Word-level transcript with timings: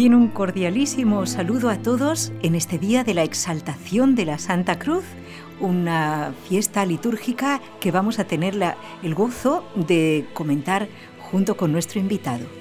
Bien, 0.00 0.14
un 0.14 0.28
cordialísimo 0.28 1.26
saludo 1.26 1.68
a 1.68 1.76
todos 1.76 2.32
en 2.40 2.54
este 2.54 2.78
día 2.78 3.04
de 3.04 3.12
la 3.12 3.22
exaltación 3.22 4.14
de 4.14 4.24
la 4.24 4.38
Santa 4.38 4.78
Cruz, 4.78 5.04
una 5.60 6.32
fiesta 6.48 6.86
litúrgica 6.86 7.60
que 7.80 7.90
vamos 7.90 8.18
a 8.18 8.24
tener 8.24 8.54
el 9.02 9.14
gozo 9.14 9.62
de 9.74 10.24
comentar 10.32 10.88
junto 11.30 11.54
con 11.58 11.70
nuestro 11.70 12.00
invitado. 12.00 12.59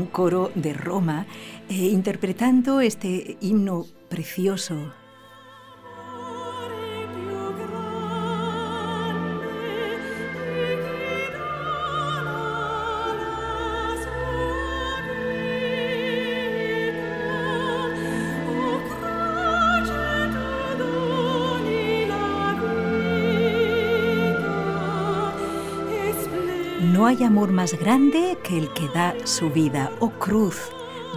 Un 0.00 0.06
coro 0.06 0.50
de 0.54 0.72
Roma 0.72 1.26
eh, 1.68 1.74
interpretando 1.74 2.80
este 2.80 3.36
himno 3.40 3.84
precioso 4.08 4.92
No 26.80 27.04
hay 27.04 27.22
amor 27.24 27.52
más 27.52 27.78
grande 27.78 28.38
que 28.42 28.56
el 28.56 28.72
que 28.72 28.88
da 28.88 29.14
su 29.24 29.50
vida. 29.50 29.92
Oh 30.00 30.08
cruz, 30.08 30.56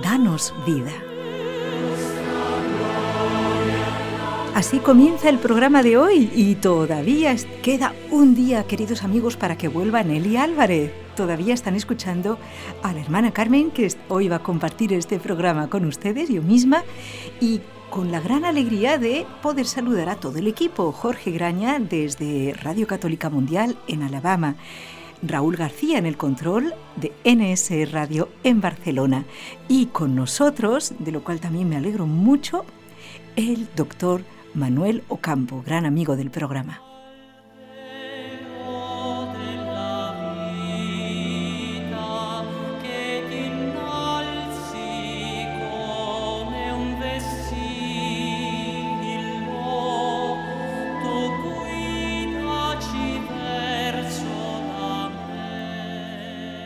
danos 0.03 0.53
vida. 0.66 0.92
Así 4.53 4.80
comienza 4.80 5.30
el 5.30 5.39
programa 5.39 5.81
de 5.81 5.95
hoy 5.95 6.30
y 6.36 6.55
todavía 6.55 7.33
queda 7.61 7.94
un 8.11 8.36
día, 8.36 8.66
queridos 8.66 9.03
amigos, 9.03 9.38
para 9.38 9.58
que 9.58 9.70
vuelva 9.70 10.03
Nelly 10.03 10.36
Álvarez. 10.36 10.92
Todavía 11.16 11.53
están 11.53 11.75
escuchando 11.75 12.38
a 12.81 12.92
la 12.92 13.00
hermana 13.00 13.31
Carmen, 13.31 13.72
que 13.72 13.88
hoy 14.09 14.27
va 14.27 14.38
a 14.38 14.44
compartir 14.44 14.92
este 14.92 15.17
programa 15.17 15.70
con 15.70 15.86
ustedes, 15.86 16.27
yo 16.27 16.42
misma, 16.42 16.83
y 17.39 17.61
con 17.89 18.11
la 18.11 18.20
gran 18.20 18.44
alegría 18.44 18.98
de 18.98 19.26
poder 19.42 19.65
saludar 19.65 20.09
a 20.09 20.15
todo 20.15 20.39
el 20.39 20.48
equipo. 20.48 20.92
Jorge 20.92 21.32
Graña 21.32 21.80
desde 21.80 22.54
Radio 22.61 22.86
Católica 22.86 23.30
Mundial 23.30 23.77
en 23.88 24.04
Alabama. 24.04 24.58
Raúl 25.26 25.56
García 25.56 25.98
en 25.98 26.06
el 26.06 26.17
control 26.17 26.73
de 26.98 27.14
NS 27.23 27.92
Radio 27.92 28.30
en 28.44 28.61
Barcelona. 28.61 29.26
Y 29.67 29.88
con 29.88 30.16
nosotros, 30.16 30.94
de 31.00 31.11
lo 31.11 31.23
cual 31.23 31.39
también 31.39 31.70
me 31.70 31.78
alegro 31.78 32.06
mucho, 32.06 32.66
el 33.36 33.67
doctor 33.76 34.23
Manuel 34.54 35.04
Ocampo, 35.08 35.64
gran 35.66 35.86
amigo 35.86 36.16
del 36.16 36.30
programa. 36.30 36.83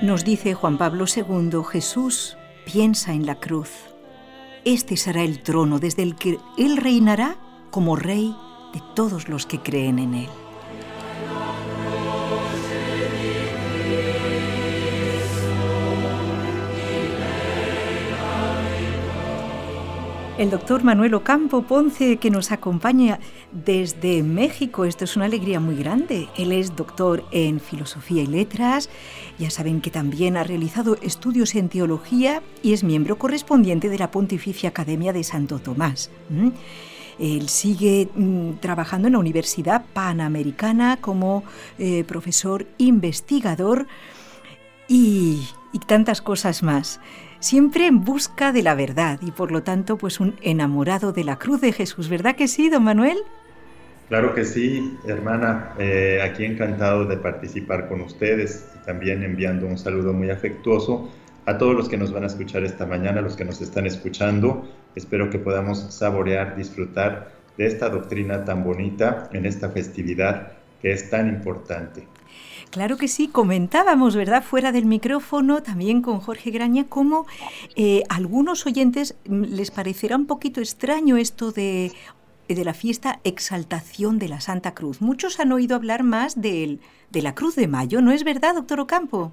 Nos 0.08 0.24
dice 0.24 0.54
Juan 0.54 0.78
Pablo 0.78 1.04
II, 1.14 1.64
Jesús 1.70 2.38
piensa 2.66 3.12
en 3.12 3.26
la 3.26 3.36
cruz. 3.42 3.72
Este 4.64 4.96
será 4.96 5.22
el 5.22 5.44
trono 5.44 5.80
desde 5.80 6.02
el 6.02 6.16
que 6.16 6.40
Él 6.58 6.78
reinará 6.78 7.36
como 7.72 7.98
rey 7.98 8.34
de 8.74 8.82
todos 8.96 9.28
los 9.28 9.46
que 9.46 9.60
creen 9.60 10.00
en 10.00 10.14
Él. 10.14 10.30
El 20.38 20.52
doctor 20.52 20.84
Manuel 20.84 21.16
Ocampo 21.16 21.64
Ponce, 21.64 22.18
que 22.18 22.30
nos 22.30 22.52
acompaña 22.52 23.20
desde 23.52 24.22
México. 24.22 24.86
Esto 24.86 25.06
es 25.06 25.16
una 25.16 25.26
alegría 25.26 25.60
muy 25.60 25.76
grande. 25.76 26.30
Él 26.38 26.52
es 26.52 26.76
doctor 26.76 27.26
en 27.32 27.60
Filosofía 27.60 28.22
y 28.22 28.28
Letras. 28.28 28.90
Ya 29.40 29.50
saben 29.50 29.82
que 29.82 29.90
también 29.90 30.38
ha 30.38 30.44
realizado 30.44 30.98
estudios 31.02 31.56
en 31.56 31.70
Teología 31.70 32.44
y 32.62 32.74
es 32.74 32.84
miembro 32.84 33.18
correspondiente 33.18 33.90
de 33.90 33.98
la 33.98 34.12
Pontificia 34.12 34.70
Academia 34.70 35.12
de 35.12 35.24
Santo 35.24 35.58
Tomás. 35.58 36.12
Él 37.18 37.50
sigue 37.50 38.08
mm, 38.14 38.58
trabajando 38.60 39.08
en 39.08 39.14
la 39.14 39.20
Universidad 39.20 39.86
Panamericana 39.92 40.98
como 41.02 41.44
eh, 41.80 42.04
profesor 42.04 42.68
investigador 42.78 43.88
y 44.88 45.42
tantas 45.88 46.22
cosas 46.22 46.62
más 46.62 47.00
siempre 47.40 47.88
en 47.88 48.04
busca 48.04 48.52
de 48.52 48.64
la 48.64 48.76
verdad 48.76 49.20
y 49.22 49.32
por 49.32 49.52
lo 49.52 49.64
tanto 49.64 49.98
pues 49.98 50.20
un 50.20 50.36
enamorado 50.42 51.12
de 51.14 51.24
la 51.24 51.38
cruz 51.38 51.62
de 51.62 51.72
Jesús, 51.72 52.10
¿verdad 52.10 52.36
que 52.36 52.48
sí, 52.48 52.70
don 52.70 52.84
Manuel? 52.84 53.18
Claro 54.10 54.34
que 54.34 54.46
sí, 54.46 54.98
hermana, 55.06 55.74
eh, 55.78 56.22
aquí 56.24 56.46
encantado 56.46 57.06
de 57.06 57.18
participar 57.18 57.90
con 57.90 58.02
ustedes 58.02 58.66
y 58.76 58.86
también 58.86 59.22
enviando 59.24 59.68
un 59.68 59.78
saludo 59.78 60.14
muy 60.14 60.30
afectuoso 60.30 61.10
a 61.46 61.58
todos 61.58 61.76
los 61.76 61.90
que 61.90 61.98
nos 61.98 62.14
van 62.14 62.24
a 62.24 62.28
escuchar 62.28 62.64
esta 62.64 62.86
mañana, 62.86 63.22
los 63.22 63.36
que 63.36 63.44
nos 63.44 63.62
están 63.62 63.86
escuchando. 63.86 64.66
Espero 64.96 65.30
que 65.30 65.40
podamos 65.40 65.94
saborear, 65.94 66.56
disfrutar 66.56 67.32
de 67.58 67.66
esta 67.66 67.90
doctrina 67.90 68.46
tan 68.46 68.64
bonita 68.64 69.30
en 69.34 69.46
esta 69.46 69.70
festividad 69.70 70.54
que 70.82 70.92
es 70.92 71.10
tan 71.10 71.28
importante. 71.28 72.08
Claro 72.72 72.98
que 72.98 73.08
sí, 73.08 73.28
comentábamos, 73.28 74.16
¿verdad?, 74.16 74.44
fuera 74.44 74.72
del 74.72 74.86
micrófono, 74.86 75.64
también 75.64 76.02
con 76.02 76.20
Jorge 76.20 76.52
Graña, 76.52 76.86
cómo 76.88 77.26
eh, 77.76 78.04
algunos 78.10 78.66
oyentes 78.66 79.16
mm, 79.28 79.44
les 79.44 79.72
parecerá 79.72 80.16
un 80.16 80.28
poquito 80.28 80.60
extraño 80.60 81.18
esto 81.18 81.52
de, 81.52 81.92
de, 82.48 82.66
la 82.66 82.74
fiesta 82.74 83.20
Exaltación 83.24 84.20
de 84.20 84.30
la 84.30 84.42
Santa 84.42 84.74
Cruz. 84.74 85.02
Muchos 85.02 85.40
han 85.40 85.52
oído 85.52 85.76
hablar 85.76 86.04
más 86.04 86.42
de, 86.42 86.80
de 87.10 87.22
la 87.22 87.34
Cruz 87.34 87.56
de 87.56 87.68
Mayo, 87.68 88.02
¿no 88.02 88.12
es 88.12 88.24
verdad, 88.24 88.56
doctor 88.56 88.80
Ocampo? 88.80 89.32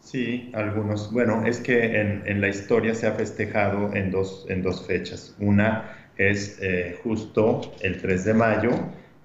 Sí, 0.00 0.50
algunos. 0.54 1.12
Bueno, 1.12 1.44
es 1.46 1.60
que 1.60 2.00
en, 2.00 2.22
en 2.26 2.40
la 2.40 2.48
historia 2.48 2.94
se 2.94 3.06
ha 3.06 3.12
festejado 3.12 3.94
en 3.94 4.10
dos, 4.10 4.46
en 4.48 4.62
dos 4.62 4.86
fechas. 4.86 5.36
Una 5.38 5.98
es 6.18 6.58
eh, 6.60 6.98
justo 7.02 7.72
el 7.80 8.00
3 8.00 8.24
de 8.24 8.34
mayo, 8.34 8.70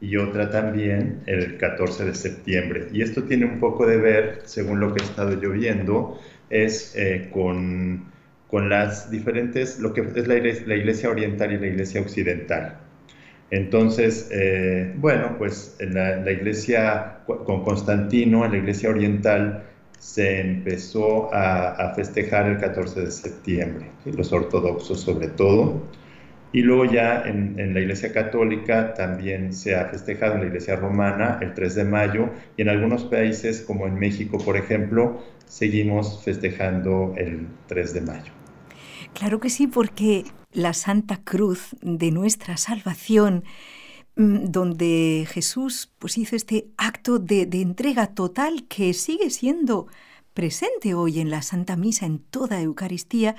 y 0.04 0.18
otra 0.18 0.50
también 0.50 1.22
el 1.28 1.58
14 1.58 2.04
de 2.04 2.14
septiembre. 2.14 2.88
Y 2.92 3.02
esto 3.02 3.24
tiene 3.24 3.46
un 3.46 3.62
poco 3.62 3.88
de 3.88 3.96
ver, 3.96 4.42
según 4.44 4.82
lo 4.82 4.94
que 4.94 5.02
he 5.02 5.06
estado 5.06 5.40
yo 5.42 5.52
viendo, 5.52 6.20
es 6.50 6.94
eh, 6.98 7.30
con, 7.32 8.12
con, 8.50 8.68
las 8.68 9.10
diferentes, 9.10 9.80
lo 9.80 9.94
que 9.94 10.02
es 10.02 10.28
la 10.28 10.36
iglesia, 10.36 10.68
la 10.68 10.76
iglesia, 10.76 11.10
oriental 11.10 11.54
y 11.54 11.58
la 11.58 11.68
iglesia 11.68 12.02
occidental. 12.02 12.80
Entonces, 13.50 14.28
eh, 14.34 14.94
bueno, 14.98 15.38
pues 15.38 15.78
en 15.80 15.94
la, 15.94 16.30
iglesia 16.30 17.20
con 17.26 17.64
Constantino, 17.64 18.44
en 18.44 18.52
la 18.52 18.58
iglesia 18.58 18.90
oriental, 18.90 19.64
se 20.00 20.42
empezó 20.42 21.34
a, 21.34 21.76
a 21.76 21.96
festejar 21.96 22.48
el 22.48 22.58
14 22.58 23.06
de 23.06 23.12
septiembre, 23.12 23.86
los 24.06 24.34
ortodoxos 24.34 25.00
sobre 25.00 25.30
todo. 25.30 25.82
Y 26.54 26.62
luego 26.62 26.86
ya 26.86 27.24
en, 27.26 27.74
la 27.74 27.80
Iglesia 27.80 28.14
Católica 28.14 28.94
también 28.94 29.54
se 29.54 29.76
ha 29.76 29.86
festejado 29.86 30.36
en 30.36 30.42
la 30.42 30.48
Iglesia 30.48 30.76
Romana 30.76 31.40
el 31.42 31.56
3 31.56 31.76
de 31.76 31.84
mayo 31.84 32.30
y 32.56 32.62
en 32.62 32.70
algunos 32.70 33.06
países 33.06 33.62
como 33.62 33.88
en 33.88 33.96
México, 33.96 34.38
por 34.38 34.56
ejemplo, 34.56 35.24
seguimos 35.48 36.24
festejando 36.24 37.16
el 37.18 37.48
3 37.68 37.94
de 37.96 38.02
mayo. 38.02 38.32
Claro 39.16 39.40
que 39.40 39.50
sí, 39.50 39.66
porque 39.66 40.26
la 40.52 40.74
Santa 40.74 41.22
Cruz 41.24 41.76
de 41.82 42.12
nuestra 42.12 42.56
salvación, 42.58 43.44
mm, 44.16 44.46
donde 44.52 45.28
Jesús 45.28 45.92
pues, 45.98 46.20
hizo 46.20 46.36
este 46.36 46.68
acto 46.78 47.18
de, 47.18 47.48
de 47.48 47.62
entrega 47.62 48.14
total 48.14 48.68
que 48.68 48.94
sigue 48.94 49.32
siendo 49.32 49.88
presente 50.36 50.94
hoy 50.94 51.20
en 51.20 51.32
la 51.32 51.42
Santa 51.42 51.76
Misa, 51.76 52.06
en 52.06 52.20
toda 52.20 52.62
Eucaristía, 52.62 53.36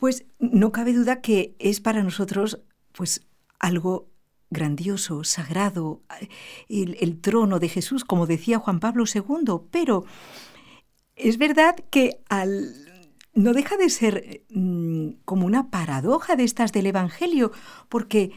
pues 0.00 0.24
no 0.38 0.72
cabe 0.72 0.94
duda 0.94 1.20
que 1.20 1.54
es 1.58 1.80
para 1.80 2.02
nosotros 2.02 2.60
pues 2.92 3.24
algo 3.58 4.08
grandioso, 4.48 5.22
sagrado, 5.22 6.00
el, 6.68 7.20
trono 7.20 7.60
de 7.60 7.68
Jesús, 7.68 8.04
como 8.04 8.26
decía 8.26 8.58
Juan 8.58 8.80
Pablo 8.80 9.04
II, 9.06 9.60
pero 9.70 10.04
es 11.14 11.38
verdad 11.38 11.76
que 11.90 12.22
al, 12.28 12.74
no 13.34 13.52
deja 13.52 13.76
de 13.76 13.90
ser 13.90 14.42
mm, 14.50 15.10
como 15.24 15.46
una 15.46 15.70
paradoja 15.70 16.34
de 16.34 16.44
estas 16.44 16.72
del 16.72 16.86
Evangelio, 16.86 17.52
porque 17.88 18.32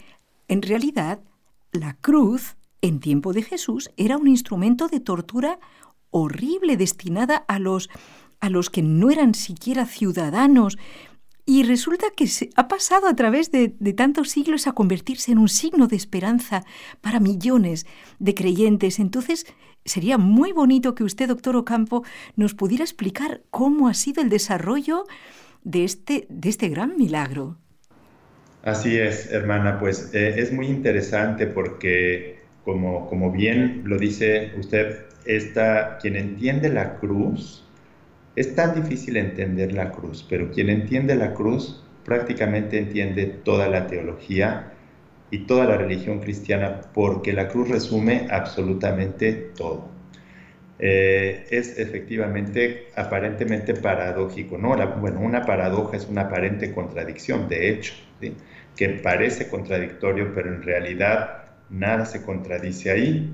en 0.49 0.61
realidad 0.61 1.21
la 1.71 1.95
cruz 1.95 2.57
en 2.81 2.99
tiempo 2.99 3.31
de 3.33 3.41
Jesús 3.41 3.89
era 3.97 4.17
un 4.17 4.27
instrumento 4.27 4.89
de 4.89 4.99
tortura 4.99 5.59
horrible 6.11 6.77
destinada 6.77 7.37
a 7.37 7.57
los 7.57 7.89
a 8.39 8.49
los 8.49 8.69
que 8.69 8.81
no 8.81 9.09
eran 9.09 9.35
siquiera 9.35 9.85
ciudadanos, 9.85 10.77
y 11.45 11.63
resulta 11.63 12.07
que 12.15 12.27
se 12.27 12.49
ha 12.55 12.67
pasado 12.67 13.07
a 13.07 13.15
través 13.15 13.51
de, 13.51 13.69
tantos 13.95 14.29
siglos 14.29 14.67
a 14.67 14.71
convertirse 14.71 15.31
en 15.31 15.37
un 15.37 15.49
signo 15.49 15.87
de 15.87 15.95
esperanza 15.95 16.63
para 17.01 17.19
millones 17.19 17.85
de 18.19 18.33
creyentes. 18.33 18.99
Entonces, 18.99 19.45
sería 19.83 20.17
muy 20.17 20.53
bonito 20.53 20.95
que 20.95 21.03
usted, 21.03 21.27
doctor 21.27 21.55
Ocampo, 21.57 22.03
nos 22.35 22.53
pudiera 22.53 22.83
explicar 22.83 23.41
cómo 23.49 23.89
ha 23.89 23.93
sido 23.93 24.21
el 24.21 24.29
desarrollo 24.29 25.03
de 25.63 25.83
este, 25.83 26.27
de 26.29 26.49
este 26.49 26.69
gran 26.69 26.95
milagro. 26.97 27.57
Así 28.63 28.97
es, 28.97 29.29
hermana, 29.31 29.79
pues 29.79 30.11
eh, 30.13 30.35
es 30.37 30.53
muy 30.53 30.67
interesante 30.67 31.47
porque, 31.47 32.39
como, 32.63 33.09
como 33.09 33.31
bien 33.31 33.81
lo 33.85 33.97
dice 33.97 34.53
usted, 34.57 34.99
esta, 35.25 35.97
quien 35.97 36.15
entiende 36.15 36.69
la 36.69 36.97
cruz, 36.99 37.62
es 38.35 38.55
tan 38.55 38.75
difícil 38.81 39.17
entender 39.17 39.73
la 39.73 39.91
cruz, 39.91 40.25
pero 40.27 40.51
quien 40.51 40.69
entiende 40.69 41.15
la 41.15 41.33
cruz 41.33 41.83
prácticamente 42.03 42.77
entiende 42.77 43.25
toda 43.25 43.67
la 43.67 43.87
teología 43.87 44.73
y 45.29 45.45
toda 45.45 45.65
la 45.65 45.77
religión 45.77 46.19
cristiana 46.19 46.81
porque 46.93 47.33
la 47.33 47.47
cruz 47.47 47.69
resume 47.69 48.27
absolutamente 48.29 49.33
todo. 49.55 49.89
Eh, 50.79 51.45
es 51.51 51.77
efectivamente 51.79 52.87
aparentemente 52.95 53.73
paradójico, 53.73 54.57
¿no? 54.57 54.75
bueno, 54.99 55.21
una 55.21 55.45
paradoja 55.45 55.97
es 55.97 56.07
una 56.07 56.23
aparente 56.23 56.73
contradicción, 56.73 57.47
de 57.47 57.69
hecho, 57.69 57.93
que 58.75 58.89
parece 58.89 59.47
contradictorio, 59.49 60.33
pero 60.33 60.49
en 60.49 60.63
realidad 60.63 61.43
nada 61.69 62.05
se 62.05 62.23
contradice 62.23 62.91
ahí, 62.91 63.31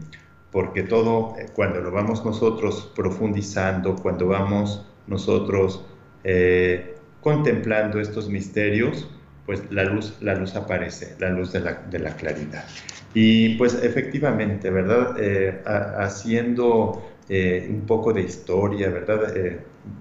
porque 0.52 0.84
todo, 0.84 1.36
eh, 1.40 1.48
cuando 1.54 1.80
lo 1.80 1.92
vamos 1.92 2.24
nosotros 2.26 2.92
profundizando, 2.96 3.96
cuando 3.96 4.28
vamos 4.28 4.89
nosotros 5.10 5.84
eh, 6.24 6.96
contemplando 7.22 8.00
estos 8.00 8.30
misterios, 8.30 9.10
pues 9.46 9.64
la 9.72 9.84
luz, 9.84 10.18
la 10.22 10.36
luz 10.36 10.56
aparece, 10.56 11.16
la 11.20 11.32
luz 11.32 11.52
de 11.52 11.60
la, 11.60 12.16
claridad. 12.16 12.66
Y 13.14 13.56
pues 13.56 13.84
efectivamente, 13.84 14.70
¿verdad? 14.70 15.16
Eh, 15.20 15.62
haciendo 15.66 17.12
eh, 17.28 17.68
un 17.70 17.82
poco 17.82 18.14
de 18.14 18.22
historia, 18.22 18.90
¿verdad? 18.90 19.34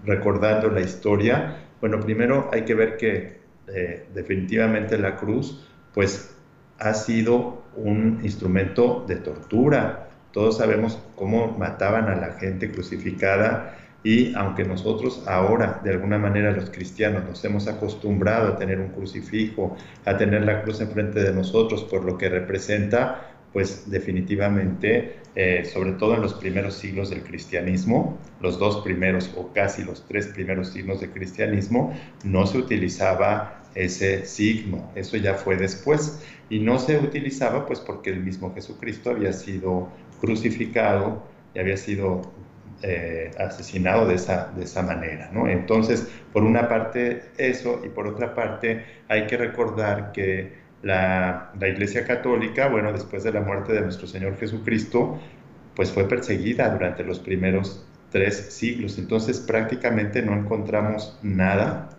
recordando 0.05 0.69
la 0.69 0.81
historia, 0.81 1.65
bueno, 1.81 2.01
primero 2.01 2.51
hay 2.53 2.63
que 2.63 2.75
ver 2.75 2.97
que 2.97 3.39
definitivamente 4.13 4.99
la 4.99 5.17
cruz, 5.17 5.67
pues 5.95 6.35
ha 6.79 6.95
sido 6.95 7.63
un 7.77 8.21
instrumento 8.23 9.05
de 9.07 9.17
tortura. 9.17 10.09
Todos 10.33 10.59
sabemos 10.59 10.99
cómo 11.17 11.57
mataban 11.59 12.09
a 12.09 12.17
la 12.17 12.35
gente 12.35 12.71
crucificada 12.71 13.77
y 14.05 14.33
aunque 14.35 14.65
nosotros 14.65 15.25
ahora, 15.27 15.81
de 15.83 15.91
alguna 15.91 16.19
manera, 16.19 16.53
los 16.53 16.71
cristianos 16.71 17.25
nos 17.25 17.45
hemos 17.45 17.67
acostumbrado 17.67 18.49
a 18.49 18.57
tener 18.57 18.79
un 18.79 18.89
crucifijo, 18.89 19.77
a 20.05 20.17
tener 20.17 20.45
la 20.45 20.63
cruz 20.63 20.81
enfrente 20.81 21.21
de 21.21 21.33
nosotros 21.33 21.85
por 21.85 22.05
lo 22.05 22.17
que 22.17 22.29
representa, 22.29 23.35
pues 23.53 23.91
definitivamente, 23.91 25.17
eh, 25.35 25.65
sobre 25.65 25.93
todo 25.93 26.15
en 26.15 26.23
los 26.23 26.35
primeros 26.35 26.75
siglos 26.75 27.11
del 27.11 27.23
cristianismo, 27.23 28.19
los 28.41 28.59
dos 28.59 28.83
primeros 28.83 29.33
o 29.37 29.53
casi 29.53 29.83
los 29.83 30.07
tres 30.07 30.29
primeros 30.29 30.69
siglos 30.69 31.01
del 31.01 31.11
cristianismo, 31.11 31.93
no 32.25 32.47
se 32.47 32.59
utilizaba 32.59 33.63
ese 33.75 34.25
signo, 34.27 34.91
eso 34.95 35.17
ya 35.17 35.35
fue 35.35 35.57
después, 35.57 36.23
y 36.51 36.61
no 36.61 36.79
se 36.79 36.99
utilizaba 36.99 37.67
pues 37.67 37.81
porque 37.81 38.11
el 38.11 38.21
mismo 38.21 38.55
Jesucristo 38.55 39.11
había 39.11 39.33
sido 39.33 39.89
crucificado 40.21 41.23
y 41.55 41.59
había 41.59 41.77
sido 41.77 42.23
eh, 42.83 43.31
asesinado 43.39 44.07
de 44.07 44.15
esa, 44.15 44.53
de 44.57 44.65
esa 44.65 44.83
manera. 44.83 45.31
¿no? 45.33 45.49
Entonces, 45.49 46.09
por 46.33 46.45
una 46.45 46.69
parte 46.69 47.23
eso 47.37 47.83
y 47.85 47.89
por 47.89 48.07
otra 48.07 48.35
parte 48.35 48.85
hay 49.09 49.27
que 49.27 49.37
recordar 49.37 50.13
que 50.13 50.53
la, 50.83 51.53
la, 51.59 51.69
Iglesia 51.69 52.07
Católica, 52.07 52.69
bueno, 52.69 52.93
después 52.93 53.25
de 53.25 53.33
la 53.33 53.41
muerte 53.41 53.73
de 53.73 53.81
nuestro 53.81 54.07
Señor 54.07 54.37
Jesucristo, 54.39 55.19
pues 55.75 55.91
fue 55.91 56.09
perseguida 56.09 56.71
durante 56.71 57.03
los 57.03 57.19
primeros 57.19 57.85
tres 58.11 58.37
siglos. 58.55 58.99
Entonces, 58.99 59.41
prácticamente 59.41 60.23
no 60.23 60.35
encontramos 60.35 61.19
nada 61.23 61.91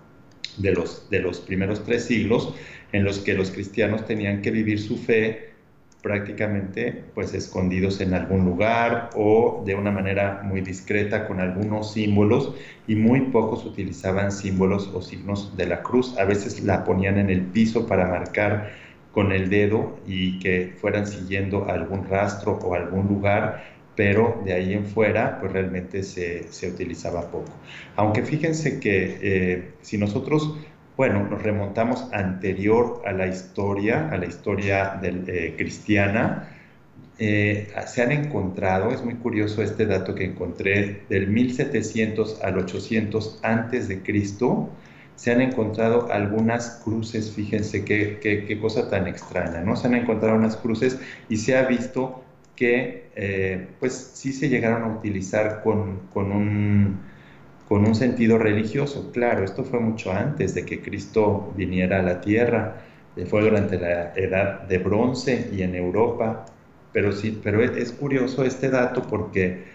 de 0.58 0.72
los, 0.74 1.10
de 1.10 1.20
los 1.20 1.40
primeros 1.40 1.84
tres 1.84 2.06
siglos 2.06 2.56
en 2.92 3.04
los 3.04 3.20
que 3.20 3.34
los 3.34 3.52
cristianos 3.52 4.06
tenían 4.06 4.42
que 4.42 4.52
vivir 4.52 4.80
su 4.80 4.98
fe 4.98 5.49
prácticamente 6.02 7.04
pues 7.14 7.34
escondidos 7.34 8.00
en 8.00 8.14
algún 8.14 8.46
lugar 8.46 9.10
o 9.16 9.64
de 9.66 9.76
una 9.76 9.92
manera 9.92 10.42
muy 10.44 10.62
discreta 10.62 11.28
con 11.28 11.40
algunos 11.40 11.94
símbolos 11.94 12.56
y 12.88 12.96
muy 12.96 13.22
pocos 13.22 13.66
utilizaban 13.66 14.32
símbolos 14.32 14.88
o 14.94 15.02
signos 15.02 15.56
de 15.58 15.68
la 15.68 15.84
cruz. 15.84 16.18
A 16.18 16.24
veces 16.24 16.64
la 16.64 16.84
ponían 16.86 17.18
en 17.18 17.30
el 17.30 17.42
piso 17.42 17.86
para 17.86 18.08
marcar 18.08 18.72
con 19.12 19.32
el 19.32 19.50
dedo 19.50 20.00
y 20.08 20.40
que 20.40 20.74
fueran 20.80 21.06
siguiendo 21.06 21.70
algún 21.70 22.08
rastro 22.08 22.54
o 22.64 22.76
algún 22.76 23.08
lugar, 23.08 23.64
pero 23.96 24.42
de 24.46 24.54
ahí 24.54 24.74
en 24.74 24.86
fuera 24.86 25.40
pues 25.42 25.52
realmente 25.52 26.04
se, 26.04 26.48
utilizaba 26.68 27.30
poco. 27.30 27.52
Aunque 27.98 28.24
fíjense 28.24 28.80
que 28.80 29.18
eh, 29.22 29.72
si 29.82 29.98
nosotros 29.98 30.56
bueno, 31.00 31.26
nos 31.30 31.42
remontamos 31.42 32.10
anterior 32.12 33.02
a 33.06 33.14
la 33.14 33.26
historia, 33.26 34.10
a 34.10 34.18
la 34.18 34.26
historia 34.26 35.00
eh, 35.02 35.54
cristiana. 35.58 36.50
Eh, 37.18 37.72
se 37.88 38.02
han 38.02 38.12
encontrado, 38.12 38.92
es 38.92 39.02
muy 39.02 39.14
curioso 39.14 39.64
este 39.64 39.86
dato 39.86 40.14
que 40.14 40.26
encontré, 40.26 41.04
del 41.08 41.28
1700 41.28 42.42
al 42.44 42.58
800 42.58 43.40
antes 43.44 43.88
de 43.88 44.04
Cristo, 44.04 44.72
se 45.16 45.32
han 45.32 45.40
encontrado 45.40 46.12
algunas 46.12 46.82
cruces, 46.84 47.32
fíjense 47.32 47.86
qué, 47.86 48.20
qué, 48.22 48.60
cosa 48.60 48.90
tan 48.90 49.08
extraña, 49.08 49.62
¿no? 49.62 49.78
Se 49.78 49.88
han 49.88 49.96
encontrado 49.96 50.36
unas 50.36 50.58
cruces 50.58 51.00
y 51.30 51.38
se 51.38 51.56
ha 51.56 51.64
visto 51.64 52.26
que, 52.58 53.10
eh, 53.16 53.70
pues 53.80 53.94
sí 54.16 54.34
se 54.34 54.50
llegaron 54.50 54.84
a 54.84 54.98
utilizar 54.98 55.62
con, 55.64 56.08
con 56.14 56.34
un 56.34 57.09
con 57.70 57.86
un 57.86 57.94
sentido 57.94 58.40
religioso. 58.40 59.12
Claro, 59.14 59.46
esto 59.46 59.64
fue 59.64 59.80
mucho 59.80 60.12
antes 60.12 60.56
de 60.56 60.66
que 60.66 60.82
Cristo 60.82 61.54
viniera 61.56 62.00
a 62.00 62.02
la 62.02 62.20
tierra, 62.20 62.82
eh, 63.16 63.26
fue 63.28 63.44
durante 63.44 63.80
la 63.80 64.14
edad 64.16 64.64
de 64.64 64.80
bronce 64.80 65.50
y 65.54 65.62
en 65.62 65.76
Europa, 65.76 66.46
pero 66.92 67.12
sí, 67.12 67.40
pero 67.44 67.64
es, 67.64 67.92
curioso 67.92 68.44
este 68.44 68.72
dato 68.72 69.04
porque, 69.04 69.66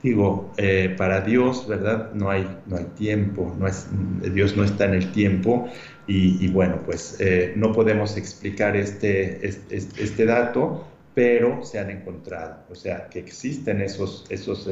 digo, 0.00 0.52
eh, 0.58 0.94
para 0.96 1.22
Dios, 1.22 1.66
¿verdad? 1.66 2.12
No 2.14 2.30
hay, 2.30 2.46
no 2.66 2.76
hay 2.76 2.84
tiempo, 2.96 3.52
no 3.58 3.66
es, 3.66 3.88
Dios 4.32 4.56
no 4.56 4.62
está 4.62 4.84
en 4.84 4.94
el 4.94 5.10
tiempo 5.10 5.68
y, 6.06 6.48
bueno, 6.48 6.80
pues 6.84 7.16
eh, 7.20 7.52
no 7.56 7.72
podemos 7.72 8.16
explicar 8.16 8.76
este, 8.76 9.46
este, 9.46 10.24
dato, 10.24 10.86
pero 11.14 11.64
se 11.64 11.78
han 11.78 11.90
encontrado, 11.90 12.64
o 12.68 12.74
sea, 12.74 13.08
que 13.08 13.20
existen 13.20 13.80
esos, 13.80 14.26
esos 14.28 14.68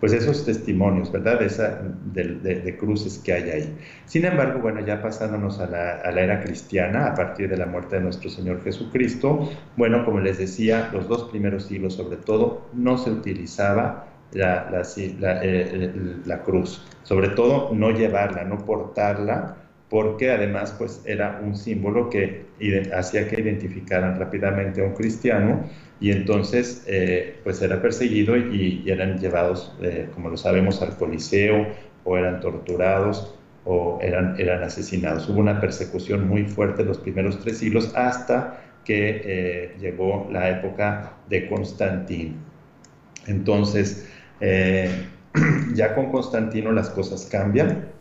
pues 0.00 0.12
esos 0.12 0.44
testimonios, 0.44 1.10
¿verdad? 1.10 1.40
De, 1.40 2.24
de, 2.24 2.76
cruces 2.76 3.18
que 3.18 3.32
hay 3.32 3.50
ahí. 3.50 3.76
Sin 4.04 4.24
embargo, 4.24 4.60
bueno, 4.60 4.84
ya 4.84 5.00
pasándonos 5.00 5.58
a 5.60 5.66
la, 5.66 6.00
a 6.00 6.10
la, 6.10 6.20
era 6.20 6.42
cristiana, 6.42 7.06
a 7.06 7.14
partir 7.14 7.48
de 7.48 7.56
la 7.56 7.66
muerte 7.66 7.96
de 7.96 8.02
nuestro 8.02 8.28
Señor 8.28 8.62
Jesucristo, 8.62 9.50
bueno, 9.76 10.04
como 10.04 10.20
les 10.20 10.38
decía, 10.38 10.90
los 10.92 11.08
dos 11.08 11.24
primeros 11.30 11.66
siglos 11.66 11.94
sobre 11.94 12.16
todo, 12.16 12.68
no 12.74 12.98
se 12.98 13.10
utilizaba 13.10 14.06
la, 14.32 14.70
la, 14.70 15.40
eh, 15.42 15.92
la 16.24 16.42
cruz, 16.42 16.84
sobre 17.02 17.28
todo 17.28 17.72
no 17.74 17.90
llevarla, 17.90 18.44
no 18.44 18.58
portarla, 18.58 19.56
porque 19.88 20.30
además 20.30 20.74
pues 20.76 21.02
era 21.06 21.40
un 21.42 21.56
símbolo 21.56 22.10
que 22.10 22.46
hacía 22.94 23.28
que 23.28 23.40
identificaran 23.40 24.18
rápidamente 24.18 24.82
a 24.82 24.84
un 24.84 24.94
cristiano 24.94 25.64
y 26.00 26.10
entonces 26.10 26.84
eh, 26.86 27.40
pues 27.42 27.62
era 27.62 27.80
perseguido 27.80 28.36
y, 28.36 28.84
eran 28.86 29.18
llevados, 29.18 29.72
eh, 29.82 30.08
como 30.14 30.28
lo 30.28 30.36
sabemos, 30.36 30.82
al 30.82 30.96
Coliseo 30.96 31.66
o 32.04 32.16
eran 32.16 32.40
torturados 32.40 33.34
o 33.64 33.98
eran, 34.02 34.38
eran 34.38 34.62
asesinados. 34.62 35.28
Hubo 35.28 35.40
una 35.40 35.60
persecución 35.60 36.28
muy 36.28 36.44
fuerte 36.44 36.84
los 36.84 36.98
primeros 36.98 37.40
tres 37.40 37.58
siglos 37.58 37.92
hasta 37.94 38.62
que 38.84 39.22
eh, 39.24 39.76
llegó 39.80 40.28
la 40.30 40.50
época 40.50 41.14
de 41.28 41.48
Constantino. 41.48 42.34
Entonces, 43.26 44.06
ya 45.74 45.94
con 45.94 46.12
Constantino 46.12 46.70
las 46.72 46.90
cosas 46.90 47.26
cambian 47.30 47.95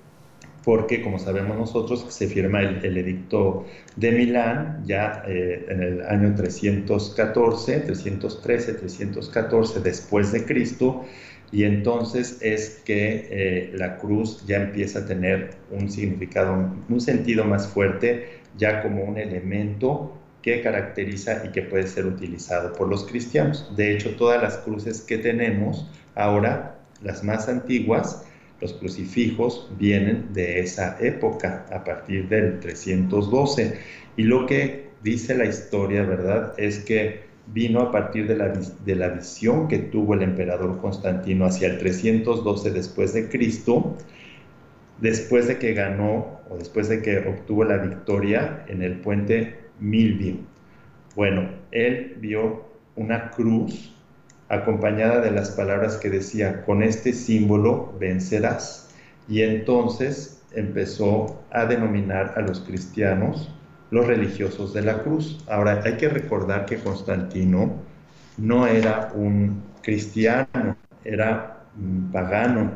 porque, 0.66 1.04
como 1.04 1.20
sabemos 1.20 1.58
nosotros, 1.58 2.08
se 2.10 2.28
firma 2.28 2.60
el, 2.62 2.98
edicto 2.98 3.68
de 3.96 4.12
Milán 4.12 4.82
ya 4.84 5.24
eh, 5.28 5.64
en 5.70 5.84
el 5.84 6.02
año 6.02 6.34
314, 6.36 7.82
313, 7.82 8.74
314 8.74 9.80
después 9.82 10.32
de 10.32 10.44
Cristo, 10.44 11.06
y 11.52 11.66
entonces 11.66 12.40
es 12.42 12.82
que 12.84 13.28
eh, 13.30 13.72
la 13.76 13.98
cruz 13.98 14.44
ya 14.48 14.58
empieza 14.58 15.00
a 15.00 15.06
tener 15.06 15.52
un 15.70 15.92
significado, 15.92 16.72
un 16.90 17.00
sentido 17.00 17.46
más 17.46 17.68
fuerte, 17.68 18.40
ya 18.58 18.82
como 18.82 19.04
un 19.04 19.20
elemento 19.20 20.18
que 20.42 20.62
caracteriza 20.62 21.44
y 21.46 21.50
que 21.50 21.62
puede 21.62 21.86
ser 21.86 22.08
utilizado 22.08 22.74
por 22.74 22.90
los 22.90 23.06
cristianos. 23.06 23.72
De 23.76 23.94
hecho, 23.94 24.16
todas 24.16 24.42
las 24.42 24.58
cruces 24.58 25.02
que 25.02 25.20
tenemos 25.20 25.88
ahora, 26.16 26.80
las 27.04 27.24
más 27.24 27.48
antiguas, 27.50 28.26
los 28.62 28.74
crucifijos 28.74 29.70
vienen 29.78 30.34
de 30.34 30.60
esa 30.60 30.98
época, 31.00 31.66
a 31.72 31.84
partir 31.84 32.28
del 32.30 32.60
312. 32.60 33.80
Y 34.18 34.24
lo 34.24 34.46
que 34.46 34.90
dice 35.04 35.36
la 35.36 35.46
historia, 35.46 36.04
¿verdad?, 36.04 36.54
es 36.58 36.80
que 36.80 37.26
vino 37.54 37.82
a 37.82 37.92
partir 37.92 38.28
de 38.28 38.36
la, 38.36 38.50
de 38.50 38.96
la 38.96 39.10
visión 39.10 39.68
que 39.68 39.78
tuvo 39.78 40.16
el 40.16 40.24
emperador 40.24 40.80
Constantino 40.82 41.46
hacia 41.46 41.68
el 41.68 41.78
312 41.78 42.72
después 42.72 43.14
de 43.14 43.30
Cristo, 43.30 43.96
después 45.00 45.48
de 45.48 45.60
que 45.60 45.74
ganó 45.74 46.40
o 46.50 46.58
después 46.58 46.90
de 46.90 47.02
que 47.02 47.20
obtuvo 47.20 47.64
la 47.64 47.78
victoria 47.78 48.66
en 48.68 48.82
el 48.82 49.00
puente 49.00 49.60
Milvio. 49.80 50.38
Bueno, 51.16 51.50
él 51.72 52.18
vio 52.20 52.66
una 52.96 53.32
cruz 53.32 53.95
acompañada 54.50 55.22
de 55.22 55.32
las 55.32 55.52
palabras 55.52 55.98
que 55.98 56.10
decía, 56.10 56.64
con 56.66 56.84
este 56.84 57.14
símbolo 57.14 57.94
vencerás. 58.00 58.90
Y 59.28 59.42
entonces 59.42 60.44
empezó 60.54 61.44
a 61.52 61.66
denominar 61.66 62.34
a 62.38 62.42
los 62.42 62.62
cristianos 62.62 63.52
los 63.92 64.06
religiosos 64.08 64.74
de 64.74 64.82
la 64.82 65.04
cruz. 65.04 65.44
Ahora, 65.48 65.82
hay 65.84 65.98
que 65.98 66.10
recordar 66.10 66.66
que 66.66 66.78
Constantino 66.78 67.74
no 68.38 68.68
era 68.68 69.12
un 69.16 69.64
cristiano, 69.82 70.76
era 71.04 71.62
pagano. 72.12 72.72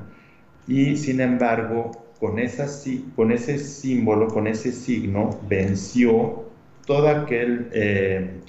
Y 0.68 0.96
sin 0.98 1.22
embargo, 1.22 1.92
con, 2.20 2.36
con 3.16 3.32
ese 3.32 3.58
símbolo, 3.58 4.28
con 4.28 4.48
ese 4.48 4.72
signo, 4.72 5.40
venció 5.48 6.46
todo 6.86 7.08
aquel 7.10 7.70
eh, 7.74 8.40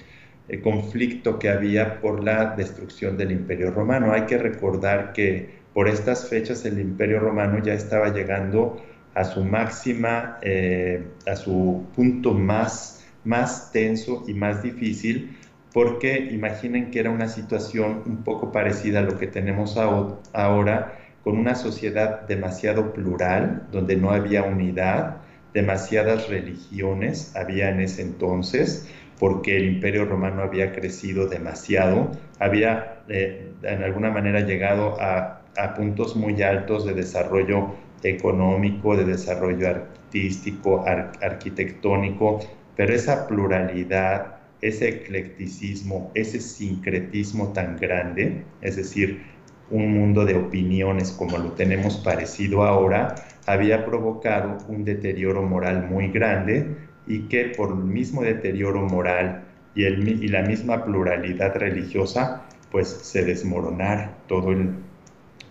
conflicto 0.58 1.38
que 1.38 1.48
había 1.48 2.00
por 2.00 2.24
la 2.24 2.56
destrucción 2.56 3.16
del 3.16 3.30
imperio 3.30 3.70
romano. 3.70 4.12
Hay 4.12 4.22
que 4.22 4.38
recordar 4.38 5.12
que 5.12 5.60
por 5.72 5.88
estas 5.88 6.28
fechas 6.28 6.64
el 6.64 6.80
imperio 6.80 7.20
romano 7.20 7.62
ya 7.62 7.74
estaba 7.74 8.12
llegando 8.12 8.82
a 9.14 9.24
su 9.24 9.44
máxima, 9.44 10.38
eh, 10.42 11.04
a 11.26 11.36
su 11.36 11.86
punto 11.94 12.32
más, 12.34 13.06
más 13.24 13.70
tenso 13.72 14.24
y 14.26 14.34
más 14.34 14.62
difícil, 14.62 15.36
porque 15.72 16.16
imaginen 16.32 16.90
que 16.90 17.00
era 17.00 17.10
una 17.10 17.28
situación 17.28 18.02
un 18.06 18.24
poco 18.24 18.50
parecida 18.50 19.00
a 19.00 19.02
lo 19.02 19.18
que 19.18 19.26
tenemos 19.26 19.76
ahora, 19.76 20.96
con 21.22 21.36
una 21.36 21.54
sociedad 21.54 22.26
demasiado 22.26 22.92
plural, 22.92 23.68
donde 23.70 23.94
no 23.96 24.10
había 24.10 24.42
unidad, 24.42 25.18
demasiadas 25.52 26.28
religiones 26.28 27.36
había 27.36 27.70
en 27.70 27.80
ese 27.80 28.02
entonces, 28.02 28.88
porque 29.20 29.58
el 29.58 29.66
imperio 29.66 30.06
romano 30.06 30.42
había 30.42 30.72
crecido 30.72 31.28
demasiado, 31.28 32.10
había 32.38 33.02
eh, 33.08 33.52
en 33.62 33.82
alguna 33.82 34.10
manera 34.10 34.40
llegado 34.40 34.98
a, 34.98 35.42
a 35.58 35.74
puntos 35.74 36.16
muy 36.16 36.42
altos 36.42 36.86
de 36.86 36.94
desarrollo 36.94 37.74
económico, 38.02 38.96
de 38.96 39.04
desarrollo 39.04 39.68
artístico, 39.68 40.86
arquitectónico, 40.86 42.40
pero 42.74 42.94
esa 42.94 43.28
pluralidad, 43.28 44.36
ese 44.62 44.88
eclecticismo, 44.88 46.10
ese 46.14 46.40
sincretismo 46.40 47.52
tan 47.52 47.76
grande, 47.76 48.46
es 48.62 48.76
decir, 48.76 49.22
un 49.70 49.92
mundo 49.92 50.24
de 50.24 50.34
opiniones 50.34 51.12
como 51.12 51.36
lo 51.36 51.52
tenemos 51.52 51.98
parecido 51.98 52.64
ahora, 52.64 53.14
había 53.46 53.84
provocado 53.84 54.56
un 54.68 54.84
deterioro 54.84 55.42
moral 55.42 55.86
muy 55.90 56.08
grande 56.08 56.88
y 57.10 57.22
que 57.22 57.46
por 57.56 57.70
el 57.70 57.84
mismo 57.84 58.22
deterioro 58.22 58.82
moral 58.82 59.42
y, 59.74 59.82
el, 59.84 60.22
y 60.22 60.28
la 60.28 60.42
misma 60.42 60.84
pluralidad 60.84 61.56
religiosa, 61.56 62.42
pues 62.70 62.86
se 62.88 63.24
desmoronara 63.24 64.16
todo 64.28 64.52
el, 64.52 64.70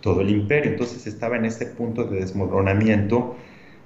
todo 0.00 0.22
el 0.22 0.30
imperio. 0.30 0.72
Entonces 0.72 1.06
estaba 1.06 1.36
en 1.36 1.44
ese 1.44 1.66
punto 1.66 2.04
de 2.04 2.20
desmoronamiento 2.20 3.36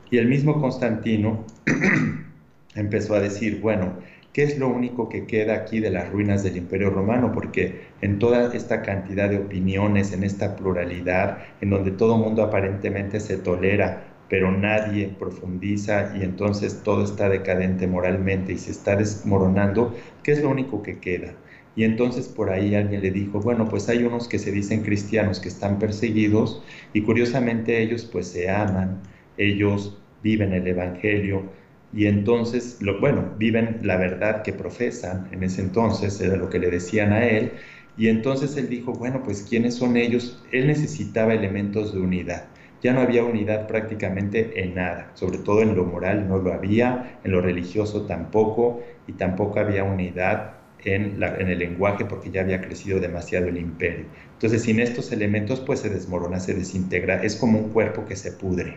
y 0.09 0.19
el 0.19 0.29
mismo 0.29 0.61
Constantino 0.61 1.45
empezó 2.77 3.17
a 3.17 3.21
decir, 3.21 3.61
bueno, 3.61 3.95
¿qué 4.33 4.45
es 4.45 4.57
lo 4.57 4.69
único 4.69 5.09
que 5.09 5.27
queda 5.27 5.55
aquí 5.55 5.81
de 5.81 5.91
las 5.91 6.09
ruinas 6.11 6.45
del 6.45 6.57
imperio 6.57 6.91
romano? 6.91 7.33
Porque 7.33 7.89
en 8.01 8.21
toda 8.21 8.55
esta 8.55 8.83
cantidad 8.83 9.29
de 9.29 9.39
opiniones, 9.39 10.13
en 10.13 10.23
esta 10.23 10.55
pluralidad, 10.55 11.39
en 11.61 11.71
donde 11.71 11.91
todo 11.91 12.19
mundo 12.19 12.45
aparentemente 12.45 13.19
se 13.19 13.37
tolera, 13.37 14.14
pero 14.29 14.51
nadie 14.53 15.09
profundiza 15.19 16.17
y 16.17 16.23
entonces 16.23 16.83
todo 16.83 17.05
está 17.05 17.29
decadente 17.29 17.87
moralmente 17.87 18.53
y 18.53 18.59
se 18.59 18.71
está 18.73 18.97
desmoronando, 18.97 19.95
¿qué 20.23 20.33
es 20.33 20.43
lo 20.43 20.51
único 20.51 20.83
que 20.83 21.01
queda? 21.01 21.43
Y 21.75 21.85
entonces 21.85 22.29
por 22.29 22.51
ahí 22.51 22.75
alguien 22.75 23.03
le 23.03 23.11
dijo, 23.11 23.41
bueno, 23.41 23.69
pues 23.69 23.89
hay 23.89 24.05
unos 24.05 24.29
que 24.29 24.39
se 24.39 24.53
dicen 24.53 24.83
cristianos 24.83 25.41
que 25.41 25.49
están 25.49 25.79
perseguidos 25.79 26.65
y 26.93 27.03
curiosamente 27.03 27.83
ellos 27.83 28.05
pues 28.07 28.29
se 28.29 28.49
aman, 28.51 29.03
ellos 29.37 30.05
viven 30.21 30.53
el 30.53 30.67
Evangelio 30.67 31.53
y 31.93 32.07
entonces, 32.07 32.79
bueno, 33.01 33.35
viven 33.39 33.81
la 33.83 33.97
verdad 33.97 34.43
que 34.43 34.53
profesan, 34.53 35.29
en 35.33 35.43
ese 35.45 35.61
entonces 35.63 36.21
era 36.21 36.37
lo 36.37 36.49
que 36.51 36.59
le 36.59 36.71
decían 36.71 37.13
a 37.13 37.25
él, 37.29 37.53
y 37.97 38.09
entonces 38.09 38.57
él 38.57 38.69
dijo, 38.69 38.95
bueno, 38.95 39.23
pues 39.23 39.43
¿quiénes 39.45 39.77
son 39.77 39.97
ellos? 39.97 40.45
Él 40.51 40.67
necesitaba 40.67 41.35
elementos 41.35 41.93
de 41.93 42.01
unidad. 42.01 42.54
Ya 42.85 42.93
no 42.93 43.01
había 43.01 43.25
unidad 43.25 43.67
prácticamente 43.67 44.63
en 44.63 44.75
nada, 44.75 45.11
sobre 45.15 45.39
todo 45.39 45.63
en 45.63 45.75
lo 45.75 45.87
moral 45.87 46.29
no 46.29 46.37
lo 46.37 46.53
había, 46.53 47.19
en 47.25 47.33
lo 47.33 47.41
religioso 47.41 48.05
tampoco, 48.05 48.83
y 49.07 49.15
tampoco 49.15 49.59
había 49.59 49.85
unidad 49.85 50.59
en, 50.85 51.23
el 51.23 51.59
lenguaje 51.59 52.05
porque 52.05 52.31
ya 52.31 52.43
había 52.43 52.61
crecido 52.61 53.01
demasiado 53.01 53.49
el 53.49 53.57
imperio. 53.57 54.05
Entonces, 54.35 54.65
sin 54.65 54.81
estos 54.81 55.13
elementos, 55.13 55.61
pues 55.61 55.81
se 55.81 55.89
desmorona, 55.89 56.41
se 56.41 56.53
desintegra, 56.53 57.23
es 57.23 57.37
como 57.37 57.59
un 57.59 57.71
cuerpo 57.71 58.05
que 58.05 58.17
se 58.17 58.33
pudre. 58.33 58.77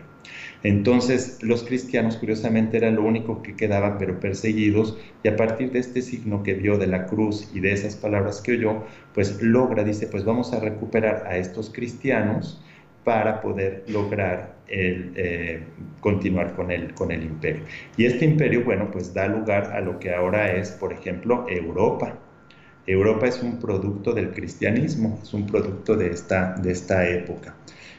Entonces, 0.62 1.42
los 1.42 1.62
cristianos, 1.62 2.16
curiosamente, 2.16 2.78
era 2.78 2.90
lo 2.90 3.02
único 3.02 3.42
que 3.42 3.56
quedaban, 3.56 3.98
pero 3.98 4.20
perseguidos, 4.20 4.96
y 5.22 5.28
a 5.28 5.36
partir 5.36 5.70
de 5.70 5.80
este 5.80 6.00
signo 6.00 6.42
que 6.42 6.54
vio 6.54 6.78
de 6.78 6.86
la 6.86 7.04
cruz 7.04 7.50
y 7.52 7.60
de 7.60 7.72
esas 7.72 7.96
palabras 7.96 8.40
que 8.40 8.52
oyó, 8.52 8.84
pues 9.12 9.42
logra, 9.42 9.84
dice, 9.84 10.06
pues 10.06 10.24
vamos 10.24 10.54
a 10.54 10.60
recuperar 10.60 11.26
a 11.26 11.36
estos 11.36 11.68
cristianos 11.68 12.62
para 13.04 13.40
poder 13.40 13.84
lograr 13.88 14.58
el, 14.68 15.12
eh, 15.16 15.60
continuar 16.00 16.54
con 16.54 16.70
el, 16.70 16.94
con 16.94 17.10
el 17.10 17.22
imperio. 17.22 17.62
Y 17.96 18.04
este 18.04 18.24
imperio, 18.24 18.64
bueno, 18.64 18.90
pues 18.90 19.14
da 19.14 19.26
lugar 19.26 19.72
a 19.72 19.80
lo 19.80 19.98
que 19.98 20.12
ahora 20.12 20.52
es, 20.52 20.70
por 20.70 20.92
ejemplo, 20.92 21.46
Europa. 21.48 22.18
Europa 22.86 23.26
es 23.26 23.42
un 23.42 23.58
producto 23.58 24.12
del 24.12 24.30
cristianismo, 24.30 25.18
es 25.22 25.34
un 25.34 25.46
producto 25.46 25.96
de 25.96 26.08
esta, 26.08 26.54
de 26.54 26.72
esta 26.72 27.08
época. 27.08 27.54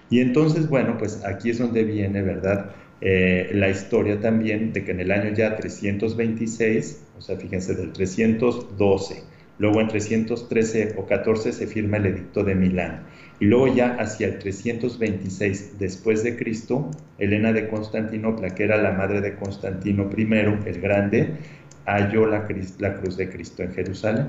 Y 0.10 0.22
entonces, 0.22 0.68
bueno, 0.68 0.98
pues 0.98 1.24
aquí 1.24 1.52
es 1.52 1.60
donde 1.60 1.84
viene, 1.84 2.22
¿verdad? 2.22 2.72
Eh, 3.02 3.52
la 3.54 3.70
historia 3.70 4.20
también 4.20 4.74
de 4.74 4.84
que 4.84 4.92
en 4.92 5.00
el 5.00 5.12
año 5.12 5.34
ya 5.34 5.56
326, 5.56 7.06
o 7.18 7.22
sea, 7.22 7.38
fíjense, 7.38 7.76
del 7.76 7.94
312, 7.94 9.24
luego 9.60 9.80
en 9.80 9.88
313 9.88 10.96
o 10.98 11.06
14 11.06 11.54
se 11.54 11.68
firma 11.68 11.98
el 11.98 12.08
Edicto 12.08 12.44
de 12.44 12.56
Milán 12.56 13.04
y 13.40 13.46
luego 13.46 13.68
ya 13.68 13.96
hacia 14.00 14.28
el 14.28 14.40
326 14.40 15.80
después 15.80 16.24
de 16.24 16.38
Cristo, 16.38 16.92
Helena 17.18 17.54
de 17.54 17.70
Constantinopla, 17.70 18.50
que 18.50 18.66
era 18.66 18.78
la 18.78 18.92
madre 18.92 19.22
de 19.22 19.36
Constantino 19.36 20.10
I 20.16 20.24
el 20.66 20.82
Grande, 20.82 21.38
halló 21.86 22.26
la, 22.26 22.46
cruz 22.46 23.18
de 23.18 23.30
Cristo 23.30 23.64
en 23.64 23.74
Jerusalén. 23.74 24.28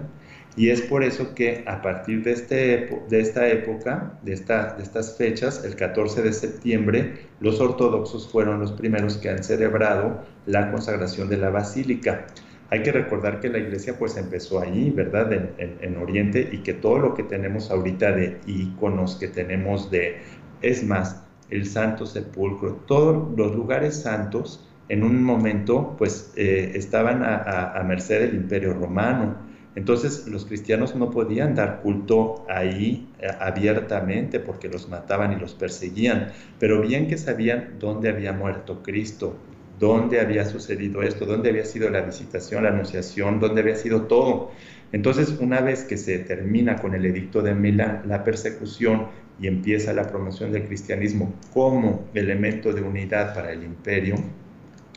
Y 0.57 0.71
es 0.71 0.83
por 0.83 1.05
eso 1.05 1.35
que 1.35 1.63
a 1.67 1.81
partir 1.81 2.23
de, 2.25 2.33
este, 2.33 2.89
esta 3.11 3.49
época, 3.49 4.19
de, 4.23 4.35
de 4.35 4.83
estas 4.83 5.17
fechas, 5.17 5.65
el 5.65 5.77
14 5.77 6.23
de 6.23 6.33
septiembre, 6.33 7.27
los 7.41 7.61
ortodoxos 7.61 8.29
fueron 8.29 8.61
los 8.61 8.73
primeros 8.73 9.17
que 9.17 9.29
han 9.29 9.43
celebrado 9.43 10.25
la 10.47 10.71
consagración 10.71 11.29
de 11.29 11.37
la 11.37 11.51
basílica. 11.51 12.27
Hay 12.71 12.85
que 12.85 12.93
recordar 12.93 13.41
que 13.41 13.49
la 13.49 13.59
iglesia 13.59 13.99
pues 13.99 14.17
empezó 14.17 14.61
allí, 14.61 14.91
¿verdad? 14.91 15.33
En, 15.59 15.97
Oriente 15.97 16.49
y 16.53 16.59
que 16.59 16.73
todo 16.73 16.99
lo 16.99 17.15
que 17.15 17.25
tenemos 17.25 17.71
ahorita 17.71 18.13
de 18.13 18.39
iconos 18.47 19.17
que 19.17 19.27
tenemos 19.29 19.91
de... 19.91 20.19
Es 20.63 20.85
más, 20.85 21.25
el 21.51 21.67
Santo 21.67 22.07
Sepulcro, 22.07 22.75
todos 22.87 23.37
los 23.37 23.57
lugares 23.57 24.01
santos 24.03 24.69
en 24.89 25.03
un 25.03 25.23
momento 25.23 25.97
pues 25.99 26.33
eh, 26.37 26.73
estaban 26.75 27.23
a, 27.25 27.83
merced 27.85 28.21
del 28.21 28.37
imperio 28.37 28.73
romano. 28.73 29.37
Entonces 29.75 30.29
los 30.29 30.45
cristianos 30.45 30.95
no 30.95 31.11
podían 31.11 31.55
dar 31.57 31.81
culto 31.81 32.45
ahí 32.49 33.09
eh, 33.21 33.29
abiertamente 33.41 34.39
porque 34.39 34.69
los 34.69 34.89
mataban 34.89 35.33
y 35.33 35.37
los 35.37 35.55
perseguían, 35.55 36.29
pero 36.59 36.81
bien 36.81 37.09
que 37.09 37.19
sabían 37.19 37.79
dónde 37.81 38.11
había 38.11 38.33
muerto 38.33 38.83
Cristo, 38.83 39.37
dónde 39.81 40.21
había 40.21 40.45
sucedido 40.45 41.03
esto, 41.03 41.25
dónde 41.27 41.49
había 41.49 41.65
sido 41.65 41.89
la 41.91 42.03
visitación, 42.03 42.63
la 42.63 42.69
anunciación, 42.69 43.41
dónde 43.41 43.63
había 43.63 43.75
sido 43.75 44.03
todo. 44.03 44.53
Entonces, 44.93 45.37
una 45.41 45.61
vez 45.61 45.85
que 45.85 45.97
se 45.97 46.19
termina 46.19 46.77
con 46.77 46.95
el 46.95 47.05
edicto 47.07 47.43
de 47.43 47.55
Milán 47.55 48.03
la 48.07 48.23
persecución 48.23 49.09
y 49.41 49.49
empieza 49.49 49.93
la 49.95 50.07
promoción 50.07 50.53
del 50.53 50.67
cristianismo 50.67 51.35
como 51.53 52.05
elemento 52.15 52.73
de 52.73 52.83
unidad 52.83 53.35
para 53.35 53.53
el 53.53 53.65
imperio, 53.65 54.17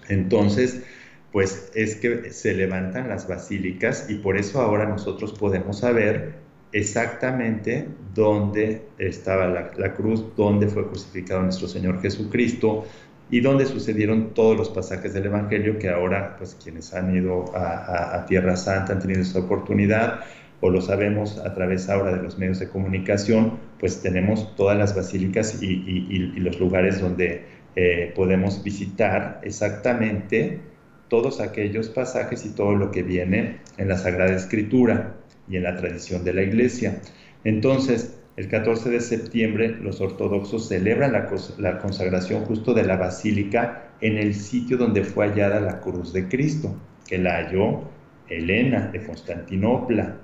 entonces, 0.09 0.83
pues 1.31 1.71
es 1.73 1.95
que 1.95 2.31
se 2.31 2.53
levantan 2.53 3.07
las 3.07 3.27
basílicas 3.27 4.07
y 4.09 4.15
por 4.15 4.37
eso 4.37 4.61
ahora 4.61 4.85
nosotros 4.85 5.31
podemos 5.31 5.79
saber 5.79 6.43
exactamente 6.73 7.87
dónde 8.13 8.81
estaba 8.97 9.47
la, 9.47 9.93
cruz, 9.93 10.25
dónde 10.35 10.67
fue 10.67 10.87
crucificado 10.87 11.41
nuestro 11.43 11.67
Señor 11.67 12.01
Jesucristo 12.01 12.85
y 13.33 13.41
dónde 13.41 13.65
sucedieron 13.65 14.35
todos 14.35 14.55
los 14.55 14.69
pasajes 14.69 15.11
del 15.11 15.25
Evangelio 15.25 15.79
que 15.79 15.89
ahora, 15.89 16.35
pues 16.37 16.55
quienes 16.63 16.93
han 16.93 17.15
ido 17.15 17.45
a, 17.55 18.23
Tierra 18.27 18.55
Santa 18.55 18.93
han 18.93 18.99
tenido 18.99 19.21
esta 19.21 19.39
oportunidad 19.39 20.19
o 20.61 20.69
lo 20.69 20.79
sabemos 20.81 21.39
a 21.39 21.51
través 21.55 21.89
ahora 21.89 22.15
de 22.15 22.21
los 22.21 22.37
medios 22.37 22.59
de 22.59 22.69
comunicación, 22.69 23.57
pues 23.79 24.03
tenemos 24.03 24.55
todas 24.55 24.77
las 24.77 24.95
basílicas 24.95 25.63
y 25.63 26.39
los 26.41 26.59
lugares 26.59 27.01
donde 27.01 27.45
eh, 27.75 28.13
podemos 28.15 28.63
visitar 28.63 29.41
exactamente 29.41 30.59
todos 31.07 31.41
aquellos 31.41 31.89
pasajes 31.89 32.45
y 32.45 32.49
todo 32.49 32.75
lo 32.75 32.91
que 32.91 33.01
viene 33.01 33.61
en 33.77 33.87
la 33.87 33.97
Sagrada 33.97 34.35
Escritura 34.35 35.15
y 35.49 35.57
en 35.57 35.63
la 35.63 35.75
tradición 35.75 36.23
de 36.23 36.33
la 36.33 36.43
Iglesia. 36.43 37.01
Entonces, 37.43 38.15
el 38.35 38.47
14 38.47 38.89
de 38.89 38.99
septiembre 38.99 39.77
los 39.79 40.01
ortodoxos 40.01 40.67
celebran 40.67 41.13
la, 41.13 41.77
consagración 41.79 42.45
justo 42.45 42.73
de 42.73 42.83
la 42.83 42.97
basílica 42.97 43.91
en 44.01 44.17
el 44.17 44.33
sitio 44.33 44.77
donde 44.77 45.03
fue 45.03 45.27
hallada 45.27 45.59
la 45.59 45.79
cruz 45.81 46.13
de 46.13 46.27
Cristo, 46.27 46.75
que 47.07 47.19
la 47.19 47.35
halló 47.35 47.83
Helena 48.27 48.87
de 48.87 49.03
Constantinopla. 49.03 50.17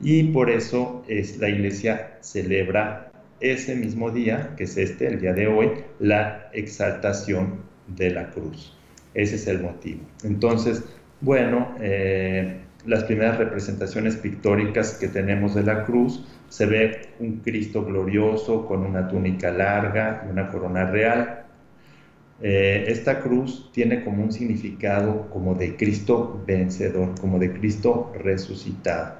Y 0.00 0.24
por 0.32 0.50
eso 0.50 1.04
es, 1.06 1.38
la 1.38 1.50
iglesia 1.50 2.16
celebra 2.20 3.12
ese 3.40 3.76
mismo 3.76 4.10
día, 4.10 4.54
que 4.56 4.64
es 4.64 4.76
este, 4.78 5.06
el 5.06 5.20
día 5.20 5.34
de 5.34 5.46
hoy, 5.46 5.70
la 5.98 6.48
exaltación 6.54 7.60
de 7.88 8.10
la 8.10 8.30
cruz. 8.30 8.76
Ese 9.12 9.36
es 9.36 9.46
el 9.46 9.60
motivo. 9.60 10.00
Entonces, 10.24 10.82
bueno, 11.20 11.76
eh, 11.80 12.60
las 12.86 13.04
primeras 13.04 13.38
representaciones 13.38 14.16
pictóricas 14.16 14.94
que 14.94 15.08
tenemos 15.08 15.54
de 15.54 15.62
la 15.62 15.84
cruz, 15.84 16.24
se 16.48 16.66
ve 16.66 17.08
un 17.18 17.40
Cristo 17.40 17.84
glorioso 17.84 18.66
con 18.66 18.84
una 18.84 19.08
túnica 19.08 19.50
larga 19.50 20.24
y 20.26 20.30
una 20.30 20.48
corona 20.48 20.90
real. 20.90 21.46
Eh, 22.40 22.84
esta 22.88 23.20
cruz 23.20 23.70
tiene 23.72 24.04
como 24.04 24.22
un 24.24 24.32
significado 24.32 25.30
como 25.30 25.54
de 25.54 25.76
Cristo 25.76 26.42
vencedor, 26.46 27.18
como 27.20 27.38
de 27.38 27.52
Cristo 27.52 28.12
resucitado. 28.22 29.16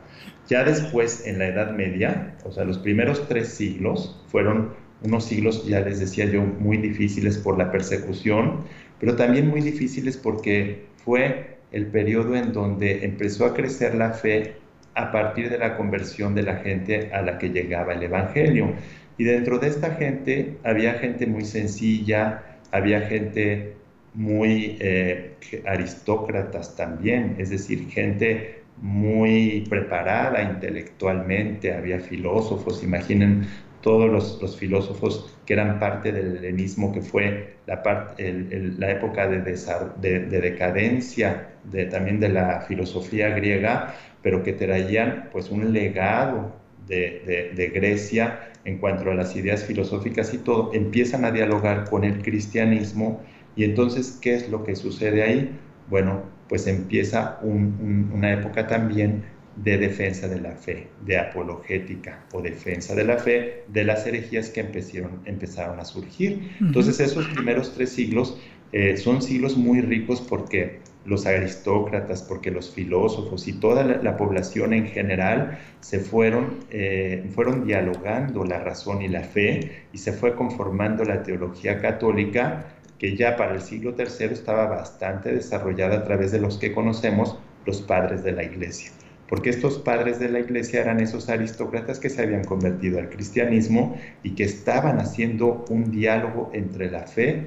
Ya 0.48 0.64
después, 0.64 1.26
en 1.26 1.38
la 1.38 1.48
Edad 1.48 1.72
Media, 1.72 2.36
o 2.44 2.52
sea, 2.52 2.64
los 2.64 2.78
primeros 2.78 3.26
tres 3.28 3.48
siglos 3.48 4.22
fueron 4.28 4.72
unos 5.02 5.24
siglos, 5.24 5.66
ya 5.66 5.80
les 5.80 6.00
decía 6.00 6.26
yo, 6.26 6.42
muy 6.42 6.76
difíciles 6.78 7.38
por 7.38 7.58
la 7.58 7.70
persecución, 7.70 8.64
pero 9.00 9.16
también 9.16 9.48
muy 9.48 9.60
difíciles 9.60 10.16
porque 10.16 10.86
fue 11.04 11.58
el 11.72 11.86
periodo 11.86 12.36
en 12.36 12.52
donde 12.52 13.04
empezó 13.04 13.46
a 13.46 13.54
crecer 13.54 13.94
la 13.94 14.12
fe 14.12 14.56
a 14.94 15.10
partir 15.10 15.50
de 15.50 15.58
la 15.58 15.76
conversión 15.76 16.34
de 16.34 16.42
la 16.42 16.56
gente 16.56 17.10
a 17.12 17.22
la 17.22 17.38
que 17.38 17.50
llegaba 17.50 17.94
el 17.94 18.02
Evangelio. 18.02 18.74
Y 19.18 19.24
dentro 19.24 19.58
de 19.58 19.68
esta 19.68 19.94
gente 19.94 20.56
había 20.64 20.94
gente 20.94 21.26
muy 21.26 21.44
sencilla, 21.44 22.42
había 22.72 23.02
gente 23.02 23.74
muy 24.14 24.76
eh, 24.80 25.34
aristócratas 25.66 26.76
también, 26.76 27.36
es 27.38 27.50
decir, 27.50 27.88
gente 27.88 28.62
muy 28.80 29.64
preparada 29.68 30.42
intelectualmente, 30.42 31.72
había 31.72 32.00
filósofos, 32.00 32.82
imaginen 32.82 33.46
todos 33.80 34.40
los, 34.40 34.56
filósofos 34.56 35.36
que 35.44 35.52
eran 35.52 35.78
parte 35.78 36.10
del 36.10 36.38
helenismo, 36.38 36.90
que 36.90 37.02
fue 37.02 37.56
la, 37.66 37.82
la 38.16 38.90
época 38.90 39.28
de, 39.28 39.40
de, 39.40 40.40
decadencia 40.40 41.50
de, 41.64 41.84
también 41.86 42.18
de 42.18 42.30
la 42.30 42.62
filosofía 42.62 43.28
griega, 43.28 43.94
pero 44.24 44.42
que 44.42 44.54
traían 44.54 45.28
pues 45.30 45.50
un 45.50 45.72
legado 45.72 46.56
de, 46.88 47.70
Grecia 47.72 48.50
en 48.64 48.78
cuanto 48.78 49.10
a 49.10 49.14
las 49.14 49.36
ideas 49.36 49.64
filosóficas 49.64 50.32
y 50.32 50.38
todo, 50.38 50.72
empiezan 50.72 51.26
a 51.26 51.30
dialogar 51.30 51.84
con 51.88 52.04
el 52.04 52.22
cristianismo 52.22 53.22
y 53.54 53.64
entonces, 53.64 54.18
¿qué 54.20 54.34
es 54.34 54.48
lo 54.48 54.64
que 54.64 54.74
sucede 54.74 55.22
ahí? 55.22 55.50
Bueno, 55.90 56.22
pues 56.48 56.66
empieza 56.66 57.38
una 57.42 58.32
época 58.32 58.66
también 58.66 59.24
de 59.56 59.76
defensa 59.76 60.26
de 60.26 60.40
la 60.40 60.52
fe, 60.52 60.88
de 61.04 61.18
apologética 61.18 62.24
o 62.32 62.40
defensa 62.40 62.94
de 62.94 63.04
la 63.04 63.18
fe 63.18 63.64
de 63.68 63.84
las 63.84 64.06
herejías 64.06 64.48
que 64.48 64.60
empezaron, 64.60 65.20
empezaron 65.26 65.78
a 65.78 65.84
surgir. 65.84 66.50
Entonces 66.60 66.98
esos 66.98 67.26
primeros 67.28 67.74
tres 67.74 67.90
siglos 67.90 68.40
eh, 68.72 68.96
son 68.96 69.20
siglos 69.20 69.56
muy 69.56 69.82
ricos 69.82 70.22
porque 70.22 70.80
los 71.04 71.26
aristócratas, 71.26 72.22
porque 72.22 72.50
los 72.50 72.70
filósofos 72.70 73.46
y 73.46 73.54
toda 73.54 73.84
la, 73.84 74.16
población 74.16 74.72
en 74.72 74.86
general 74.86 75.58
se 75.80 76.00
fueron, 76.00 76.60
eh, 76.70 77.28
fueron 77.34 77.66
dialogando 77.66 78.44
la 78.44 78.58
razón 78.60 79.02
y 79.02 79.08
la 79.08 79.22
fe 79.22 79.86
y 79.92 79.98
se 79.98 80.12
fue 80.12 80.34
conformando 80.34 81.04
la 81.04 81.22
teología 81.22 81.80
católica 81.80 82.66
que 82.98 83.16
ya 83.16 83.36
para 83.36 83.54
el 83.54 83.60
siglo 83.60 83.94
III 83.98 84.26
estaba 84.32 84.66
bastante 84.66 85.32
desarrollada 85.34 85.96
a 85.98 86.04
través 86.04 86.32
de 86.32 86.40
los 86.40 86.58
que 86.58 86.72
conocemos 86.72 87.38
los 87.66 87.82
padres 87.82 88.22
de 88.22 88.32
la 88.32 88.44
iglesia. 88.44 88.92
Porque 89.28 89.50
estos 89.50 89.78
padres 89.78 90.18
de 90.20 90.28
la 90.28 90.40
iglesia 90.40 90.80
eran 90.80 91.00
esos 91.00 91.28
aristócratas 91.28 91.98
que 91.98 92.10
se 92.10 92.22
habían 92.22 92.44
convertido 92.44 92.98
al 92.98 93.08
cristianismo 93.08 93.98
y 94.22 94.34
que 94.34 94.44
estaban 94.44 95.00
haciendo 95.00 95.64
un 95.70 95.90
diálogo 95.90 96.50
entre 96.52 96.90
la 96.90 97.06
fe 97.06 97.46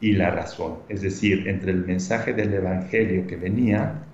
y 0.00 0.12
la 0.12 0.30
razón, 0.30 0.78
es 0.88 1.02
decir, 1.02 1.48
entre 1.48 1.72
el 1.72 1.84
mensaje 1.84 2.32
del 2.32 2.54
evangelio 2.54 3.26
que 3.26 3.36
venía 3.36 4.04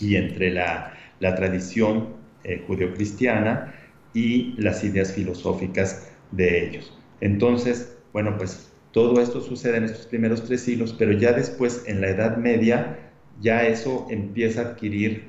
y 0.00 0.16
entre 0.16 0.50
la, 0.52 0.92
tradición 1.20 2.08
eh, 2.44 2.62
judeocristiana 2.66 3.74
y 4.12 4.54
las 4.58 4.84
ideas 4.84 5.12
filosóficas 5.12 6.12
de 6.32 6.66
ellos. 6.66 6.96
Entonces, 7.20 7.96
bueno, 8.12 8.36
pues 8.36 8.70
todo 8.92 9.20
esto 9.20 9.40
sucede 9.40 9.78
en 9.78 9.84
estos 9.84 10.06
primeros 10.06 10.44
tres 10.44 10.60
siglos, 10.60 10.94
pero 10.96 11.12
ya 11.12 11.32
después, 11.32 11.84
en 11.86 12.00
la 12.00 12.10
Edad 12.10 12.36
Media, 12.36 12.98
ya 13.40 13.66
eso 13.66 14.06
empieza 14.10 14.60
a 14.60 14.64
adquirir 14.66 15.24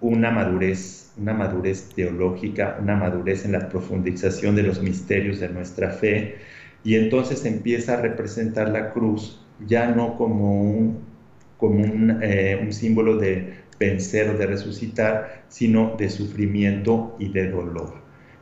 una 0.00 0.30
madurez, 0.30 1.12
una 1.16 1.34
madurez 1.34 1.88
teológica, 1.94 2.78
una 2.80 2.96
madurez 2.96 3.44
en 3.44 3.52
la 3.52 3.68
profundización 3.68 4.54
de 4.54 4.62
los 4.62 4.80
misterios 4.82 5.40
de 5.40 5.48
nuestra 5.48 5.90
fe, 5.90 6.36
y 6.84 6.96
entonces 6.96 7.44
empieza 7.44 7.94
a 7.94 8.00
representar 8.00 8.68
la 8.68 8.90
cruz 8.90 9.40
ya 9.66 9.88
no 9.88 10.16
como 10.16 10.62
un, 10.62 10.98
como 11.58 11.84
eh, 12.22 12.58
un 12.62 12.72
símbolo 12.72 13.16
de 13.16 13.54
vencer 13.78 14.30
o 14.30 14.38
de 14.38 14.46
resucitar, 14.46 15.44
sino 15.48 15.96
de 15.96 16.08
sufrimiento 16.10 17.16
y 17.18 17.28
de 17.30 17.50
dolor. 17.50 17.94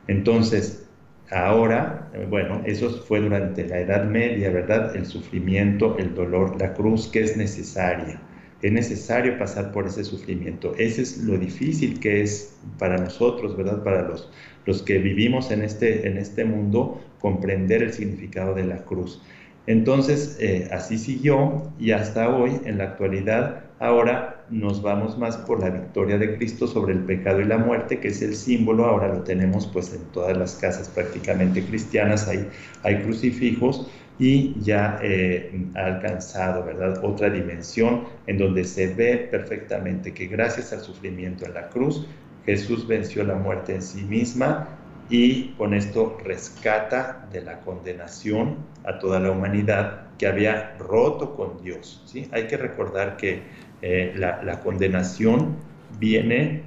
Entonces, 0.07 0.89
Ahora, 1.31 2.09
bueno, 2.27 2.63
eso 2.65 2.89
fue 2.89 3.19
durante 3.19 3.67
la 3.67 3.79
Edad 3.79 4.05
Media, 4.05 4.49
¿verdad? 4.49 4.95
El 4.95 5.05
sufrimiento, 5.05 5.95
el 5.99 6.15
dolor, 6.15 6.59
la 6.59 6.73
cruz 6.73 7.07
que 7.07 7.21
es 7.21 7.37
necesaria. 7.37 8.19
Es 8.63 8.71
necesario 8.71 9.37
pasar 9.37 9.71
por 9.71 9.85
ese 9.85 10.03
sufrimiento. 10.03 10.73
Ese 10.77 11.03
es 11.03 11.19
lo 11.19 11.37
difícil 11.37 11.99
que 11.99 12.21
es 12.23 12.57
para 12.79 12.97
nosotros, 12.97 13.55
¿verdad? 13.55 13.83
Para 13.83 14.01
los, 14.07 14.31
los 14.65 14.81
que 14.81 14.97
vivimos 14.97 15.51
en 15.51 15.61
este, 15.61 16.07
en 16.07 16.17
este 16.17 16.45
mundo, 16.45 16.99
comprender 17.19 17.83
el 17.83 17.93
significado 17.93 18.53
de 18.53 18.65
la 18.65 18.77
cruz. 18.77 19.21
Entonces, 19.67 20.37
eh, 20.39 20.67
así 20.71 20.97
siguió 20.97 21.71
y 21.79 21.91
hasta 21.91 22.35
hoy, 22.35 22.59
en 22.65 22.79
la 22.79 22.85
actualidad, 22.85 23.65
ahora 23.79 24.43
nos 24.49 24.81
vamos 24.81 25.17
más 25.17 25.37
por 25.37 25.59
la 25.59 25.69
victoria 25.69 26.17
de 26.17 26.35
Cristo 26.37 26.65
sobre 26.65 26.93
el 26.93 27.01
pecado 27.01 27.39
y 27.39 27.45
la 27.45 27.59
muerte, 27.59 27.99
que 27.99 28.07
es 28.07 28.21
el 28.21 28.35
símbolo, 28.35 28.85
ahora 28.85 29.09
lo 29.09 29.21
tenemos 29.21 29.67
pues 29.67 29.93
en 29.93 30.01
todas 30.11 30.35
las 30.35 30.55
casas 30.55 30.89
prácticamente 30.89 31.63
cristianas, 31.63 32.27
hay, 32.27 32.49
hay 32.81 33.03
crucifijos 33.03 33.87
y 34.17 34.59
ya 34.59 34.99
eh, 35.03 35.67
ha 35.75 35.85
alcanzado, 35.85 36.63
¿verdad?, 36.65 37.03
otra 37.03 37.29
dimensión 37.29 38.05
en 38.27 38.37
donde 38.37 38.63
se 38.63 38.93
ve 38.93 39.27
perfectamente 39.29 40.13
que 40.13 40.25
gracias 40.27 40.73
al 40.73 40.81
sufrimiento 40.81 41.45
en 41.45 41.53
la 41.53 41.69
cruz, 41.69 42.07
Jesús 42.45 42.87
venció 42.87 43.23
la 43.23 43.35
muerte 43.35 43.75
en 43.75 43.81
sí 43.81 44.01
misma 44.01 44.78
y 45.09 45.49
con 45.57 45.73
esto 45.73 46.17
rescata 46.23 47.27
de 47.31 47.41
la 47.41 47.61
condenación 47.61 48.57
a 48.85 48.99
toda 48.99 49.19
la 49.19 49.31
humanidad 49.31 50.07
que 50.17 50.27
había 50.27 50.75
roto 50.77 51.35
con 51.35 51.61
Dios. 51.63 52.03
¿sí? 52.05 52.27
Hay 52.31 52.47
que 52.47 52.57
recordar 52.57 53.17
que 53.17 53.41
eh, 53.81 54.13
la, 54.15 54.43
la, 54.43 54.59
condenación 54.59 55.55
viene 55.99 56.63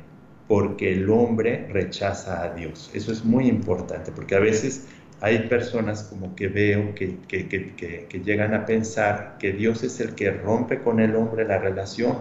porque 0.48 0.92
el 0.92 1.08
hombre 1.10 1.68
rechaza 1.70 2.42
a 2.42 2.54
Dios. 2.54 2.90
Eso 2.94 3.12
es 3.12 3.24
muy 3.24 3.46
importante, 3.48 4.10
porque 4.10 4.34
a 4.34 4.40
veces 4.40 4.88
hay 5.22 5.46
personas 5.46 6.02
como 6.02 6.34
que 6.34 6.48
veo 6.48 6.96
que, 6.96 7.16
que, 7.28 7.48
que, 7.48 8.06
que, 8.08 8.20
llegan 8.20 8.54
a 8.54 8.66
pensar 8.66 9.36
que 9.38 9.52
Dios 9.52 9.84
es 9.84 10.00
el 10.00 10.16
que 10.16 10.32
rompe 10.32 10.80
con 10.80 10.98
el 10.98 11.14
hombre 11.14 11.46
la 11.46 11.58
relación. 11.58 12.18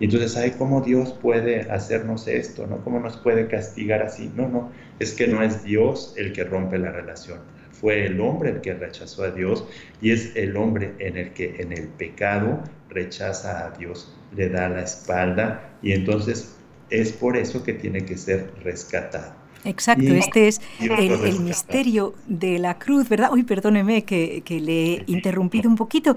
Y 0.00 0.06
entonces, 0.06 0.36
ay, 0.36 0.52
¿cómo 0.58 0.80
Dios 0.80 1.12
puede 1.12 1.70
hacernos 1.70 2.26
esto? 2.26 2.66
¿no? 2.66 2.78
¿Cómo 2.84 2.98
nos 2.98 3.16
puede 3.16 3.46
castigar 3.48 4.02
así? 4.02 4.30
No, 4.34 4.48
no, 4.48 4.72
es 4.98 5.12
que 5.12 5.26
no 5.26 5.42
es 5.42 5.62
Dios 5.62 6.14
el 6.16 6.32
que 6.32 6.44
rompe 6.44 6.78
la 6.78 6.90
relación. 6.90 7.38
Fue 7.70 8.06
el 8.06 8.20
hombre 8.20 8.50
el 8.50 8.60
que 8.60 8.74
rechazó 8.74 9.24
a 9.24 9.30
Dios 9.30 9.64
y 10.00 10.12
es 10.12 10.36
el 10.36 10.56
hombre 10.56 10.92
en 10.98 11.16
el 11.16 11.32
que 11.32 11.56
en 11.58 11.72
el 11.72 11.88
pecado 11.88 12.62
rechaza 12.88 13.66
a 13.66 13.70
Dios, 13.76 14.14
le 14.36 14.48
da 14.48 14.68
la 14.68 14.82
espalda 14.82 15.76
y 15.82 15.92
entonces 15.92 16.56
es 16.90 17.12
por 17.12 17.36
eso 17.36 17.64
que 17.64 17.72
tiene 17.72 18.04
que 18.04 18.16
ser 18.16 18.50
rescatado. 18.62 19.34
Exacto, 19.64 20.12
este 20.12 20.48
es 20.48 20.60
el, 20.80 21.40
misterio 21.40 22.14
de 22.26 22.58
la 22.58 22.78
cruz, 22.78 23.08
¿verdad? 23.08 23.32
Uy, 23.32 23.44
perdóneme 23.44 24.04
que, 24.04 24.42
le 24.48 24.94
he 24.94 25.04
interrumpido 25.06 25.70
un 25.70 25.76
poquito. 25.76 26.16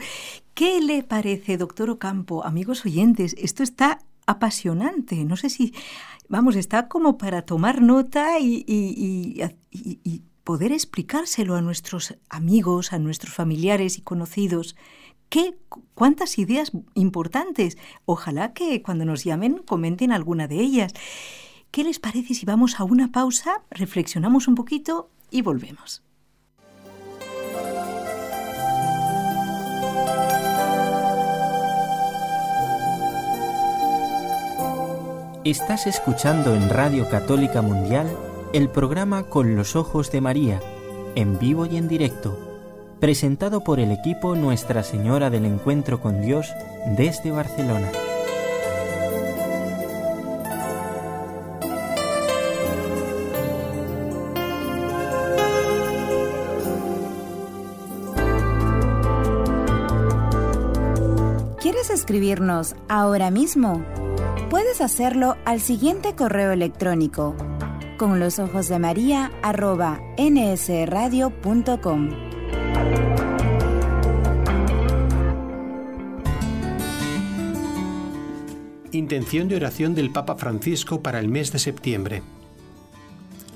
¿Qué 0.53 0.81
le 0.81 1.03
parece, 1.03 1.57
doctor 1.57 1.89
Ocampo, 1.89 2.43
amigos 2.43 2.85
oyentes? 2.85 3.35
Esto 3.37 3.61
está 3.63 3.99
apasionante. 4.25 5.23
No 5.25 5.37
sé 5.37 5.49
si, 5.49 5.73
vamos, 6.27 6.55
está 6.55 6.87
como 6.87 7.17
para 7.17 7.43
tomar 7.43 7.81
nota 7.81 8.39
y, 8.39 8.63
y 8.67 10.21
poder 10.43 10.71
explicárselo 10.71 11.55
a 11.55 11.61
nuestros 11.61 12.15
amigos, 12.29 12.93
a 12.93 12.99
nuestros 12.99 13.33
familiares 13.33 13.97
y 13.97 14.01
conocidos. 14.01 14.75
¿Qué, 15.29 15.57
¿Cuántas 15.95 16.37
ideas 16.37 16.71
importantes? 16.93 17.77
Ojalá 18.05 18.53
que 18.53 18.81
cuando 18.81 19.05
nos 19.05 19.23
llamen 19.23 19.61
comenten 19.65 20.11
alguna 20.11 20.47
de 20.47 20.59
ellas. 20.59 20.93
¿Qué 21.75 21.83
les 21.83 21.99
parece 21.99 22.33
si 22.33 22.45
vamos 22.45 22.79
a 22.79 22.85
una 22.85 23.11
pausa, 23.11 23.61
reflexionamos 23.69 24.47
un 24.47 24.55
poquito 24.55 25.09
y 25.29 25.41
volvemos? 25.41 26.03
Estás 35.43 35.85
escuchando 35.85 36.55
en 36.55 36.69
Radio 36.69 37.09
Católica 37.09 37.61
Mundial 37.61 38.09
el 38.53 38.69
programa 38.69 39.23
Con 39.23 39.57
los 39.57 39.75
Ojos 39.75 40.13
de 40.13 40.21
María, 40.21 40.61
en 41.15 41.37
vivo 41.39 41.65
y 41.65 41.75
en 41.75 41.89
directo, 41.89 42.39
presentado 43.01 43.65
por 43.65 43.81
el 43.81 43.91
equipo 43.91 44.33
Nuestra 44.35 44.81
Señora 44.81 45.29
del 45.29 45.43
Encuentro 45.43 45.99
con 45.99 46.21
Dios 46.21 46.47
desde 46.95 47.31
Barcelona. 47.31 47.91
Escribirnos 62.05 62.75
ahora 62.87 63.31
mismo, 63.31 63.83
puedes 64.51 64.79
hacerlo 64.79 65.37
al 65.43 65.59
siguiente 65.59 66.13
correo 66.13 66.51
electrónico 66.51 67.35
con 67.97 68.19
los 68.19 68.37
ojos 68.37 68.67
de 68.67 68.77
María 68.77 69.31
nsradio.com. 70.19 72.09
Intención 78.91 79.47
de 79.47 79.55
oración 79.55 79.95
del 79.95 80.11
Papa 80.11 80.35
Francisco 80.35 81.01
para 81.01 81.19
el 81.19 81.27
mes 81.27 81.51
de 81.51 81.57
septiembre. 81.57 82.21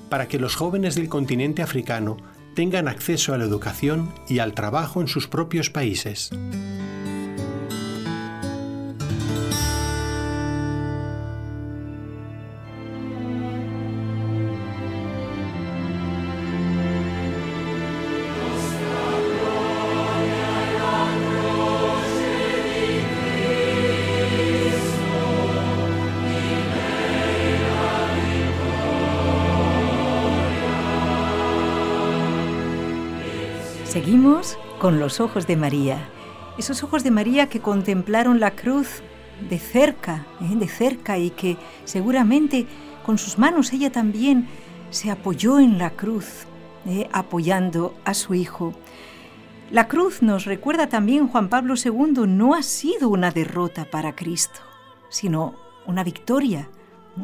Para 0.09 0.27
que 0.27 0.39
los 0.39 0.55
jóvenes 0.55 0.95
del 0.95 1.07
continente 1.07 1.62
africano 1.62 2.17
tengan 2.55 2.88
acceso 2.88 3.35
a 3.35 3.38
la 3.38 3.43
educación 3.43 4.12
y 4.27 4.39
al 4.39 4.55
trabajo 4.55 5.01
en 5.01 5.07
sus 5.07 5.27
propios 5.27 5.69
países. 5.69 6.31
Seguimos 33.99 34.57
con 34.79 34.97
los 34.97 35.19
ojos 35.19 35.45
de 35.45 35.57
María, 35.57 36.07
esos 36.57 36.83
ojos 36.83 37.03
de 37.03 37.12
María 37.12 37.49
que 37.49 37.59
contemplaron 37.59 38.39
la 38.39 38.51
cruz 38.51 39.01
de 39.49 39.59
cerca, 39.59 40.25
¿eh? 40.39 40.55
de 40.55 40.69
cerca 40.69 41.17
y 41.17 41.31
que 41.31 41.57
seguramente 41.83 42.65
con 43.05 43.17
sus 43.17 43.38
manos 43.38 43.73
ella 43.73 43.91
también 43.91 44.47
se 44.89 45.12
apoyó 45.12 45.59
en 45.59 45.77
la 45.77 45.89
cruz, 45.89 46.45
¿eh? 46.85 47.09
apoyando 47.12 47.93
a 48.05 48.13
su 48.13 48.35
hijo. 48.35 48.73
La 49.69 49.89
cruz, 49.89 50.21
nos 50.21 50.45
recuerda 50.45 50.88
también 50.88 51.27
Juan 51.27 51.49
Pablo 51.49 51.73
II, 51.75 52.25
no 52.25 52.53
ha 52.53 52.63
sido 52.63 53.09
una 53.09 53.31
derrota 53.31 53.83
para 53.83 54.15
Cristo, 54.15 54.62
sino 55.09 55.55
una 55.85 56.05
victoria. 56.05 56.69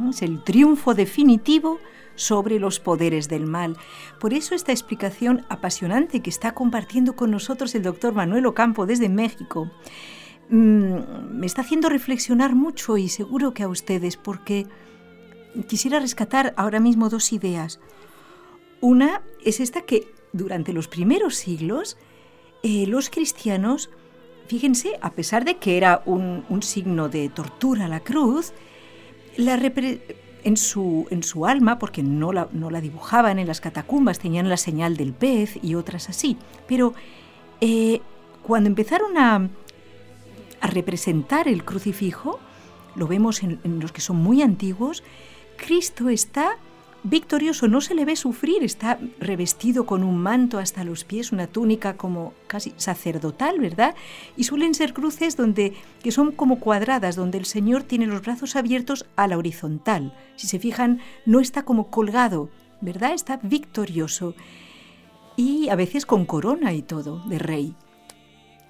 Es 0.09 0.21
el 0.21 0.43
triunfo 0.43 0.93
definitivo 0.93 1.79
sobre 2.15 2.59
los 2.59 2.79
poderes 2.79 3.29
del 3.29 3.45
mal. 3.45 3.77
Por 4.19 4.33
eso 4.33 4.55
esta 4.55 4.71
explicación 4.71 5.45
apasionante 5.49 6.21
que 6.21 6.29
está 6.29 6.53
compartiendo 6.53 7.15
con 7.15 7.31
nosotros 7.31 7.75
el 7.75 7.83
doctor 7.83 8.13
Manuel 8.13 8.45
Ocampo 8.45 8.85
desde 8.85 9.09
México 9.09 9.71
mm, 10.49 10.95
me 11.31 11.45
está 11.45 11.61
haciendo 11.61 11.89
reflexionar 11.89 12.55
mucho 12.55 12.97
y 12.97 13.09
seguro 13.09 13.53
que 13.53 13.63
a 13.63 13.67
ustedes, 13.67 14.17
porque 14.17 14.67
quisiera 15.67 15.99
rescatar 15.99 16.53
ahora 16.57 16.79
mismo 16.79 17.09
dos 17.09 17.31
ideas. 17.33 17.79
Una 18.81 19.21
es 19.43 19.59
esta 19.59 19.81
que 19.81 20.13
durante 20.33 20.73
los 20.73 20.87
primeros 20.87 21.35
siglos 21.35 21.97
eh, 22.67 22.87
los 22.87 23.11
cristianos, 23.11 23.91
fíjense, 24.47 24.97
a 25.01 25.11
pesar 25.11 25.45
de 25.45 25.57
que 25.57 25.77
era 25.77 26.01
un, 26.07 26.43
signo 26.63 27.09
de 27.09 27.29
tortura 27.29 27.87
la 27.87 27.99
cruz, 27.99 28.53
la, 29.37 29.55
en 30.45 30.57
su, 30.57 31.07
en 31.09 31.23
su 31.23 31.47
alma, 31.47 31.79
porque 31.79 32.03
no 32.03 32.31
la, 32.31 32.47
no 32.53 32.69
la 32.69 32.79
dibujaban 32.79 33.39
en 33.39 33.47
las 33.47 33.59
catacumbas, 33.59 34.19
tenían 34.19 34.47
la 34.47 34.57
señal 34.57 34.95
del 34.95 35.11
pez 35.11 35.57
y 35.61 35.73
otras 35.73 36.07
así. 36.07 36.37
Pero 36.67 36.93
eh, 37.61 38.01
cuando 38.43 38.69
empezaron 38.69 39.17
a, 39.17 39.49
a, 40.61 40.67
representar 40.67 41.47
el 41.47 41.65
crucifijo, 41.65 42.39
lo 42.95 43.07
vemos 43.07 43.41
en, 43.41 43.59
en 43.63 43.79
los 43.79 43.91
que 43.91 44.01
son 44.01 44.17
muy 44.17 44.43
antiguos, 44.43 45.03
Cristo 45.57 46.09
está 46.09 46.57
victorioso, 47.05 47.67
no 47.67 47.81
se 47.81 47.93
le 47.93 48.03
ve 48.03 48.15
sufrir, 48.15 48.63
está 48.63 48.99
revestido 49.19 49.85
con 49.85 50.03
un 50.03 50.17
manto 50.17 50.57
hasta 50.57 50.83
los 50.83 51.03
pies, 51.03 51.31
una 51.31 51.45
túnica 51.45 51.95
como 51.95 52.33
casi 52.47 52.73
sacerdotal, 52.77 53.59
¿verdad? 53.59 53.95
Y 54.35 54.45
suelen 54.45 54.73
ser 54.73 54.93
cruces 54.93 55.37
donde 55.37 55.75
que 56.01 56.11
son 56.11 56.31
como 56.31 56.59
cuadradas, 56.59 57.15
donde 57.15 57.37
el 57.37 57.45
Señor 57.45 57.83
tiene 57.83 58.07
los 58.07 58.23
brazos 58.23 58.55
abiertos 58.55 59.05
a 59.15 59.27
la 59.27 59.37
horizontal. 59.37 60.17
Si 60.35 60.47
se 60.47 60.57
fijan, 60.57 60.99
no 61.27 61.39
está 61.39 61.63
como 61.63 61.91
colgado, 61.91 62.49
¿verdad? 62.81 63.13
Está 63.13 63.39
victorioso. 63.43 64.33
Y 65.37 65.69
a 65.69 65.75
veces 65.75 66.07
con 66.07 66.25
corona 66.25 66.73
y 66.73 66.81
todo, 66.81 67.19
de 67.27 67.37
rey. 67.37 67.75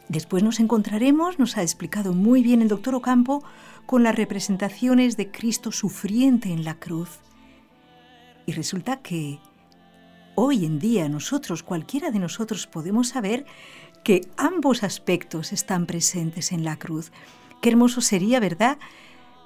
Después 0.09 0.43
nos 0.43 0.59
encontraremos, 0.59 1.39
nos 1.39 1.57
ha 1.57 1.61
explicado 1.61 2.13
muy 2.13 2.43
bien 2.43 2.61
el 2.61 2.67
doctor 2.67 2.95
Ocampo, 2.95 3.43
con 3.85 4.03
las 4.03 4.15
representaciones 4.15 5.15
de 5.15 5.31
Cristo 5.31 5.71
sufriente 5.71 6.51
en 6.51 6.65
la 6.65 6.75
cruz 6.75 7.21
y 8.45 8.51
resulta 8.53 8.97
que 8.97 9.39
hoy 10.35 10.65
en 10.65 10.79
día 10.79 11.09
nosotros, 11.09 11.63
cualquiera 11.63 12.11
de 12.11 12.19
nosotros, 12.19 12.67
podemos 12.67 13.09
saber 13.09 13.45
que 14.03 14.21
ambos 14.37 14.83
aspectos 14.83 15.51
están 15.51 15.85
presentes 15.85 16.51
en 16.51 16.63
la 16.63 16.77
cruz. 16.77 17.11
Qué 17.61 17.69
hermoso 17.69 18.01
sería, 18.01 18.39
¿verdad? 18.39 18.77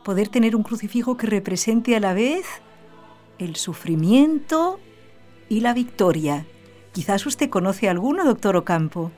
Poder 0.04 0.28
tener 0.28 0.56
un 0.56 0.64
crucifijo 0.64 1.16
que 1.16 1.28
represente 1.28 1.96
a 1.96 2.00
la 2.00 2.14
vez 2.14 2.46
el 3.38 3.56
sufrimiento 3.56 4.80
y 5.48 5.62
la 5.62 5.74
victoria. 5.74 6.46
Quizás 6.92 7.26
usted 7.26 7.50
conoce 7.50 7.88
alguno, 7.88 8.26
doctor 8.26 8.58
Ocampo. 8.58 9.12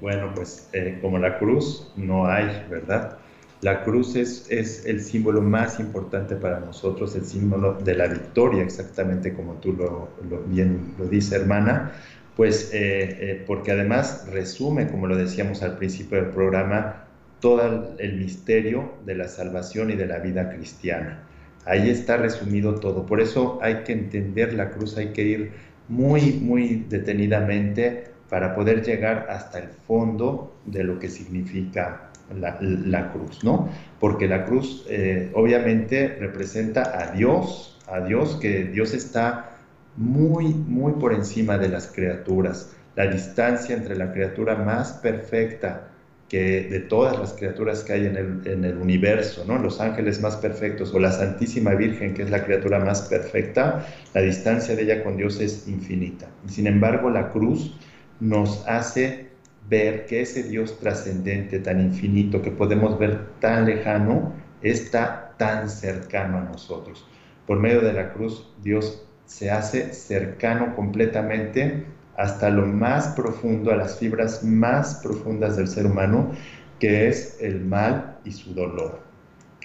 Bueno, 0.00 0.32
pues 0.34 0.70
eh, 0.72 0.98
como 1.02 1.18
la 1.18 1.38
cruz 1.38 1.92
no 1.96 2.26
hay, 2.26 2.64
¿verdad? 2.70 3.18
La 3.64 3.82
cruz 3.82 4.14
es, 4.14 4.84
el 4.84 5.00
símbolo 5.00 5.40
más 5.40 5.80
importante 5.80 6.36
para 6.36 6.60
nosotros, 6.60 7.16
el 7.16 7.24
símbolo 7.24 7.72
de 7.72 7.94
la 7.94 8.08
victoria, 8.08 8.62
exactamente 8.62 9.32
como 9.32 9.54
tú 9.54 9.72
lo, 9.72 10.10
bien 10.48 10.92
lo 10.98 11.06
dices, 11.06 11.32
hermana, 11.32 11.92
pues 12.36 12.74
eh, 12.74 13.16
eh, 13.20 13.44
porque 13.46 13.72
además 13.72 14.26
resume, 14.30 14.88
como 14.88 15.06
lo 15.06 15.16
decíamos 15.16 15.62
al 15.62 15.78
principio 15.78 16.18
del 16.18 16.30
programa, 16.30 17.06
todo 17.40 17.96
el 17.98 18.18
misterio 18.18 18.96
de 19.06 19.14
la 19.14 19.28
salvación 19.28 19.90
y 19.90 19.94
de 19.94 20.08
la 20.08 20.18
vida 20.18 20.50
cristiana. 20.50 21.22
Ahí 21.64 21.88
está 21.88 22.18
resumido 22.18 22.74
todo. 22.74 23.06
Por 23.06 23.22
eso 23.22 23.58
hay 23.62 23.76
que 23.76 23.94
entender 23.94 24.52
la 24.52 24.72
cruz, 24.72 24.98
hay 24.98 25.14
que 25.14 25.22
ir 25.22 25.52
muy, 25.88 26.34
muy 26.34 26.84
detenidamente 26.90 28.08
para 28.28 28.54
poder 28.54 28.84
llegar 28.84 29.26
hasta 29.30 29.58
el 29.58 29.68
fondo 29.86 30.54
de 30.66 30.84
lo 30.84 30.98
que 30.98 31.08
significa 31.08 32.10
la, 32.32 33.12
cruz, 33.12 33.44
¿no? 33.44 33.68
Porque 34.00 34.26
la 34.26 34.44
cruz 34.44 34.84
eh, 34.88 35.30
obviamente 35.34 36.16
representa 36.18 36.98
a 36.98 37.12
Dios, 37.12 37.78
a 37.86 38.00
Dios, 38.00 38.38
que 38.40 38.64
Dios 38.64 38.94
está 38.94 39.56
muy, 39.96 40.46
muy 40.46 40.92
por 40.94 41.12
encima 41.12 41.58
de 41.58 41.68
las 41.68 41.88
criaturas. 41.88 42.74
La 42.96 43.06
distancia 43.06 43.76
entre 43.76 43.96
la 43.96 44.12
criatura 44.12 44.56
más 44.56 44.92
perfecta 44.94 45.88
que 46.28 46.62
de 46.62 46.80
todas 46.80 47.18
las 47.18 47.34
criaturas 47.34 47.84
que 47.84 47.92
hay 47.92 48.06
en 48.06 48.64
el, 48.64 48.76
universo, 48.78 49.44
¿no? 49.46 49.58
los 49.58 49.80
ángeles 49.80 50.20
más 50.20 50.36
perfectos 50.36 50.92
o 50.94 50.98
la 50.98 51.12
Santísima 51.12 51.74
Virgen, 51.74 52.14
que 52.14 52.22
es 52.22 52.30
la 52.30 52.44
criatura 52.44 52.78
más 52.80 53.02
perfecta, 53.02 53.86
la 54.14 54.22
distancia 54.22 54.74
de 54.74 54.82
ella 54.82 55.04
con 55.04 55.16
Dios 55.16 55.40
es 55.40 55.68
infinita. 55.68 56.26
Sin 56.48 56.66
embargo, 56.66 57.10
la 57.10 57.30
cruz 57.30 57.76
nos 58.20 58.66
hace 58.66 59.23
ver 59.68 60.06
que 60.06 60.22
ese 60.22 60.42
Dios 60.42 60.78
trascendente, 60.78 61.58
tan 61.58 61.80
infinito, 61.80 62.42
que 62.42 62.50
podemos 62.50 62.98
ver 62.98 63.26
tan 63.40 63.66
lejano, 63.66 64.32
está 64.62 65.34
tan 65.38 65.68
cercano 65.68 66.38
a 66.38 66.42
nosotros. 66.42 67.06
Por 67.46 67.58
medio 67.58 67.80
de 67.80 67.92
la 67.92 68.12
cruz, 68.12 68.50
Dios 68.62 69.06
se 69.26 69.50
hace 69.50 69.92
cercano 69.92 70.74
completamente 70.74 71.84
hasta 72.16 72.50
lo 72.50 72.66
más 72.66 73.08
profundo, 73.08 73.72
a 73.72 73.76
las 73.76 73.98
fibras 73.98 74.44
más 74.44 74.96
profundas 75.02 75.56
del 75.56 75.68
ser 75.68 75.86
humano, 75.86 76.30
que 76.78 77.08
es 77.08 77.38
el 77.40 77.64
mal 77.64 78.18
y 78.24 78.32
su 78.32 78.54
dolor, 78.54 79.00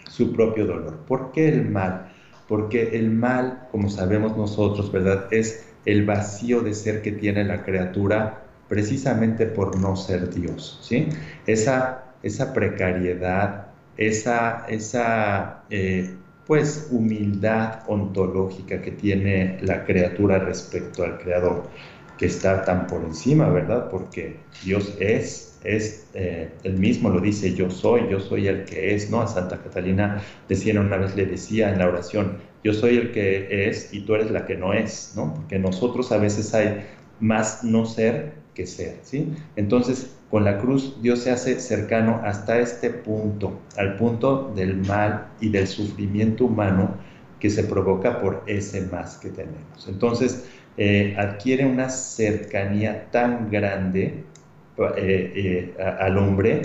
su 0.09 0.33
propio 0.33 0.65
dolor. 0.65 0.97
¿Por 1.07 1.31
qué 1.31 1.49
el 1.49 1.69
mal? 1.69 2.11
Porque 2.47 2.97
el 2.97 3.11
mal, 3.11 3.67
como 3.71 3.89
sabemos 3.89 4.35
nosotros, 4.35 4.91
¿verdad? 4.91 5.27
Es 5.31 5.67
el 5.85 6.05
vacío 6.05 6.61
de 6.61 6.73
ser 6.73 7.01
que 7.01 7.11
tiene 7.11 7.43
la 7.43 7.63
criatura 7.63 8.48
precisamente 8.69 9.47
por 9.47 9.77
no 9.77 9.95
ser 9.95 10.33
Dios, 10.33 10.79
¿sí? 10.81 11.09
Esa, 11.47 12.05
esa 12.23 12.53
precariedad, 12.53 13.67
esa, 13.97 14.65
esa 14.69 15.63
eh, 15.69 16.15
pues 16.45 16.87
humildad 16.91 17.81
ontológica 17.87 18.81
que 18.81 18.91
tiene 18.91 19.57
la 19.61 19.83
criatura 19.85 20.39
respecto 20.39 21.03
al 21.03 21.17
Creador, 21.19 21.63
que 22.17 22.27
está 22.27 22.63
tan 22.63 22.87
por 22.87 23.03
encima, 23.03 23.49
¿verdad? 23.49 23.89
Porque 23.89 24.37
Dios 24.63 24.95
es, 24.99 25.59
es 25.63 26.07
eh, 26.13 26.49
el 26.63 26.73
mismo 26.73 27.09
lo 27.09 27.19
dice, 27.19 27.53
yo 27.53 27.69
soy, 27.69 28.09
yo 28.09 28.19
soy 28.19 28.47
el 28.47 28.65
que 28.65 28.93
es, 28.93 29.09
¿no? 29.09 29.21
A 29.21 29.27
Santa 29.27 29.57
Catalina 29.57 30.21
decía 30.47 30.79
una 30.79 30.97
vez, 30.97 31.15
le 31.15 31.25
decía 31.25 31.71
en 31.71 31.79
la 31.79 31.87
oración, 31.87 32.37
yo 32.63 32.73
soy 32.73 32.97
el 32.97 33.11
que 33.11 33.69
es 33.69 33.93
y 33.93 34.01
tú 34.01 34.15
eres 34.15 34.31
la 34.31 34.45
que 34.45 34.55
no 34.55 34.73
es, 34.73 35.13
¿no? 35.15 35.33
Porque 35.33 35.59
nosotros 35.59 36.11
a 36.11 36.17
veces 36.17 36.53
hay 36.53 36.85
más 37.19 37.63
no 37.63 37.85
ser 37.85 38.33
que 38.59 38.67
ser, 38.67 38.97
¿sí? 39.03 39.33
Entonces, 39.55 40.17
con 40.29 40.43
la 40.43 40.57
cruz 40.57 41.01
Dios 41.01 41.19
se 41.19 41.31
hace 41.31 41.61
cercano 41.61 42.19
hasta 42.25 42.59
este 42.59 42.89
punto, 42.89 43.57
al 43.77 43.95
punto 43.95 44.51
del 44.53 44.75
mal 44.75 45.29
y 45.39 45.47
del 45.47 45.65
sufrimiento 45.65 46.43
humano 46.43 46.95
que 47.39 47.49
se 47.49 47.63
provoca 47.63 48.19
por 48.19 48.43
ese 48.47 48.81
más 48.87 49.17
que 49.17 49.29
tenemos. 49.29 49.87
Entonces, 49.87 50.45
eh, 50.75 51.15
adquiere 51.17 51.65
una 51.65 51.87
cercanía 51.87 53.09
tan 53.11 53.49
grande 53.49 54.25
eh, 54.97 55.73
eh, 55.77 55.81
al 55.81 56.17
hombre 56.17 56.63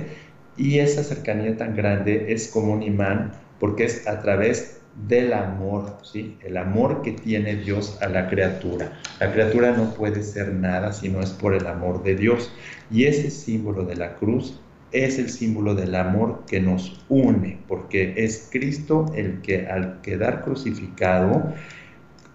y 0.57 0.81
esa 0.81 1.05
cercanía 1.05 1.57
tan 1.57 1.77
grande 1.77 2.33
es 2.33 2.49
como 2.49 2.73
un 2.73 2.83
imán 2.83 3.33
porque 3.61 3.85
es 3.85 4.09
a 4.09 4.21
través 4.21 4.81
del 5.09 5.33
amor, 5.33 5.99
¿sí? 6.03 6.37
El 6.43 6.57
amor 6.57 7.03
que 7.03 7.13
tiene 7.13 7.57
Dios 7.57 7.99
a 8.01 8.09
la 8.09 8.29
criatura. 8.29 8.93
La 9.21 9.33
criatura 9.33 9.73
no 9.77 9.93
puede 9.95 10.23
ser 10.23 10.53
nada 10.53 10.93
si 10.93 11.09
no 11.09 11.21
es 11.21 11.31
por 11.31 11.55
el 11.55 11.67
amor 11.67 12.03
de 12.03 12.15
Dios. 12.15 12.53
Y 12.91 13.05
ese 13.05 13.31
símbolo 13.31 13.85
de 13.85 13.97
la 13.97 14.15
cruz 14.17 14.61
es 14.93 15.19
el 15.19 15.29
símbolo 15.29 15.75
del 15.75 15.97
amor 15.97 16.45
que 16.47 16.61
nos 16.61 17.05
une, 17.09 17.59
porque 17.67 18.15
es 18.17 18.49
Cristo 18.51 19.13
el 19.17 19.41
que 19.43 19.67
al 19.67 20.01
quedar 20.03 20.45
crucificado, 20.45 21.53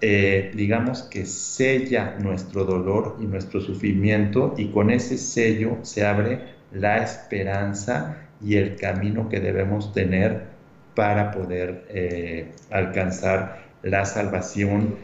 eh, 0.01 0.51
digamos 0.55 1.03
que 1.03 1.25
sella 1.25 2.17
nuestro 2.19 2.65
dolor 2.65 3.17
y 3.21 3.25
nuestro 3.25 3.61
sufrimiento 3.61 4.53
y 4.57 4.71
con 4.71 4.91
ese 4.91 5.17
sello 5.17 5.77
se 5.83 6.05
abre 6.05 6.55
la 6.73 6.97
esperanza 6.97 8.17
y 8.41 8.55
el 8.55 8.75
camino 8.75 9.29
que 9.29 9.39
debemos 9.39 9.93
tener 9.93 10.58
para 10.99 11.31
poder 11.31 11.85
eh, 11.87 12.51
alcanzar 12.71 13.63
la 13.83 14.03
salvación, 14.03 14.95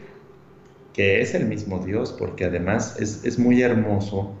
que 0.92 1.22
es 1.22 1.34
el 1.34 1.46
mismo 1.46 1.78
Dios, 1.78 2.14
porque 2.18 2.44
además 2.44 3.00
es, 3.00 3.38
muy 3.38 3.62
hermoso 3.62 4.36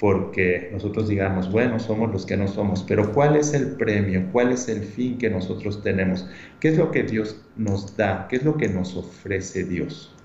porque 0.00 0.70
nosotros 0.72 1.06
digamos, 1.06 1.52
bueno, 1.52 1.78
somos 1.78 2.10
los 2.10 2.24
que 2.24 2.38
no 2.38 2.48
somos, 2.48 2.82
pero 2.88 3.12
¿cuál 3.12 3.36
es 3.36 3.52
el 3.52 3.72
premio? 3.72 4.30
¿Cuál 4.32 4.52
es 4.52 4.66
el 4.70 4.82
fin 4.82 5.18
que 5.18 5.28
nosotros 5.28 5.82
tenemos? 5.82 6.26
¿Qué 6.58 6.68
es 6.68 6.78
lo 6.78 6.90
que 6.90 7.02
Dios 7.02 7.38
nos 7.54 7.94
da? 7.98 8.26
¿Qué 8.30 8.36
es 8.36 8.42
lo 8.42 8.56
que 8.56 8.70
nos 8.70 8.96
ofrece 8.96 9.64
Dios? 9.64 10.16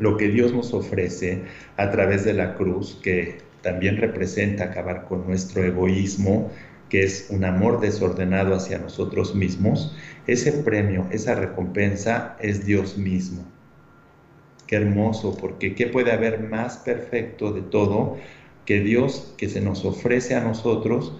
Lo 0.00 0.16
que 0.16 0.26
Dios 0.26 0.52
nos 0.52 0.74
ofrece 0.74 1.44
a 1.76 1.92
través 1.92 2.24
de 2.24 2.34
la 2.34 2.56
cruz, 2.56 2.98
que 3.04 3.38
también 3.62 3.98
representa 3.98 4.64
acabar 4.64 5.04
con 5.04 5.28
nuestro 5.28 5.62
egoísmo, 5.62 6.50
que 6.88 7.02
es 7.02 7.28
un 7.30 7.44
amor 7.44 7.80
desordenado 7.80 8.54
hacia 8.54 8.78
nosotros 8.78 9.34
mismos, 9.34 9.94
ese 10.26 10.52
premio, 10.52 11.06
esa 11.10 11.34
recompensa 11.34 12.36
es 12.40 12.64
Dios 12.64 12.96
mismo. 12.96 13.44
Qué 14.66 14.76
hermoso, 14.76 15.36
porque 15.36 15.74
¿qué 15.74 15.86
puede 15.86 16.12
haber 16.12 16.40
más 16.40 16.78
perfecto 16.78 17.52
de 17.52 17.62
todo 17.62 18.18
que 18.66 18.80
Dios 18.80 19.34
que 19.38 19.48
se 19.48 19.60
nos 19.60 19.84
ofrece 19.84 20.34
a 20.34 20.40
nosotros 20.40 21.14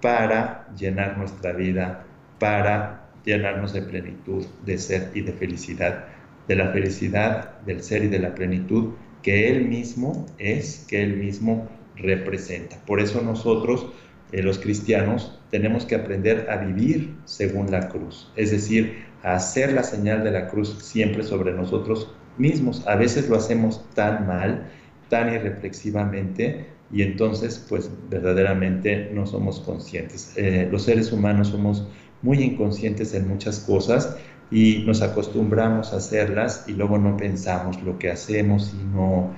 para 0.00 0.66
llenar 0.76 1.18
nuestra 1.18 1.52
vida, 1.52 2.04
para 2.38 3.08
llenarnos 3.24 3.72
de 3.72 3.82
plenitud, 3.82 4.44
de 4.64 4.78
ser 4.78 5.10
y 5.14 5.20
de 5.20 5.32
felicidad, 5.32 6.06
de 6.48 6.56
la 6.56 6.72
felicidad 6.72 7.60
del 7.60 7.82
ser 7.82 8.04
y 8.04 8.08
de 8.08 8.18
la 8.18 8.34
plenitud 8.34 8.94
que 9.22 9.50
Él 9.50 9.68
mismo 9.68 10.26
es, 10.38 10.86
que 10.88 11.02
Él 11.02 11.16
mismo 11.16 11.68
representa. 11.96 12.80
Por 12.86 13.00
eso 13.00 13.20
nosotros 13.20 13.86
eh, 14.32 14.42
los 14.42 14.58
cristianos 14.58 15.38
tenemos 15.50 15.84
que 15.84 15.94
aprender 15.94 16.48
a 16.50 16.56
vivir 16.56 17.14
según 17.24 17.70
la 17.70 17.88
cruz, 17.88 18.30
es 18.36 18.50
decir, 18.50 19.04
a 19.22 19.34
hacer 19.34 19.72
la 19.72 19.82
señal 19.82 20.24
de 20.24 20.30
la 20.30 20.48
cruz 20.48 20.76
siempre 20.80 21.22
sobre 21.22 21.52
nosotros 21.52 22.12
mismos. 22.38 22.86
A 22.86 22.96
veces 22.96 23.28
lo 23.28 23.36
hacemos 23.36 23.84
tan 23.94 24.26
mal, 24.26 24.68
tan 25.08 25.32
irreflexivamente, 25.32 26.66
y 26.92 27.02
entonces 27.02 27.64
pues 27.68 27.90
verdaderamente 28.08 29.10
no 29.12 29.26
somos 29.26 29.60
conscientes. 29.60 30.32
Eh, 30.36 30.68
los 30.70 30.82
seres 30.82 31.12
humanos 31.12 31.48
somos 31.48 31.86
muy 32.22 32.42
inconscientes 32.42 33.14
en 33.14 33.28
muchas 33.28 33.60
cosas 33.60 34.16
y 34.50 34.82
nos 34.86 35.00
acostumbramos 35.00 35.92
a 35.92 35.98
hacerlas 35.98 36.64
y 36.66 36.72
luego 36.72 36.98
no 36.98 37.16
pensamos 37.16 37.80
lo 37.82 37.98
que 37.98 38.10
hacemos 38.10 38.74
y 38.74 38.84
no 38.84 39.30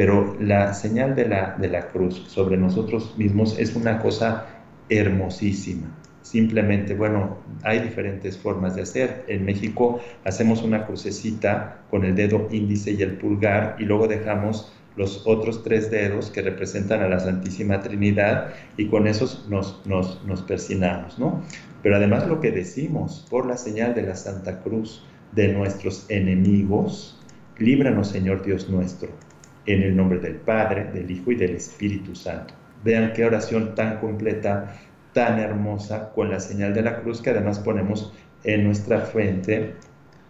pero 0.00 0.34
la 0.40 0.72
señal 0.72 1.14
de 1.14 1.28
la, 1.28 1.56
de 1.58 1.68
la 1.68 1.88
cruz 1.88 2.24
sobre 2.26 2.56
nosotros 2.56 3.18
mismos 3.18 3.58
es 3.58 3.76
una 3.76 3.98
cosa 3.98 4.46
hermosísima. 4.88 5.94
Simplemente, 6.22 6.94
bueno, 6.94 7.36
hay 7.64 7.80
diferentes 7.80 8.38
formas 8.38 8.74
de 8.74 8.80
hacer. 8.80 9.26
En 9.28 9.44
México 9.44 10.00
hacemos 10.24 10.62
una 10.62 10.86
crucecita 10.86 11.82
con 11.90 12.06
el 12.06 12.14
dedo 12.14 12.48
índice 12.50 12.92
y 12.92 13.02
el 13.02 13.18
pulgar 13.18 13.76
y 13.78 13.84
luego 13.84 14.08
dejamos 14.08 14.72
los 14.96 15.26
otros 15.26 15.62
tres 15.62 15.90
dedos 15.90 16.30
que 16.30 16.40
representan 16.40 17.02
a 17.02 17.08
la 17.10 17.20
Santísima 17.20 17.82
Trinidad 17.82 18.54
y 18.78 18.86
con 18.86 19.06
esos 19.06 19.48
nos, 19.50 19.82
nos, 19.84 20.24
¿no? 21.18 21.42
Pero 21.82 21.96
además 21.96 22.26
lo 22.26 22.40
que 22.40 22.52
decimos, 22.52 23.26
por 23.28 23.44
la 23.44 23.58
señal 23.58 23.94
de 23.94 24.04
la 24.04 24.16
Santa 24.16 24.62
Cruz 24.62 25.04
de 25.32 25.48
nuestros 25.48 26.06
enemigos, 26.08 27.20
líbranos 27.58 28.08
Señor 28.08 28.42
Dios 28.42 28.70
nuestro 28.70 29.10
en 29.72 29.82
el 29.82 29.96
nombre 29.96 30.18
del 30.18 30.36
Padre, 30.36 30.84
del 30.92 31.10
Hijo 31.10 31.32
y 31.32 31.36
del 31.36 31.56
Espíritu 31.56 32.14
Santo. 32.14 32.54
Vean 32.82 33.12
qué 33.12 33.24
oración 33.24 33.74
tan 33.74 33.98
completa, 33.98 34.74
tan 35.12 35.38
hermosa, 35.38 36.12
con 36.12 36.30
la 36.30 36.40
señal 36.40 36.72
de 36.72 36.82
la 36.82 37.00
cruz 37.00 37.20
que 37.20 37.30
además 37.30 37.58
ponemos 37.58 38.12
en 38.44 38.64
nuestra 38.64 39.00
frente, 39.00 39.74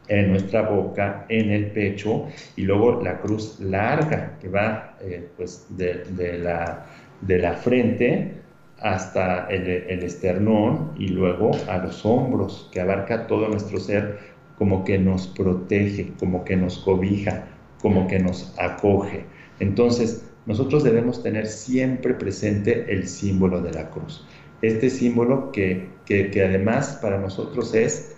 en 0.09 0.31
nuestra 0.31 0.63
boca, 0.63 1.27
en 1.29 1.51
el 1.51 1.67
pecho, 1.67 2.27
y 2.57 2.63
luego 2.63 3.01
la 3.03 3.21
cruz 3.21 3.61
larga 3.61 4.37
que 4.41 4.49
va 4.49 4.97
eh, 5.01 5.29
pues 5.37 5.67
de, 5.71 6.39
la, 6.39 6.87
de 7.21 7.39
la 7.39 7.55
frente 7.55 8.33
hasta 8.81 9.47
el, 9.49 9.69
el, 9.69 10.03
esternón 10.03 10.93
y 10.99 11.09
luego 11.09 11.53
a 11.69 11.79
los 11.79 12.05
hombros, 12.05 12.69
que 12.73 12.81
abarca 12.81 13.27
todo 13.27 13.49
nuestro 13.49 13.79
ser, 13.79 14.19
como 14.59 14.85
que 14.85 14.99
nos 14.99 15.29
protege, 15.29 16.13
como 16.19 16.45
que 16.45 16.57
nos 16.57 16.79
cobija, 16.79 17.45
como 17.81 18.07
que 18.07 18.19
nos 18.19 18.55
acoge. 18.59 19.25
Entonces, 19.59 20.25
nosotros 20.47 20.85
debemos 20.85 21.23
tener 21.23 21.47
siempre 21.47 22.15
presente 22.15 22.93
el 22.93 23.07
símbolo 23.07 23.61
de 23.61 23.73
la 23.73 23.91
cruz. 23.91 24.27
Este 24.63 24.91
símbolo 24.91 25.53
que, 25.53 25.89
que, 26.07 26.45
además 26.45 26.99
para 27.01 27.19
nosotros 27.19 27.75
es 27.75 28.17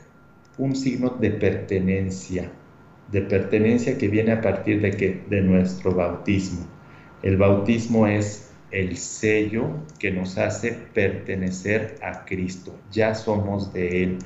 un 0.59 0.75
signo 0.75 1.11
de 1.11 1.31
pertenencia, 1.31 2.51
de 3.11 3.23
pertenencia 3.23 3.99
que 3.99 4.09
viene 4.09 4.33
a 4.33 4.41
partir 4.41 4.81
de, 4.81 4.93
que, 4.93 5.23
de 5.29 5.41
nuestro 5.43 5.95
bautismo. 5.95 6.67
El 7.23 7.37
bautismo 7.37 8.07
es 8.07 8.51
el 8.73 8.97
sello 8.97 9.69
que 9.99 10.11
nos 10.11 10.39
hace 10.39 10.73
pertenecer 10.95 11.97
a 12.03 12.25
Cristo. 12.25 12.75
Ya 12.91 13.15
somos 13.15 13.73
de 13.73 14.03
Él. 14.03 14.19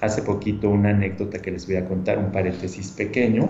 Hace 0.00 0.22
poquito 0.22 0.68
una 0.68 0.90
anécdota 0.90 1.40
que 1.40 1.50
les 1.50 1.66
voy 1.66 1.76
a 1.76 1.86
contar, 1.86 2.18
un 2.18 2.30
paréntesis 2.30 2.90
pequeño. 2.90 3.48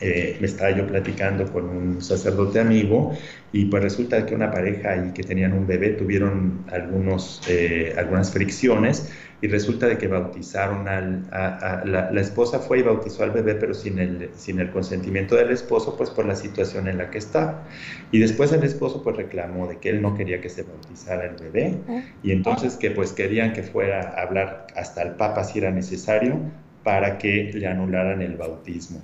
Eh, 0.00 0.36
me 0.40 0.46
estaba 0.48 0.70
yo 0.72 0.84
platicando 0.86 1.52
con 1.52 1.68
un 1.68 2.02
sacerdote 2.02 2.58
amigo 2.58 3.16
y 3.52 3.66
pues 3.66 3.84
resulta 3.84 4.26
que 4.26 4.34
una 4.34 4.50
pareja 4.50 4.90
ahí 4.90 5.12
que 5.14 5.22
tenían 5.22 5.52
un 5.52 5.64
bebé 5.64 5.90
tuvieron 5.90 6.64
algunos, 6.72 7.40
eh, 7.48 7.94
algunas 7.96 8.32
fricciones 8.32 9.12
y 9.40 9.46
resulta 9.46 9.86
de 9.86 9.98
que 9.98 10.08
bautizaron 10.08 10.88
al, 10.88 11.28
la, 11.30 12.20
esposa 12.20 12.58
fue 12.58 12.80
y 12.80 12.82
bautizó 12.82 13.22
al 13.22 13.30
bebé 13.30 13.54
pero 13.54 13.74
sin 13.74 13.98
el, 14.00 14.30
sin 14.34 14.58
el 14.58 14.70
consentimiento 14.70 15.36
del 15.36 15.50
esposo 15.50 15.96
pues 15.96 16.10
por 16.10 16.26
la 16.26 16.34
situación 16.34 16.88
en 16.88 16.98
la 16.98 17.10
que 17.10 17.18
estaba 17.18 17.62
y 18.10 18.18
después 18.18 18.52
el 18.52 18.64
esposo 18.64 19.04
pues 19.04 19.16
reclamó 19.16 19.68
de 19.68 19.78
que 19.78 19.90
él 19.90 20.02
no 20.02 20.16
quería 20.16 20.40
que 20.40 20.48
se 20.48 20.64
bautizara 20.64 21.26
el 21.26 21.36
bebé 21.36 21.76
y 22.24 22.32
entonces 22.32 22.76
que 22.76 22.90
pues 22.90 23.12
querían 23.12 23.52
que 23.52 23.62
fuera 23.62 24.14
a 24.16 24.22
hablar 24.22 24.66
hasta 24.74 25.02
el 25.02 25.12
papa 25.12 25.44
si 25.44 25.58
era 25.58 25.70
necesario 25.70 26.40
para 26.82 27.18
que 27.18 27.52
le 27.54 27.66
anularan 27.68 28.22
el 28.22 28.36
bautismo 28.36 29.00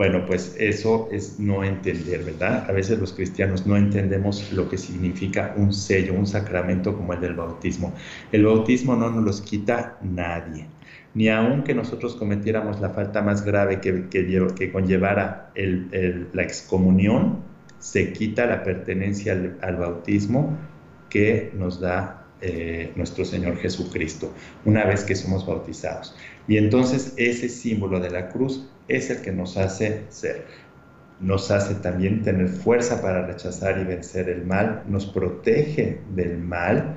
bueno, 0.00 0.24
pues 0.24 0.56
eso 0.58 1.10
es 1.12 1.38
no 1.38 1.62
entender, 1.62 2.24
¿verdad? 2.24 2.64
A 2.70 2.72
veces 2.72 2.98
los 2.98 3.12
cristianos 3.12 3.66
no 3.66 3.76
entendemos 3.76 4.50
lo 4.50 4.66
que 4.66 4.78
significa 4.78 5.52
un 5.58 5.74
sello, 5.74 6.14
un 6.14 6.26
sacramento 6.26 6.96
como 6.96 7.12
el 7.12 7.20
del 7.20 7.34
bautismo. 7.34 7.92
El 8.32 8.46
bautismo 8.46 8.96
no 8.96 9.10
nos 9.10 9.22
los 9.22 9.40
quita 9.42 9.98
nadie, 10.00 10.68
ni 11.12 11.28
aun 11.28 11.64
que 11.64 11.74
nosotros 11.74 12.16
cometiéramos 12.16 12.80
la 12.80 12.88
falta 12.88 13.20
más 13.20 13.44
grave 13.44 13.82
que, 13.82 14.08
que, 14.08 14.72
conllevara 14.72 15.52
la 15.54 16.42
excomunión, 16.42 17.40
se 17.78 18.14
quita 18.14 18.46
la 18.46 18.62
pertenencia 18.62 19.38
al, 19.60 19.76
bautismo 19.76 20.56
que 21.10 21.52
nos 21.54 21.78
da 21.78 22.24
eh, 22.40 22.90
nuestro 22.96 23.26
Señor 23.26 23.58
Jesucristo, 23.58 24.32
una 24.64 24.86
vez 24.86 25.04
que 25.04 25.14
somos 25.14 25.44
bautizados. 25.44 26.16
Y 26.48 26.56
entonces 26.56 27.12
ese 27.18 27.50
símbolo 27.50 28.00
de 28.00 28.08
la 28.08 28.30
cruz 28.30 28.66
es 28.90 29.10
el 29.10 29.22
que 29.22 29.32
nos 29.32 29.56
hace 29.56 30.06
ser. 30.10 30.46
Nos 31.18 31.50
hace 31.50 31.74
también 31.76 32.22
tener 32.22 32.48
fuerza 32.48 33.02
para 33.02 33.26
rechazar 33.26 33.78
y 33.78 33.84
vencer 33.84 34.28
el 34.28 34.44
mal, 34.46 34.84
nos 34.88 35.06
protege 35.06 36.00
del 36.08 36.38
mal 36.38 36.96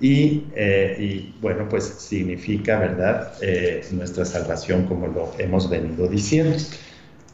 y, 0.00 0.48
eh, 0.54 1.34
bueno, 1.40 1.68
pues 1.68 1.84
significa, 1.84 2.78
¿verdad?, 2.78 3.32
eh, 3.40 3.86
nuestra 3.92 4.24
salvación 4.24 4.86
como 4.86 5.06
lo 5.06 5.32
hemos 5.38 5.70
venido 5.70 6.08
diciendo. 6.08 6.56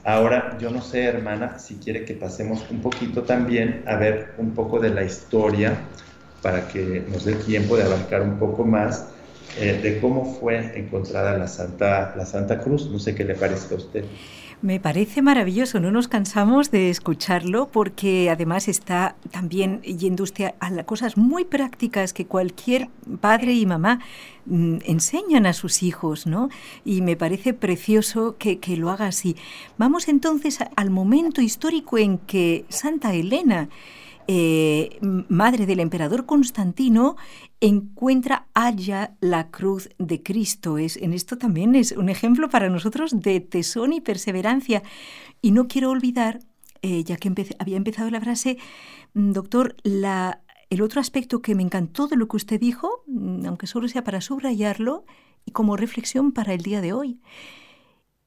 Ahora, 0.05 0.57
yo 0.59 0.71
no 0.71 0.81
sé, 0.81 1.05
hermana, 1.05 1.59
si 1.59 1.77
quiere 1.77 2.05
que 2.05 2.15
pasemos 2.15 2.65
un 2.71 2.81
poquito 2.81 3.25
también 3.25 3.83
a 3.87 3.97
ver 3.97 4.35
un 4.39 4.55
poco 4.55 4.79
de 4.79 4.91
la 4.91 5.03
historia 5.05 5.91
para 6.41 6.69
que 6.69 7.05
nos 7.09 7.25
dé 7.25 7.35
tiempo 7.35 7.77
de 7.77 7.83
abarcar 7.83 8.23
un 8.23 8.39
poco 8.39 8.65
más 8.65 9.10
eh, 9.59 9.81
de 9.83 10.01
cómo 10.01 10.25
fue 10.25 10.79
encontrada 10.79 11.37
la 11.37 11.49
Santa, 11.49 12.15
la 12.17 12.27
Santa 12.27 12.61
Cruz. 12.61 12.91
No 12.91 12.99
sé 12.99 13.15
qué 13.15 13.25
le 13.25 13.35
parece 13.35 13.75
a 13.75 13.77
usted. 13.77 14.05
Me 14.63 14.79
parece 14.79 15.23
maravilloso, 15.23 15.81
no 15.81 15.91
nos 15.91 16.07
cansamos 16.07 16.71
de 16.71 16.91
escucharlo 16.91 17.71
porque 17.73 18.29
además 18.29 18.69
está 18.69 19.17
también 19.31 19.81
yendo 19.81 20.23
usted 20.23 20.53
a 20.61 20.71
las 20.71 20.85
cosas 20.85 21.17
muy 21.17 21.47
prácticas 21.47 22.13
que 22.13 22.27
cualquier 22.27 22.91
padre 23.23 23.55
y 23.55 23.65
mamá 23.65 24.01
mm, 24.45 24.81
enseñan 24.85 25.47
a 25.47 25.55
sus 25.55 25.83
hijos, 25.83 26.27
¿no? 26.27 26.51
Y 26.85 27.01
me 27.01 27.17
parece 27.17 27.55
precioso 27.55 28.37
que, 28.39 28.59
que 28.59 28.77
lo 28.77 28.91
haga 28.91 29.07
así. 29.07 29.35
Vamos 29.79 30.09
entonces 30.09 30.59
al 30.77 30.91
momento 30.91 31.41
histórico 31.41 31.97
en 31.97 32.19
que 32.19 32.67
Santa 32.69 33.15
Elena 33.15 33.71
eh, 34.33 34.97
madre 35.29 35.67
del 35.67 35.81
emperador 35.81 36.25
Constantino, 36.25 37.17
encuentra 37.61 38.47
allá 38.55 39.17
la 39.21 39.51
cruz 39.51 39.89
de 39.99 40.23
Cristo. 40.23 40.79
Es, 40.79 40.97
en 40.99 41.15
esto 41.15 41.37
también 41.37 41.75
es 41.75 41.91
un 41.91 42.09
ejemplo 42.09 42.49
para 42.49 42.69
nosotros 42.69 43.21
de 43.21 43.41
tesón 43.41 43.93
y 43.93 44.01
perseverancia. 44.01 44.85
Y 45.43 45.51
no 45.51 45.67
quiero 45.67 45.91
olvidar, 45.91 46.39
eh, 46.81 47.03
ya 47.03 47.17
que 47.17 47.35
había 47.59 47.77
empezado 47.77 48.09
la 48.09 48.21
frase, 48.21 48.57
mm, 49.15 49.33
doctor, 49.33 49.75
la, 49.83 50.43
el 50.71 50.81
otro 50.81 51.01
aspecto 51.01 51.43
que 51.43 51.57
me 51.57 51.65
encantó 51.65 52.07
de 52.07 52.15
lo 52.15 52.29
que 52.29 52.37
usted 52.37 52.61
dijo, 52.61 53.03
mm, 53.09 53.47
aunque 53.47 53.67
solo 53.67 53.89
sea 53.89 54.05
para 54.05 54.21
subrayarlo, 54.21 55.07
y 55.45 55.51
como 55.51 55.77
reflexión 55.77 56.31
para 56.31 56.55
el 56.55 56.63
día 56.63 56.81
de 56.81 56.93
hoy. 56.93 57.19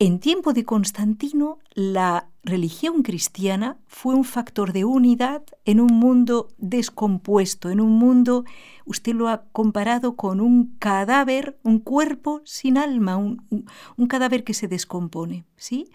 En 0.05 0.19
tiempo 0.19 0.51
de 0.51 0.65
Constantino, 0.65 1.59
la 1.75 2.27
religión 2.43 3.03
cristiana 3.03 3.77
fue 3.87 4.15
un 4.15 4.25
factor 4.25 4.73
de 4.73 4.83
unidad 4.83 5.43
en 5.63 5.79
un 5.79 5.93
mundo 5.93 6.49
descompuesto, 6.57 7.69
en 7.69 7.79
un 7.79 7.91
mundo, 7.91 8.43
usted 8.83 9.13
lo 9.13 9.29
ha 9.29 9.45
comparado 9.53 10.17
con 10.17 10.41
un 10.41 10.75
cadáver, 10.77 11.57
un 11.63 11.79
cuerpo 11.79 12.41
sin 12.43 12.77
alma, 12.77 13.15
un, 13.15 14.07
cadáver 14.09 14.43
que 14.43 14.53
se 14.53 14.67
descompone, 14.67 15.45
¿sí? 15.55 15.89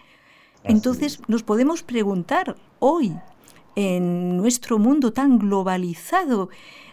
Entonces 0.63 1.21
nos 1.27 1.43
podemos 1.43 1.83
preguntar 1.83 2.55
hoy, 2.79 3.15
en 3.75 4.37
nuestro 4.37 4.79
mundo 4.79 5.13
tan 5.13 5.39
globalizado, 5.39 6.49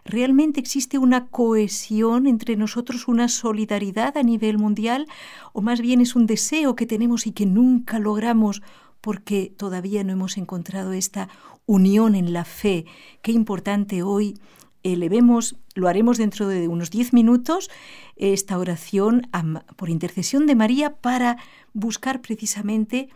¿Realmente 0.07 0.61
existe 0.61 0.99
una 0.99 1.27
cohesión 1.27 2.29
entre 2.29 2.57
nosotros, 2.57 3.09
una 3.09 3.27
solidaridad 3.29 4.17
a 4.17 4.23
nivel 4.23 4.57
mundial? 4.57 5.09
¿O 5.53 5.63
más 5.63 5.81
bien 5.81 6.01
es 6.01 6.15
un 6.15 6.27
deseo 6.27 6.77
que 6.77 6.87
tenemos 6.87 7.27
y 7.27 7.33
que 7.33 7.45
nunca 7.45 7.99
logramos 7.99 8.63
porque 9.01 9.53
todavía 9.57 10.05
no 10.05 10.13
hemos 10.13 10.37
encontrado 10.37 10.93
esta 10.93 11.29
unión 11.67 12.15
en 12.15 12.33
la 12.33 12.45
fe? 12.45 12.87
Qué 13.21 13.33
importante 13.33 14.05
hoy 14.05 14.39
elevemos, 14.85 15.57
lo 15.75 15.89
haremos 15.89 16.19
dentro 16.19 16.47
de 16.47 16.69
unos 16.69 16.91
diez 16.91 17.13
minutos, 17.13 17.69
esta 18.15 18.59
oración 18.59 19.29
por 19.75 19.91
intercesión 19.91 20.47
de 20.47 20.55
María 20.55 20.95
para 20.95 21.37
buscar 21.73 22.21
precisamente 22.21 23.09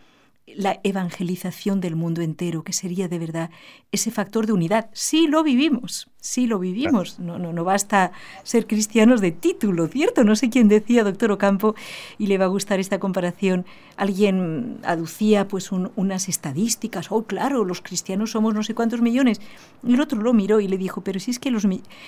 la 0.55 0.79
evangelización 0.83 1.81
del 1.81 1.95
mundo 1.95 2.21
entero, 2.21 2.63
que 2.63 2.73
sería 2.73 3.07
de 3.07 3.19
verdad 3.19 3.49
ese 3.91 4.11
factor 4.11 4.45
de 4.45 4.53
unidad. 4.53 4.89
Sí 4.93 5.27
lo 5.27 5.43
vivimos, 5.43 6.09
sí 6.19 6.47
lo 6.47 6.59
vivimos. 6.59 7.19
No, 7.19 7.37
no, 7.39 7.53
no 7.53 7.63
basta 7.63 8.11
ser 8.43 8.67
cristianos 8.67 9.21
de 9.21 9.31
título, 9.31 9.87
¿cierto? 9.87 10.23
No 10.23 10.35
sé 10.35 10.49
quién 10.49 10.67
decía, 10.67 11.03
doctor 11.03 11.31
Ocampo, 11.31 11.75
y 12.17 12.27
le 12.27 12.37
va 12.37 12.45
a 12.45 12.49
gustar 12.49 12.79
esta 12.79 12.99
comparación. 12.99 13.65
Alguien 13.97 14.79
aducía 14.83 15.47
pues 15.47 15.71
unas 15.71 16.29
estadísticas, 16.29 17.11
oh 17.11 17.23
claro, 17.23 17.65
los 17.65 17.81
cristianos 17.81 18.31
somos 18.31 18.53
no 18.53 18.63
sé 18.63 18.73
cuántos 18.73 19.01
millones. 19.01 19.41
Y 19.83 19.93
el 19.93 20.01
otro 20.01 20.21
lo 20.21 20.33
miró 20.33 20.59
y 20.59 20.67
le 20.67 20.77
dijo, 20.77 21.01
pero 21.01 21.19
si 21.19 21.31
es 21.31 21.39
que 21.39 21.51
los, 21.51 21.65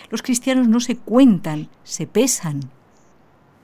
los 0.10 0.22
cristianos 0.22 0.68
no 0.68 0.80
se 0.80 0.98
cuentan, 0.98 1.70
se 1.84 2.08
pesan. 2.08 2.72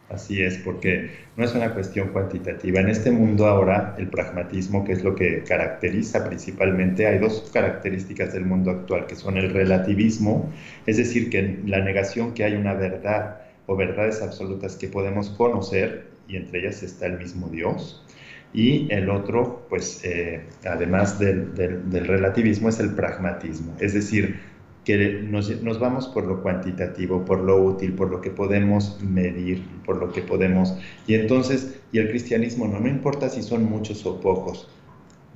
Así 0.10 0.42
es, 0.42 0.58
porque 0.58 1.12
no 1.38 1.46
es 1.46 1.54
una 1.54 1.72
cuestión 1.74 2.10
cuantitativa. 2.10 2.80
En 2.80 2.90
este 2.90 3.12
mundo 3.12 3.46
ahora, 3.46 3.96
el 4.00 4.10
pragmatismo, 4.10 4.84
que 4.84 4.94
es 4.94 5.04
lo 5.04 5.14
que 5.14 5.44
caracteriza 5.44 6.28
principalmente, 6.28 7.06
hay 7.06 7.20
dos 7.20 7.52
características 7.54 8.34
del 8.34 8.46
mundo 8.46 8.72
actual, 8.72 9.06
que 9.06 9.16
son 9.16 9.38
el 9.38 9.54
relativismo, 9.54 10.52
es 10.88 10.98
decir, 10.98 11.30
que 11.30 11.60
la 11.66 11.82
negación 11.82 12.34
que 12.34 12.44
hay 12.44 12.56
una 12.56 12.74
verdad 12.74 13.42
o 13.68 13.76
verdades 13.76 14.24
absolutas 14.24 14.76
que 14.76 14.88
podemos 14.88 15.30
conocer, 15.30 16.08
y 16.28 16.38
entre 16.38 16.62
ellas 16.62 16.82
está 16.82 17.06
el 17.06 17.20
mismo 17.20 17.48
Dios, 17.50 18.04
y 18.52 18.92
el 18.92 19.12
otro, 19.12 19.68
pues, 19.70 20.04
eh, 20.04 20.42
además 20.66 21.20
del, 21.20 21.54
del 21.54 22.08
relativismo, 22.08 22.70
es 22.70 22.80
el 22.80 22.96
pragmatismo, 22.96 23.76
es 23.80 23.94
decir, 23.94 24.40
que 24.86 25.22
nos, 25.22 25.80
vamos 25.80 26.08
por 26.08 26.26
lo 26.26 26.42
cuantitativo, 26.42 27.26
por 27.26 27.40
lo 27.42 27.64
útil, 27.64 27.94
por 27.94 28.10
lo 28.10 28.22
que 28.22 28.32
podemos 28.32 29.02
medir, 29.02 29.64
por 29.86 29.98
lo 29.98 30.12
que 30.12 30.22
podemos... 30.22 30.76
Y 31.06 31.16
entonces, 31.16 31.80
y 31.92 32.00
el 32.00 32.10
cristianismo 32.10 32.68
no, 32.68 32.80
no 32.80 32.88
importa 32.88 33.30
si 33.30 33.44
son 33.44 33.66
muchos 33.66 34.06
o 34.06 34.20
pocos. 34.20 34.68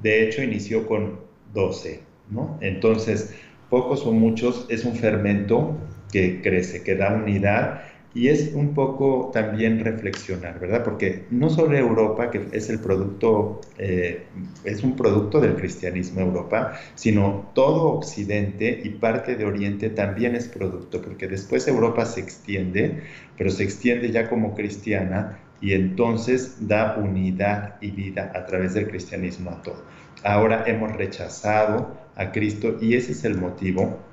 De 0.02 0.24
hecho, 0.24 0.42
inició 0.42 0.88
con 0.88 1.20
12, 1.54 2.02
¿no? 2.30 2.58
Entonces, 2.62 3.36
pocos 3.70 4.06
o 4.06 4.12
muchos 4.12 4.66
es 4.70 4.86
un 4.86 4.96
fermento 4.96 5.78
que 6.12 6.42
crece, 6.42 6.84
que 6.84 6.96
da 6.96 7.14
unidad 7.14 7.82
Y 8.16 8.28
es 8.28 8.54
un 8.54 8.76
poco 8.76 9.32
también 9.34 9.84
reflexionar, 9.84 10.60
¿verdad? 10.60 10.84
Porque 10.84 11.26
no 11.32 11.50
solo 11.50 11.76
Europa, 11.76 12.30
que 12.30 12.48
es 12.52 12.70
el 12.70 12.80
producto, 12.80 13.62
eh, 13.80 14.28
es 14.64 14.84
un 14.84 14.96
producto 14.96 15.42
del 15.42 15.56
cristianismo 15.56 16.22
Europa, 16.22 16.74
sino 16.94 17.50
todo 17.56 17.94
Occidente 17.94 18.82
y 18.84 18.90
parte 18.92 19.36
de 19.36 19.46
Oriente 19.46 19.90
también 19.90 20.36
es 20.36 20.48
producto, 20.48 21.02
porque 21.02 21.28
después 21.28 21.68
Europa 21.68 22.06
se 22.06 22.20
extiende, 22.20 23.02
pero 23.36 23.50
se 23.50 23.64
extiende 23.64 24.12
ya 24.12 24.30
como 24.30 24.54
cristiana 24.54 25.40
y 25.60 25.74
entonces 25.74 26.68
da 26.68 26.98
unidad 26.98 27.78
y 27.82 27.90
vida 27.92 28.32
a 28.36 28.46
través 28.46 28.76
del 28.76 28.90
cristianismo 28.90 29.50
a 29.50 29.62
todo. 29.64 29.86
Ahora 30.24 30.66
hemos 30.68 30.92
rechazado 30.96 31.98
a 32.16 32.32
Cristo 32.32 32.78
y 32.80 32.94
ese 32.94 33.14
es 33.14 33.24
el 33.24 33.38
motivo 33.38 34.13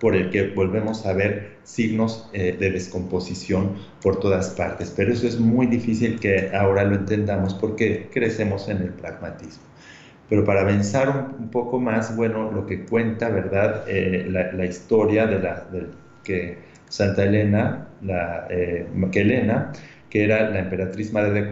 por 0.00 0.14
el 0.14 0.30
que 0.30 0.48
volvemos 0.48 1.06
a 1.06 1.12
ver 1.12 1.56
signos 1.64 2.28
eh, 2.32 2.56
de 2.58 2.70
descomposición 2.70 3.76
por 4.02 4.20
todas 4.20 4.50
partes. 4.50 4.92
Pero 4.96 5.12
eso 5.12 5.26
es 5.26 5.38
muy 5.38 5.66
difícil 5.66 6.20
que 6.20 6.50
ahora 6.54 6.84
lo 6.84 6.96
entendamos 6.96 7.54
porque 7.54 8.08
crecemos 8.12 8.68
en 8.68 8.78
el 8.78 8.90
pragmatismo. 8.90 9.62
Pero 10.28 10.44
para 10.44 10.62
avanzar 10.62 11.34
un, 11.38 11.50
poco 11.50 11.78
más, 11.78 12.16
bueno, 12.16 12.50
lo 12.50 12.66
que 12.66 12.84
cuenta, 12.84 13.28
¿verdad? 13.28 13.84
Eh, 13.86 14.26
la, 14.28 14.66
historia 14.66 15.26
de, 15.26 15.38
la, 15.38 15.66
que 16.24 16.58
Santa 16.88 17.24
Elena, 17.24 17.88
la, 18.02 18.46
eh, 18.50 18.86
que 20.10 20.24
era 20.24 20.50
la 20.50 20.58
emperatriz 20.60 21.12
madre 21.12 21.42
de 21.42 21.48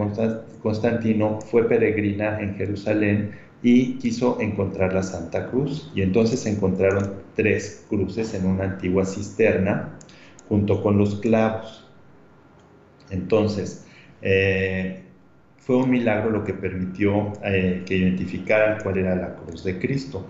Constantino, 0.61 1.41
fue 1.41 1.69
peregrina 1.69 2.41
en 2.41 2.57
Jerusalén 2.57 3.33
y 3.65 3.95
quiso 3.95 4.39
encontrar 4.43 4.93
la 4.93 5.03
Santa 5.03 5.51
Cruz. 5.51 5.91
Y 5.95 6.03
entonces 6.03 6.45
encontraron 6.45 7.15
tres 7.35 7.87
cruces 7.89 8.35
en 8.35 8.47
una 8.47 8.65
antigua 8.65 9.07
cisterna 9.07 9.99
junto 10.49 10.83
con 10.83 10.99
los 10.99 11.17
clavos. 11.17 11.89
Entonces, 13.11 13.87
eh, 14.21 15.03
fue 15.57 15.77
un 15.77 15.91
milagro 15.91 16.31
lo 16.31 16.45
que 16.45 16.53
permitió 16.53 17.33
eh, 17.43 17.83
que 17.87 17.97
identificaran 17.97 18.83
cuál 18.83 18.99
era 18.99 19.17
la 19.17 19.35
cruz 19.35 19.65
de 19.65 19.79
Cristo. 19.79 20.27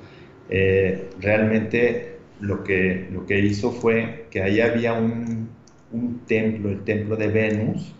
Eh, 0.48 1.10
realmente 1.20 2.18
lo 2.40 2.62
que, 2.62 3.08
lo 3.12 3.26
que 3.26 3.40
hizo 3.40 3.72
fue 3.72 4.26
que 4.30 4.42
ahí 4.42 4.60
había 4.60 4.92
un, 4.92 5.48
un 5.90 6.20
templo, 6.26 6.70
el 6.70 6.84
templo 6.84 7.16
de 7.16 7.28
Venus, 7.28 7.94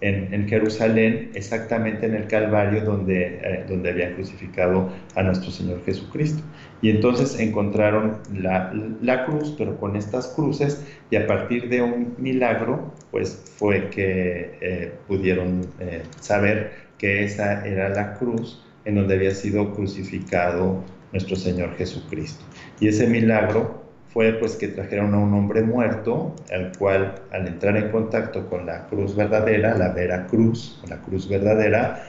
en, 0.00 0.48
Jerusalén, 0.48 1.30
exactamente 1.34 2.06
en 2.06 2.14
el 2.14 2.26
Calvario 2.26 2.84
donde, 2.84 3.40
eh, 3.42 3.64
donde 3.68 3.90
habían 3.90 4.14
crucificado 4.14 4.90
a 5.14 5.22
nuestro 5.22 5.50
Señor 5.50 5.82
Jesucristo. 5.84 6.42
Y 6.82 6.90
entonces 6.90 7.38
encontraron 7.40 8.18
la, 8.34 8.72
la, 9.00 9.24
cruz, 9.24 9.54
pero 9.56 9.78
con 9.78 9.96
estas 9.96 10.28
cruces, 10.28 10.84
y 11.10 11.16
a 11.16 11.26
partir 11.26 11.68
de 11.68 11.80
un 11.80 12.14
milagro, 12.18 12.92
pues 13.10 13.42
fue 13.56 13.88
que 13.88 14.58
eh, 14.60 14.92
pudieron 15.08 15.62
eh, 15.80 16.02
saber 16.20 16.72
que 16.98 17.24
esa 17.24 17.66
era 17.66 17.88
la 17.88 18.14
cruz 18.14 18.62
en 18.84 18.96
donde 18.96 19.14
había 19.14 19.34
sido 19.34 19.74
crucificado 19.74 20.84
nuestro 21.12 21.36
Señor 21.36 21.74
Jesucristo. 21.76 22.44
Y 22.80 22.88
ese 22.88 23.06
milagro 23.06 23.85
fue 24.16 24.32
pues 24.32 24.56
que 24.56 24.68
trajeron 24.68 25.12
a 25.12 25.18
un 25.18 25.34
hombre 25.34 25.60
muerto, 25.60 26.34
al 26.50 26.72
cual 26.78 27.16
al 27.32 27.48
entrar 27.48 27.76
en 27.76 27.90
contacto 27.90 28.48
con 28.48 28.64
la 28.64 28.86
cruz 28.86 29.14
verdadera, 29.14 29.76
la 29.76 29.90
vera 29.90 30.26
cruz, 30.26 30.80
la 30.88 30.96
cruz 31.02 31.28
verdadera, 31.28 32.02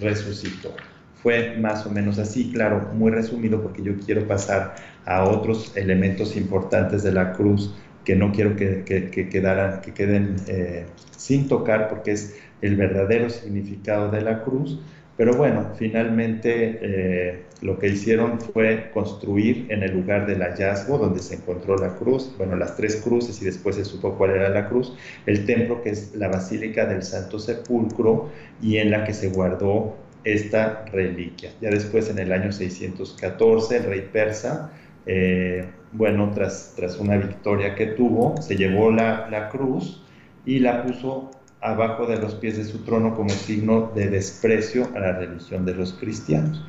resucitó. 0.00 0.74
Fue 1.22 1.56
más 1.56 1.86
o 1.86 1.90
menos 1.92 2.18
así, 2.18 2.50
claro, 2.50 2.90
muy 2.94 3.12
resumido 3.12 3.62
porque 3.62 3.80
yo 3.80 3.92
quiero 4.04 4.26
pasar 4.26 4.74
a 5.06 5.22
otros 5.22 5.76
elementos 5.76 6.36
importantes 6.36 7.04
de 7.04 7.12
la 7.12 7.30
cruz 7.34 7.76
que 8.04 8.16
no 8.16 8.32
quiero 8.32 8.56
que, 8.56 8.82
que, 8.84 9.28
quedaran, 9.28 9.82
que 9.82 9.94
queden 9.94 10.34
eh, 10.48 10.86
sin 11.16 11.46
tocar 11.46 11.88
porque 11.88 12.10
es 12.10 12.40
el 12.60 12.74
verdadero 12.74 13.30
significado 13.30 14.10
de 14.10 14.22
la 14.22 14.42
cruz 14.42 14.80
pero 15.20 15.34
bueno, 15.34 15.72
finalmente 15.76 16.78
eh, 16.80 17.42
lo 17.62 17.78
que 17.78 17.88
hicieron 17.88 18.40
fue 18.40 18.90
construir 18.92 19.66
en 19.68 19.82
el 19.82 19.92
lugar 19.92 20.26
del 20.26 20.40
hallazgo 20.42 20.98
donde 20.98 21.20
se 21.20 21.36
encontró 21.36 21.76
la 21.76 21.94
cruz, 21.96 22.32
bueno, 22.38 22.56
las 22.56 22.76
tres 22.76 22.96
cruces 22.96 23.40
y 23.42 23.44
después 23.44 23.76
se 23.76 23.84
supo 23.84 24.16
cuál 24.16 24.30
era 24.30 24.48
la 24.48 24.68
cruz, 24.68 24.94
el 25.26 25.44
templo 25.44 25.82
que 25.82 25.90
es 25.90 26.14
la 26.14 26.28
Basílica 26.28 26.86
del 26.86 27.02
Santo 27.02 27.38
Sepulcro 27.38 28.30
y 28.62 28.78
en 28.78 28.90
la 28.90 29.04
que 29.04 29.12
se 29.12 29.28
guardó 29.28 29.96
esta 30.24 30.84
reliquia. 30.92 31.52
Ya 31.60 31.70
después, 31.70 32.10
en 32.10 32.18
el 32.18 32.32
año 32.32 32.52
614, 32.52 33.76
el 33.76 33.84
rey 33.84 34.08
persa, 34.12 34.72
eh, 35.06 35.66
bueno, 35.92 36.30
tras, 36.34 36.74
tras 36.76 36.98
una 36.98 37.16
victoria 37.16 37.74
que 37.74 37.86
tuvo, 37.86 38.40
se 38.40 38.56
llevó 38.56 38.90
la, 38.90 39.28
la 39.30 39.48
cruz 39.48 40.02
y 40.46 40.58
la 40.58 40.82
puso 40.82 41.30
abajo 41.60 42.06
de 42.06 42.16
los 42.16 42.34
pies 42.34 42.56
de 42.56 42.64
su 42.64 42.84
trono 42.84 43.14
como 43.14 43.30
signo 43.30 43.92
de 43.94 44.08
desprecio 44.08 44.88
a 44.94 45.00
la 45.00 45.12
religión 45.12 45.64
de 45.66 45.74
los 45.74 45.92
cristianos. 45.92 46.64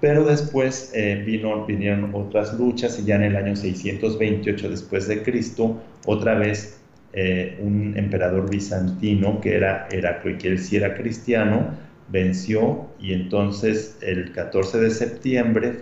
Pero 0.00 0.24
después 0.24 0.92
eh, 0.94 1.22
vino, 1.26 1.66
vinieron 1.66 2.14
otras 2.14 2.54
luchas 2.58 2.98
y 3.00 3.04
ya 3.04 3.16
en 3.16 3.24
el 3.24 3.36
año 3.36 3.56
628 3.56 4.70
después 4.70 5.08
de 5.08 5.22
Cristo, 5.22 5.80
otra 6.06 6.34
vez 6.34 6.80
eh, 7.12 7.58
un 7.60 7.96
emperador 7.96 8.48
bizantino 8.48 9.40
que 9.40 9.56
era 9.56 9.88
Heraclo 9.90 10.30
y 10.30 10.38
que 10.38 10.48
él 10.48 10.58
sí 10.58 10.76
era 10.76 10.94
cristiano, 10.94 11.70
venció 12.10 12.86
y 13.00 13.12
entonces 13.12 13.98
el 14.00 14.32
14 14.32 14.78
de 14.78 14.90
septiembre 14.90 15.80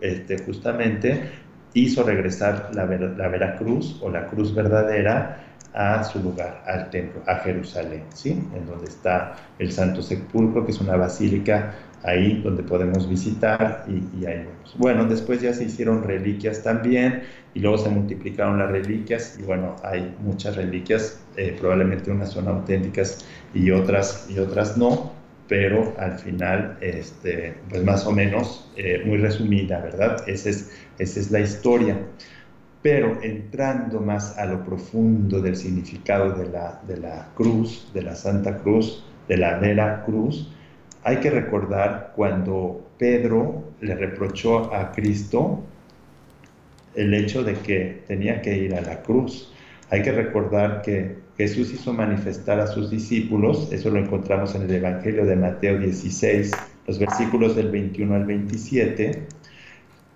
este, 0.00 0.38
justamente 0.38 1.22
hizo 1.74 2.02
regresar 2.02 2.70
la, 2.74 2.86
la 2.86 3.28
Veracruz 3.28 4.00
o 4.00 4.10
la 4.10 4.26
cruz 4.26 4.54
verdadera 4.54 5.46
a 5.72 6.02
su 6.02 6.20
lugar, 6.20 6.64
al 6.66 6.90
templo, 6.90 7.22
a 7.26 7.36
Jerusalén, 7.36 8.02
¿sí? 8.14 8.30
En 8.30 8.66
donde 8.66 8.86
está 8.86 9.36
el 9.58 9.70
Santo 9.70 10.02
Sepulcro, 10.02 10.64
que 10.64 10.72
es 10.72 10.80
una 10.80 10.96
basílica 10.96 11.74
ahí 12.02 12.40
donde 12.42 12.62
podemos 12.62 13.08
visitar 13.08 13.84
y, 13.88 14.24
ahí 14.24 14.38
vemos. 14.38 14.74
Bueno, 14.78 15.04
después 15.04 15.40
ya 15.40 15.52
se 15.52 15.64
hicieron 15.64 16.02
reliquias 16.02 16.62
también 16.62 17.22
y 17.54 17.60
luego 17.60 17.78
se 17.78 17.90
multiplicaron 17.90 18.58
las 18.58 18.70
reliquias 18.70 19.38
y 19.38 19.42
bueno, 19.42 19.76
hay 19.82 20.14
muchas 20.20 20.56
reliquias, 20.56 21.20
eh, 21.36 21.56
probablemente 21.58 22.10
unas 22.10 22.30
son 22.30 22.48
auténticas 22.48 23.24
y 23.54 23.70
otras, 23.70 24.26
y 24.30 24.38
otras 24.38 24.76
no, 24.76 25.12
pero 25.48 25.94
al 25.98 26.18
final, 26.18 26.78
este, 26.80 27.54
pues 27.68 27.82
más 27.84 28.06
o 28.06 28.12
menos, 28.12 28.70
eh, 28.76 29.02
muy 29.04 29.18
resumida, 29.18 29.80
¿verdad? 29.80 30.22
Esa 30.28 30.50
es, 30.50 30.70
esa 30.98 31.20
es 31.20 31.30
la 31.30 31.40
historia 31.40 31.98
pero 32.82 33.20
entrando 33.22 34.00
más 34.00 34.38
a 34.38 34.46
lo 34.46 34.64
profundo 34.64 35.40
del 35.40 35.56
significado 35.56 36.32
de 36.32 36.48
la, 36.48 36.80
de 36.86 36.96
la 36.96 37.28
cruz, 37.34 37.90
de 37.92 38.02
la 38.02 38.14
Santa 38.14 38.56
Cruz, 38.58 39.04
de 39.28 39.36
la 39.36 39.58
Vera 39.58 40.02
Cruz, 40.04 40.50
hay 41.02 41.16
que 41.18 41.30
recordar 41.30 42.12
cuando 42.14 42.90
Pedro 42.98 43.64
le 43.80 43.94
reprochó 43.94 44.74
a 44.74 44.92
Cristo 44.92 45.62
el 46.94 47.14
hecho 47.14 47.42
de 47.42 47.54
que 47.54 48.02
tenía 48.06 48.42
que 48.42 48.56
ir 48.56 48.74
a 48.74 48.80
la 48.80 49.02
cruz. 49.02 49.52
Hay 49.90 50.02
que 50.02 50.12
recordar 50.12 50.82
que 50.82 51.16
Jesús 51.36 51.72
hizo 51.72 51.92
manifestar 51.92 52.60
a 52.60 52.66
sus 52.66 52.90
discípulos, 52.90 53.70
eso 53.72 53.90
lo 53.90 53.98
encontramos 53.98 54.54
en 54.54 54.62
el 54.62 54.74
Evangelio 54.74 55.24
de 55.24 55.36
Mateo 55.36 55.78
16, 55.78 56.50
los 56.86 56.98
versículos 56.98 57.56
del 57.56 57.70
21 57.70 58.14
al 58.14 58.26
27, 58.26 59.26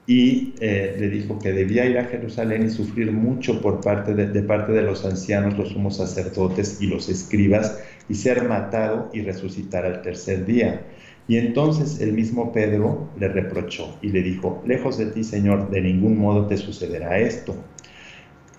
y 0.07 0.53
eh, 0.61 0.97
le 0.99 1.09
dijo 1.09 1.39
que 1.39 1.53
debía 1.53 1.87
ir 1.87 1.99
a 1.99 2.05
Jerusalén 2.05 2.67
y 2.67 2.71
sufrir 2.71 3.11
mucho 3.11 3.63
por 3.63 3.81
parte 3.81 4.15
de, 4.15 4.43
parte 4.43 4.73
de 4.73 4.83
los 4.83 5.05
ancianos, 5.07 5.57
los 5.57 5.71
sumos 5.71 5.97
sacerdotes 5.97 6.79
y 6.81 6.89
los 6.89 7.09
escribas, 7.09 7.79
y 8.09 8.15
ser 8.15 8.49
matado 8.49 9.11
y 9.13 9.23
resucitar 9.23 9.85
al 9.85 10.03
tercer 10.03 10.45
día. 10.45 10.87
Y 11.27 11.39
entonces 11.39 12.01
el 12.01 12.13
mismo 12.13 12.53
Pedro 12.53 13.09
le 13.19 13.29
reprochó 13.29 13.97
y 14.03 14.09
le 14.09 14.23
dijo, 14.23 14.63
lejos 14.67 14.99
de 14.99 15.07
ti, 15.07 15.25
Señor, 15.25 15.71
de 15.71 15.81
ningún 15.81 16.19
modo 16.19 16.47
te 16.47 16.57
sucederá 16.57 17.19
esto. 17.19 17.57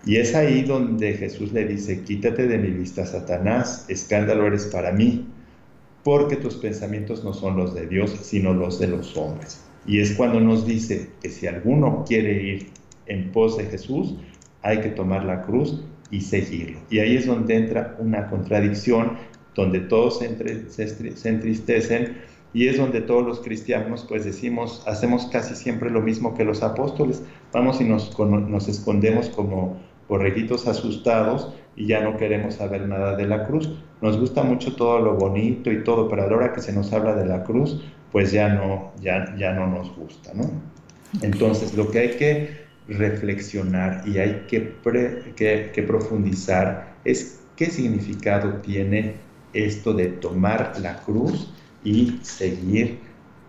Y 0.06 0.18
es 0.18 0.36
ahí 0.36 0.64
donde 0.64 1.14
Jesús 1.14 1.52
le 1.52 1.66
dice, 1.66 2.02
quítate 2.02 2.48
de 2.48 2.58
mi 2.58 2.70
vista, 2.70 3.06
Satanás, 3.06 3.86
escándalo 3.89 4.46
eres 4.46 4.66
para 4.68 4.91
mí, 4.91 5.28
porque 6.04 6.36
tus 6.36 6.56
pensamientos 6.56 7.24
no 7.24 7.34
son 7.34 7.58
los 7.58 7.74
de 7.74 7.88
Dios, 7.88 8.16
sino 8.22 8.54
los 8.54 8.80
de 8.80 8.88
los 8.88 9.18
hombres. 9.18 9.64
Y 9.88 10.00
es 10.00 10.14
cuando 10.14 10.39
nos 10.39 10.66
dice 10.66 11.10
que 11.22 11.30
si 11.30 11.48
alguno 11.48 12.04
quiere 12.08 12.41
ir 12.41 12.70
en 13.08 13.32
pos 13.32 13.58
de 13.58 13.66
Jesús, 13.66 14.16
hay 14.62 14.82
que 14.82 14.89
tomar 14.89 15.26
la 15.26 15.43
cruz 15.43 15.84
y 16.12 16.22
seguirlo. 16.22 16.80
Y 16.89 17.00
ahí 17.00 17.18
es 17.18 17.26
donde 17.26 17.56
entra 17.56 17.96
una 18.00 18.30
contradicción, 18.30 19.18
donde 19.56 19.80
todos 19.80 20.20
se, 20.20 20.26
entristecen 21.30 22.18
y 22.53 22.68
es 22.68 22.78
donde 22.78 23.01
todos 23.01 23.26
los 23.26 23.39
cristianos 23.39 24.06
pues 24.08 24.24
decimos, 24.24 24.84
hacemos 24.86 25.26
casi 25.28 25.56
siempre 25.56 25.89
lo 25.89 26.01
mismo 26.01 26.36
que 26.36 26.43
los 26.43 26.62
apóstoles, 26.62 27.24
vamos 27.51 27.82
y 27.82 27.86
nos, 27.86 28.10
escondemos 28.68 29.30
como 29.30 29.78
borreguitos 30.08 30.68
asustados 30.68 31.53
y 31.76 31.88
ya 31.88 32.01
no 32.01 32.16
queremos 32.18 32.56
saber 32.56 32.88
nada 32.88 33.16
de 33.16 33.26
la 33.26 33.45
cruz. 33.45 33.70
Nos 34.01 34.20
gusta 34.20 34.43
mucho 34.43 34.76
todo 34.76 34.99
lo 34.99 35.16
bonito 35.16 35.72
y 35.72 35.84
todo, 35.84 36.08
pero 36.08 36.24
a 36.24 36.28
la 36.28 36.36
hora 36.36 36.53
que 36.53 36.62
se 36.62 36.72
nos 36.72 36.93
habla 36.93 37.16
de 37.16 37.26
la 37.26 37.43
cruz, 37.43 37.84
pues 38.12 38.32
ya 38.32 38.49
no, 38.49 38.91
ya, 39.01 39.36
ya 39.38 39.51
no 39.53 39.68
nos 39.68 39.93
gusta, 39.95 40.32
¿no? 40.34 40.43
Entonces, 41.22 41.74
lo 41.74 41.89
que 41.91 41.99
hay 41.99 42.10
que 42.12 42.66
reflexionar 42.88 44.08
y 44.08 44.20
hay 44.20 44.45
que, 44.47 44.76
que, 45.36 45.84
profundizar 45.84 46.95
es 47.03 47.41
¿Qué 47.56 47.68
significado 47.68 48.56
tiene 48.56 49.16
esto 49.56 49.93
de 49.93 50.08
tomar 50.08 50.74
la 50.80 51.01
cruz 51.01 51.47
y 51.84 52.20
seguir 52.22 52.99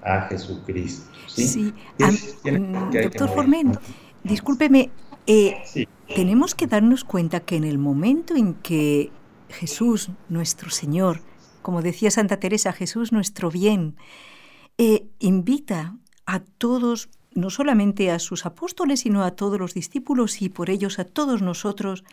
a 0.02 0.22
Jesucristo? 0.22 1.10
Sí, 1.26 1.74
mm, 1.98 2.90
doctor 2.90 3.28
Formen, 3.34 3.78
discúlpeme, 4.22 4.90
eh, 5.26 5.88
tenemos 6.14 6.54
que 6.54 6.66
darnos 6.66 7.04
cuenta 7.04 7.40
que 7.40 7.56
en 7.56 7.64
el 7.64 7.78
momento 7.78 8.36
en 8.36 8.54
que 8.54 9.10
Jesús, 9.48 10.10
nuestro 10.28 10.70
Señor, 10.70 11.20
como 11.62 11.82
decía 11.82 12.10
Santa 12.10 12.38
Teresa, 12.38 12.72
Jesús 12.72 13.12
nuestro 13.12 13.50
bien, 13.50 13.96
eh, 14.78 15.06
invita 15.18 15.96
a 16.26 16.40
todos, 16.40 17.08
no 17.34 17.50
solamente 17.50 18.10
a 18.10 18.18
sus 18.18 18.46
apóstoles, 18.46 19.00
sino 19.00 19.24
a 19.24 19.32
todos 19.32 19.58
los 19.58 19.74
discípulos 19.74 20.42
y 20.42 20.48
por 20.48 20.70
ellos 20.70 20.98
a 20.98 21.04
todos 21.04 21.42
nosotros, 21.42 22.04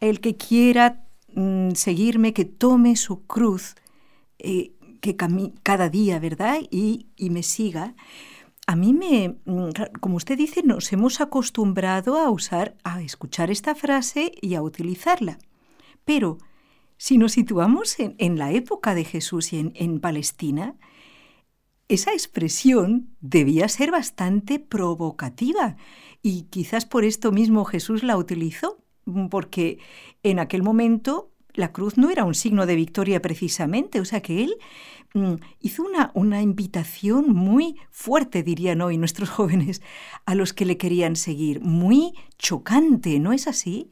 el 0.00 0.20
que 0.20 0.36
quiera 0.36 1.05
mm, 1.36 1.72
seguirme, 1.74 2.32
que 2.32 2.44
tome 2.44 2.96
su 2.96 3.26
cruz, 3.26 3.76
eh, 4.38 4.72
que 5.00 5.16
cada 5.62 5.88
día, 5.88 6.18
¿verdad? 6.18 6.58
Y, 6.70 7.06
me 7.30 7.42
siga. 7.44 7.94
A 8.66 8.74
mí 8.74 8.92
me, 8.92 9.36
mm, 9.44 9.70
como 10.00 10.16
usted 10.16 10.36
dice, 10.36 10.62
nos 10.64 10.92
hemos 10.92 11.20
acostumbrado 11.20 12.18
a 12.18 12.30
usar, 12.30 12.76
a 12.82 13.02
escuchar 13.02 13.50
esta 13.50 13.74
frase 13.76 14.32
y 14.40 14.54
a 14.54 14.62
utilizarla. 14.62 15.38
Pero 16.04 16.38
si 16.96 17.18
nos 17.18 17.32
situamos 17.32 17.96
en, 17.98 18.38
la 18.38 18.52
época 18.52 18.94
de 18.94 19.04
Jesús 19.04 19.52
y 19.52 19.70
en, 19.74 20.00
Palestina, 20.00 20.76
esa 21.88 22.12
expresión 22.12 23.14
debía 23.20 23.68
ser 23.68 23.90
bastante 23.90 24.58
provocativa 24.58 25.76
y 26.22 26.42
quizás 26.44 26.86
por 26.86 27.04
esto 27.04 27.30
mismo 27.32 27.64
Jesús 27.64 28.02
la 28.02 28.16
utilizó, 28.16 28.78
porque 29.30 29.78
en 30.22 30.38
aquel 30.38 30.62
momento 30.62 31.30
la 31.54 31.72
cruz 31.72 31.96
no 31.96 32.10
era 32.10 32.24
un 32.24 32.34
signo 32.34 32.66
de 32.66 32.76
victoria 32.76 33.22
precisamente, 33.22 34.00
o 34.00 34.04
sea 34.04 34.20
que 34.20 34.44
él 34.44 34.54
mm, 35.14 35.34
hizo 35.60 35.82
una, 35.84 36.10
una 36.14 36.42
invitación 36.42 37.30
muy 37.30 37.76
fuerte, 37.90 38.42
dirían 38.42 38.82
hoy 38.82 38.98
nuestros 38.98 39.30
jóvenes, 39.38 39.82
a 40.26 40.34
los 40.34 40.52
que 40.52 40.66
le 40.66 40.76
querían 40.76 41.16
seguir, 41.16 41.60
muy 41.60 42.12
chocante, 42.38 43.18
¿no 43.18 43.32
es 43.32 43.48
así? 43.48 43.90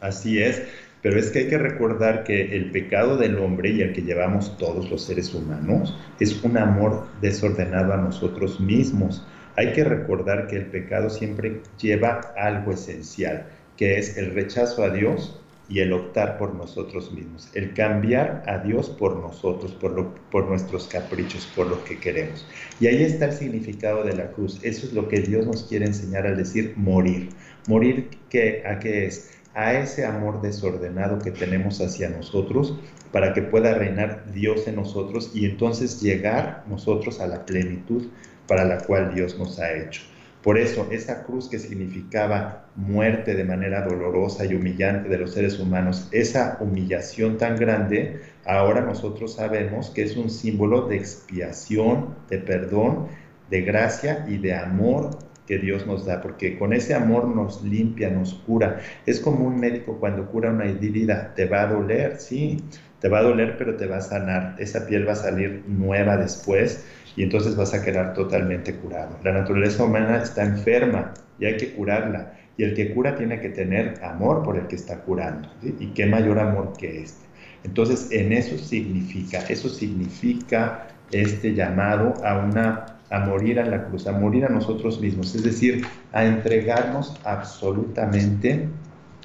Así 0.00 0.38
es. 0.40 0.62
Pero 1.02 1.20
es 1.20 1.30
que 1.30 1.40
hay 1.40 1.48
que 1.48 1.58
recordar 1.58 2.24
que 2.24 2.56
el 2.56 2.72
pecado 2.72 3.16
del 3.16 3.38
hombre 3.38 3.70
y 3.70 3.80
el 3.80 3.92
que 3.92 4.02
llevamos 4.02 4.56
todos 4.58 4.90
los 4.90 5.04
seres 5.04 5.32
humanos 5.34 5.96
es 6.18 6.42
un 6.42 6.58
amor 6.58 7.06
desordenado 7.20 7.92
a 7.92 7.96
nosotros 7.98 8.58
mismos. 8.58 9.24
Hay 9.56 9.72
que 9.72 9.84
recordar 9.84 10.48
que 10.48 10.56
el 10.56 10.66
pecado 10.66 11.08
siempre 11.08 11.60
lleva 11.80 12.20
algo 12.36 12.72
esencial, 12.72 13.46
que 13.76 13.98
es 13.98 14.16
el 14.16 14.34
rechazo 14.34 14.82
a 14.82 14.90
Dios 14.90 15.38
y 15.68 15.80
el 15.80 15.92
optar 15.92 16.38
por 16.38 16.54
nosotros 16.54 17.12
mismos, 17.12 17.50
el 17.54 17.74
cambiar 17.74 18.44
a 18.46 18.58
Dios 18.58 18.88
por 18.88 19.16
nosotros, 19.16 19.72
por, 19.72 20.46
nuestros 20.46 20.86
caprichos, 20.86 21.46
por 21.56 21.66
lo 21.66 21.82
que 21.84 21.98
queremos. 21.98 22.46
Y 22.78 22.86
ahí 22.86 23.02
está 23.02 23.26
el 23.26 23.32
significado 23.32 24.04
de 24.04 24.14
la 24.14 24.30
cruz. 24.30 24.60
Eso 24.62 24.86
es 24.86 24.92
lo 24.92 25.08
que 25.08 25.20
Dios 25.20 25.44
nos 25.44 25.64
quiere 25.64 25.86
enseñar 25.86 26.26
al 26.26 26.36
decir 26.36 26.74
morir. 26.76 27.30
Morir, 27.66 28.10
¿qué, 28.30 28.62
¿a 28.64 28.78
qué 28.78 29.06
es? 29.06 29.36
a 29.56 29.72
ese 29.72 30.04
amor 30.04 30.42
desordenado 30.42 31.18
que 31.18 31.30
tenemos 31.30 31.80
hacia 31.80 32.10
nosotros 32.10 32.78
para 33.10 33.32
que 33.32 33.40
pueda 33.40 33.72
reinar 33.72 34.30
Dios 34.30 34.68
en 34.68 34.76
nosotros 34.76 35.30
y 35.32 35.46
entonces 35.46 36.02
llegar 36.02 36.62
nosotros 36.68 37.20
a 37.20 37.26
la 37.26 37.46
plenitud 37.46 38.08
para 38.46 38.66
la 38.66 38.78
cual 38.84 39.14
Dios 39.14 39.38
nos 39.38 39.58
ha 39.58 39.72
hecho. 39.72 40.02
Por 40.46 40.58
eso, 40.58 40.86
esa 40.92 41.24
cruz 41.24 41.48
que 41.48 41.58
significaba 41.58 42.66
muerte 42.76 43.34
de 43.34 43.42
manera 43.42 43.82
dolorosa 43.82 44.44
y 44.44 44.54
humillante 44.54 45.08
de 45.08 45.18
los 45.18 45.32
seres 45.32 45.58
humanos, 45.58 46.08
esa 46.12 46.58
humillación 46.60 47.36
tan 47.36 47.56
grande, 47.56 48.20
ahora 48.44 48.82
nosotros 48.82 49.34
sabemos 49.34 49.90
que 49.90 50.04
es 50.04 50.16
un 50.16 50.30
símbolo 50.30 50.86
de 50.86 50.98
expiación, 50.98 52.14
de 52.30 52.38
perdón, 52.38 53.08
de 53.50 53.62
gracia 53.62 54.24
y 54.28 54.38
de 54.38 54.54
amor 54.54 55.18
que 55.48 55.58
Dios 55.58 55.84
nos 55.84 56.06
da, 56.06 56.22
porque 56.22 56.56
con 56.56 56.72
ese 56.72 56.94
amor 56.94 57.26
nos 57.26 57.64
limpia, 57.64 58.08
nos 58.10 58.34
cura. 58.34 58.78
Es 59.04 59.18
como 59.18 59.48
un 59.48 59.58
médico 59.58 59.98
cuando 59.98 60.26
cura 60.26 60.52
una 60.52 60.66
herida, 60.66 61.34
te 61.34 61.46
va 61.46 61.62
a 61.62 61.66
doler, 61.66 62.20
sí, 62.20 62.62
te 63.00 63.08
va 63.08 63.18
a 63.18 63.22
doler, 63.22 63.56
pero 63.58 63.74
te 63.74 63.86
va 63.86 63.96
a 63.96 64.00
sanar. 64.00 64.54
Esa 64.60 64.86
piel 64.86 65.08
va 65.08 65.14
a 65.14 65.16
salir 65.16 65.64
nueva 65.66 66.16
después 66.16 66.84
y 67.16 67.22
entonces 67.22 67.56
vas 67.56 67.74
a 67.74 67.82
quedar 67.82 68.14
totalmente 68.14 68.74
curado. 68.74 69.18
La 69.24 69.32
naturaleza 69.32 69.84
humana 69.84 70.22
está 70.22 70.44
enferma 70.44 71.14
y 71.38 71.46
hay 71.46 71.56
que 71.56 71.72
curarla. 71.72 72.34
Y 72.58 72.64
el 72.64 72.74
que 72.74 72.94
cura 72.94 73.16
tiene 73.16 73.40
que 73.40 73.50
tener 73.50 74.02
amor 74.02 74.42
por 74.42 74.56
el 74.56 74.66
que 74.66 74.76
está 74.76 75.00
curando. 75.00 75.48
¿Y 75.62 75.88
qué 75.88 76.06
mayor 76.06 76.38
amor 76.38 76.72
que 76.78 77.02
este? 77.02 77.26
Entonces, 77.64 78.08
en 78.12 78.32
eso 78.32 78.56
significa, 78.56 79.38
eso 79.48 79.68
significa 79.68 80.88
este 81.10 81.54
llamado 81.54 82.14
a 82.24 82.38
una 82.38 82.96
a 83.10 83.20
morir 83.20 83.60
a 83.60 83.64
la 83.64 83.84
cruz, 83.84 84.06
a 84.06 84.12
morir 84.12 84.44
a 84.44 84.48
nosotros 84.48 85.00
mismos, 85.00 85.34
es 85.34 85.44
decir, 85.44 85.86
a 86.12 86.24
entregarnos 86.24 87.16
absolutamente 87.24 88.68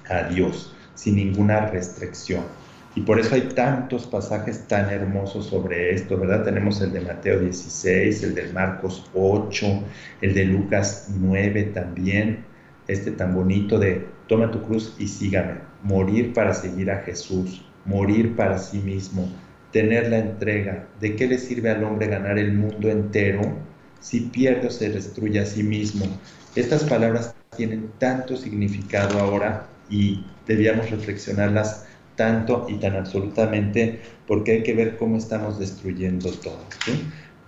a 0.07 0.23
Dios, 0.23 0.75
sin 0.93 1.15
ninguna 1.15 1.67
restricción. 1.67 2.43
Y 2.95 3.01
por 3.01 3.19
eso 3.19 3.35
hay 3.35 3.41
tantos 3.41 4.05
pasajes 4.05 4.67
tan 4.67 4.89
hermosos 4.89 5.45
sobre 5.45 5.93
esto, 5.93 6.17
¿verdad? 6.17 6.43
Tenemos 6.43 6.81
el 6.81 6.91
de 6.91 7.01
Mateo 7.01 7.39
16, 7.39 8.23
el 8.23 8.35
de 8.35 8.51
Marcos 8.51 9.09
8, 9.13 9.65
el 10.21 10.33
de 10.33 10.45
Lucas 10.45 11.07
9 11.09 11.71
también, 11.73 12.43
este 12.87 13.11
tan 13.11 13.33
bonito 13.33 13.79
de 13.79 14.05
toma 14.27 14.51
tu 14.51 14.61
cruz 14.63 14.95
y 14.99 15.07
sígame, 15.07 15.55
morir 15.83 16.33
para 16.33 16.53
seguir 16.53 16.91
a 16.91 17.03
Jesús, 17.03 17.65
morir 17.85 18.35
para 18.35 18.57
sí 18.57 18.79
mismo, 18.79 19.29
tener 19.71 20.09
la 20.09 20.19
entrega. 20.19 20.87
¿De 20.99 21.15
qué 21.15 21.27
le 21.27 21.37
sirve 21.37 21.69
al 21.69 21.83
hombre 21.85 22.07
ganar 22.07 22.37
el 22.37 22.53
mundo 22.53 22.89
entero 22.89 23.41
si 24.01 24.21
pierde 24.21 24.67
o 24.67 24.71
se 24.71 24.89
destruye 24.89 25.39
a 25.39 25.45
sí 25.45 25.63
mismo. 25.63 26.05
Estas 26.55 26.83
palabras 26.83 27.33
tienen 27.55 27.91
tanto 27.99 28.35
significado 28.35 29.19
ahora 29.19 29.67
y 29.89 30.25
debíamos 30.47 30.89
reflexionarlas 30.89 31.85
tanto 32.15 32.65
y 32.69 32.75
tan 32.75 32.95
absolutamente 32.95 34.01
porque 34.27 34.51
hay 34.51 34.63
que 34.63 34.73
ver 34.73 34.97
cómo 34.97 35.17
estamos 35.17 35.59
destruyendo 35.59 36.31
todo. 36.31 36.65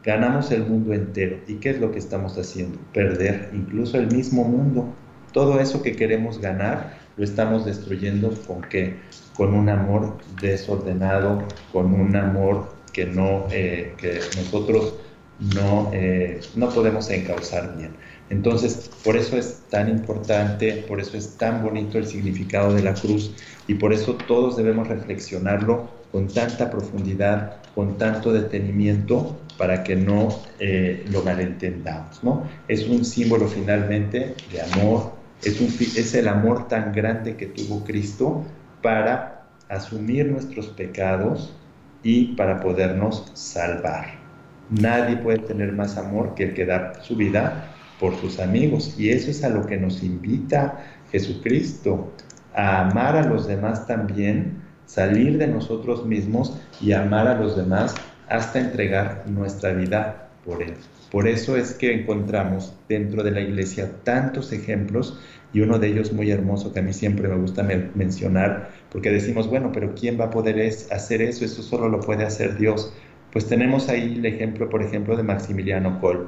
Ganamos 0.04 0.52
el 0.52 0.66
mundo 0.66 0.94
entero. 0.94 1.38
¿Y 1.48 1.56
qué 1.56 1.72
es 1.72 1.80
lo 1.80 1.92
que 1.92 2.00
estamos 2.00 2.38
haciendo? 2.38 2.78
Perder 2.92 3.52
incluso 3.54 3.98
el 3.98 4.08
mismo 4.08 4.44
mundo. 4.44 4.94
Todo 5.32 5.60
eso 5.60 5.82
que 5.82 5.96
queremos 5.96 6.40
ganar 6.40 6.98
lo 7.16 7.24
estamos 7.24 7.66
destruyendo 7.66 8.34
con 8.46 8.62
qué? 8.64 9.00
Con 9.34 9.54
un 9.54 9.70
amor 9.70 10.18
desordenado, 10.42 11.48
con 11.72 11.94
un 11.94 12.16
amor 12.16 12.76
que 12.92 13.06
no, 13.06 13.48
eh, 13.52 13.96
que 13.98 14.20
nosotros 14.36 14.96
no, 15.40 15.90
eh, 15.94 16.42
no 16.56 16.70
podemos 16.70 17.10
encauzar 17.10 17.76
bien. 17.78 17.96
Entonces, 18.34 18.90
por 19.04 19.16
eso 19.16 19.38
es 19.38 19.62
tan 19.70 19.90
importante, 19.90 20.84
por 20.88 21.00
eso 21.00 21.16
es 21.18 21.38
tan 21.38 21.62
bonito 21.62 22.00
el 22.00 22.08
significado 22.08 22.74
de 22.74 22.82
la 22.82 22.96
cruz 22.96 23.32
y 23.68 23.76
por 23.76 23.94
eso 23.94 24.16
todos 24.16 24.58
debemos 24.58 24.88
reflexionarlo 24.88 25.88
con 26.12 26.28
tanta 26.28 26.72
profundidad, 26.72 27.58
con 27.76 28.00
tanto 28.00 28.34
detenimiento, 28.34 29.38
para 29.56 29.84
que 29.84 29.96
no 29.96 30.30
eh, 30.60 31.06
lo 31.12 31.22
malentendamos. 31.22 32.22
Es 32.68 32.88
un 32.88 33.06
símbolo 33.06 33.48
finalmente 33.48 34.34
de 34.52 34.62
amor, 34.62 35.14
es 35.44 36.16
el 36.16 36.28
amor 36.28 36.68
tan 36.68 36.92
grande 36.92 37.36
que 37.36 37.46
tuvo 37.46 37.84
Cristo 37.84 38.44
para 38.82 39.46
asumir 39.70 40.26
nuestros 40.26 40.68
pecados 40.70 41.56
y 42.02 42.34
para 42.36 42.60
podernos 42.62 43.32
salvar. 43.36 44.24
Nadie 44.72 45.18
puede 45.18 45.38
tener 45.38 45.72
más 45.72 45.98
amor 45.98 46.34
que 46.34 46.46
el 46.46 46.54
que 46.56 46.66
da 46.66 46.94
su 47.04 47.16
vida 47.16 47.73
por 48.04 48.18
sus 48.18 48.38
amigos. 48.42 48.96
Y 49.00 49.12
eso 49.12 49.32
es 49.32 49.46
a 49.46 49.50
lo 49.50 49.66
que 49.66 49.78
nos 49.78 50.04
invita 50.04 50.84
Jesucristo, 51.10 52.12
a 52.54 52.90
amar 52.90 53.16
a 53.16 53.26
los 53.26 53.48
demás 53.48 53.88
también, 53.88 54.62
salir 54.86 55.38
de 55.38 55.48
nosotros 55.48 56.06
mismos 56.06 56.60
y 56.82 56.92
amar 56.92 57.28
a 57.28 57.40
los 57.40 57.56
demás 57.56 57.96
hasta 58.28 58.60
entregar 58.60 59.24
nuestra 59.28 59.72
vida 59.72 60.28
por 60.44 60.62
Él. 60.62 60.74
Por 61.12 61.30
eso 61.30 61.56
es 61.56 61.76
que 61.76 61.94
encontramos 61.94 62.76
dentro 62.90 63.24
de 63.24 63.32
la 63.32 63.40
iglesia 63.40 63.90
tantos 64.04 64.52
ejemplos 64.52 65.18
y 65.54 65.62
uno 65.62 65.80
de 65.80 65.88
ellos 65.88 66.12
muy 66.12 66.30
hermoso 66.30 66.74
que 66.74 66.80
a 66.80 66.84
mí 66.84 66.92
siempre 66.92 67.30
me 67.30 67.38
gusta 67.38 67.64
mencionar, 67.64 68.72
porque 68.92 69.12
decimos, 69.12 69.48
bueno, 69.48 69.72
pero 69.72 69.96
¿quién 69.96 70.20
va 70.20 70.26
a 70.26 70.30
poder 70.30 70.60
hacer 70.92 71.22
eso? 71.22 71.46
Eso 71.46 71.64
solo 71.64 71.88
lo 71.88 72.02
puede 72.02 72.26
hacer 72.26 72.58
Dios 72.58 72.92
pues 73.34 73.48
tenemos 73.48 73.90
ahí 73.90 74.14
el 74.20 74.26
ejemplo, 74.28 74.70
por 74.70 74.84
ejemplo, 74.84 75.18
de 75.18 75.24
Maximiliano 75.24 76.00
Kolb, 76.00 76.28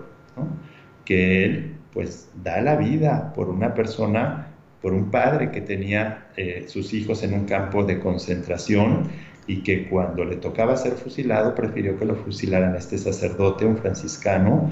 que 1.05 1.45
él 1.45 1.75
pues 1.93 2.29
da 2.43 2.59
la 2.61 2.75
vida 2.75 3.31
por 3.33 3.49
una 3.49 3.73
persona, 3.73 4.47
por 4.81 4.93
un 4.93 5.09
padre 5.11 5.51
que 5.51 5.61
tenía 5.61 6.27
eh, 6.35 6.65
sus 6.67 6.93
hijos 6.93 7.23
en 7.23 7.33
un 7.33 7.45
campo 7.45 7.83
de 7.83 7.99
concentración 7.99 9.07
y 9.47 9.63
que 9.63 9.87
cuando 9.87 10.25
le 10.25 10.35
tocaba 10.35 10.75
ser 10.75 10.93
fusilado 10.93 11.55
prefirió 11.55 11.97
que 11.97 12.05
lo 12.05 12.15
fusilaran 12.15 12.75
este 12.75 12.97
sacerdote, 12.97 13.65
un 13.65 13.77
franciscano, 13.77 14.69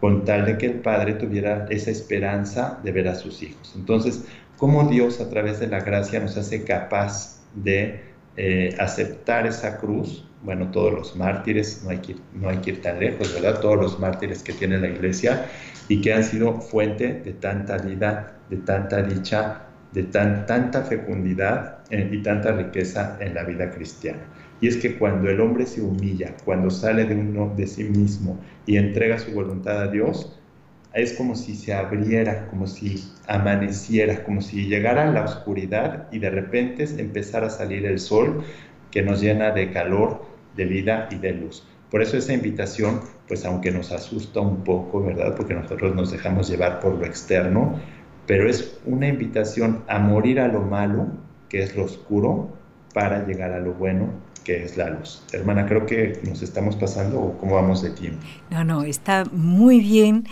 con 0.00 0.24
tal 0.24 0.44
de 0.44 0.58
que 0.58 0.66
el 0.66 0.80
padre 0.80 1.14
tuviera 1.14 1.66
esa 1.70 1.90
esperanza 1.90 2.78
de 2.84 2.92
ver 2.92 3.08
a 3.08 3.14
sus 3.14 3.42
hijos. 3.42 3.72
Entonces, 3.74 4.24
¿cómo 4.58 4.88
Dios 4.88 5.20
a 5.20 5.30
través 5.30 5.58
de 5.60 5.68
la 5.68 5.80
gracia 5.80 6.20
nos 6.20 6.36
hace 6.36 6.64
capaz 6.64 7.40
de 7.54 8.02
eh, 8.36 8.74
aceptar 8.78 9.46
esa 9.46 9.78
cruz, 9.78 10.28
bueno, 10.42 10.70
todos 10.70 10.92
los 10.92 11.16
mártires, 11.16 11.80
no 11.82 11.90
hay, 11.90 11.98
que, 11.98 12.16
no 12.34 12.50
hay 12.50 12.58
que 12.58 12.72
ir 12.72 12.82
tan 12.82 13.00
lejos, 13.00 13.32
¿verdad? 13.32 13.60
Todos 13.60 13.76
los 13.76 13.98
mártires 13.98 14.42
que 14.42 14.52
tiene 14.52 14.78
la 14.78 14.88
iglesia 14.88 15.46
y 15.88 16.00
que 16.00 16.12
han 16.12 16.24
sido 16.24 16.60
fuente 16.60 17.20
de 17.24 17.32
tanta 17.32 17.78
vida, 17.78 18.38
de 18.50 18.56
tanta 18.58 19.02
dicha, 19.02 19.62
de 19.92 20.02
tan, 20.04 20.46
tanta 20.46 20.82
fecundidad 20.82 21.78
eh, 21.90 22.08
y 22.12 22.22
tanta 22.22 22.52
riqueza 22.52 23.16
en 23.20 23.34
la 23.34 23.44
vida 23.44 23.70
cristiana. 23.70 24.20
Y 24.60 24.68
es 24.68 24.76
que 24.76 24.96
cuando 24.98 25.28
el 25.28 25.40
hombre 25.40 25.66
se 25.66 25.82
humilla, 25.82 26.34
cuando 26.44 26.70
sale 26.70 27.04
de, 27.04 27.14
uno, 27.14 27.52
de 27.56 27.66
sí 27.66 27.84
mismo 27.84 28.38
y 28.66 28.76
entrega 28.76 29.18
su 29.18 29.32
voluntad 29.32 29.82
a 29.82 29.88
Dios, 29.88 30.38
es 30.94 31.12
como 31.12 31.36
si 31.36 31.54
se 31.54 31.74
abriera, 31.74 32.48
como 32.48 32.66
si 32.66 33.04
amaneciera, 33.28 34.24
como 34.24 34.40
si 34.40 34.66
llegara 34.66 35.10
la 35.12 35.24
oscuridad 35.24 36.08
y 36.10 36.18
de 36.18 36.30
repente 36.30 36.84
empezara 36.96 37.48
a 37.48 37.50
salir 37.50 37.84
el 37.84 37.98
sol 37.98 38.42
que 38.90 39.02
nos 39.02 39.20
llena 39.20 39.50
de 39.50 39.70
calor, 39.72 40.24
de 40.56 40.64
vida 40.64 41.08
y 41.10 41.16
de 41.16 41.32
luz. 41.32 41.66
Por 41.90 42.02
eso 42.02 42.16
esa 42.16 42.32
invitación, 42.32 43.00
pues 43.28 43.44
aunque 43.44 43.70
nos 43.70 43.92
asusta 43.92 44.40
un 44.40 44.64
poco, 44.64 45.02
¿verdad? 45.02 45.34
Porque 45.36 45.54
nosotros 45.54 45.94
nos 45.94 46.10
dejamos 46.10 46.48
llevar 46.48 46.80
por 46.80 46.94
lo 46.94 47.06
externo, 47.06 47.80
pero 48.26 48.48
es 48.48 48.78
una 48.84 49.08
invitación 49.08 49.84
a 49.86 49.98
morir 49.98 50.40
a 50.40 50.48
lo 50.48 50.62
malo, 50.62 51.06
que 51.48 51.62
es 51.62 51.76
lo 51.76 51.84
oscuro, 51.84 52.50
para 52.92 53.26
llegar 53.26 53.52
a 53.52 53.60
lo 53.60 53.74
bueno, 53.74 54.10
que 54.42 54.64
es 54.64 54.76
la 54.76 54.90
luz. 54.90 55.22
Hermana, 55.32 55.66
creo 55.66 55.86
que 55.86 56.20
nos 56.24 56.42
estamos 56.42 56.76
pasando 56.76 57.20
o 57.20 57.38
cómo 57.38 57.54
vamos 57.54 57.82
de 57.82 57.90
tiempo. 57.90 58.24
No, 58.50 58.64
no, 58.64 58.82
está 58.84 59.24
muy 59.32 59.80
bien 59.80 60.24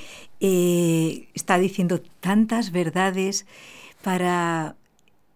eh, 0.47 1.29
está 1.33 1.59
diciendo 1.59 2.03
tantas 2.21 2.71
verdades 2.71 3.47
para 4.03 4.77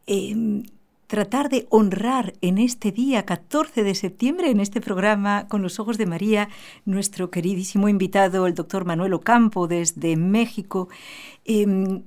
em, 0.07 0.65
tratar 1.09 1.49
de 1.49 1.67
honrar 1.71 2.35
en 2.43 2.59
este 2.59 2.93
día 2.93 3.25
14 3.25 3.83
de 3.83 3.97
septiembre, 3.97 4.51
en 4.51 4.61
este 4.61 4.81
programa 4.81 5.49
con 5.49 5.63
los 5.63 5.81
ojos 5.81 5.99
de 5.99 6.07
María, 6.07 6.49
nuestro 6.85 7.31
queridísimo 7.31 7.89
invitado, 7.89 8.47
el 8.47 8.55
doctor 8.55 8.85
Manuel 8.85 9.15
Ocampo 9.15 9.67
desde 9.67 10.17
México, 10.17 10.89
em, 11.45 12.03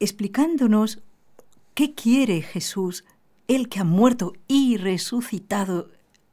explicándonos 0.00 1.00
qué 1.74 1.94
quiere 1.94 2.42
Jesús, 2.42 3.04
el 3.48 3.70
que 3.70 3.80
ha 3.80 3.84
muerto 3.84 4.34
y 4.46 4.76
resucitado 4.76 5.88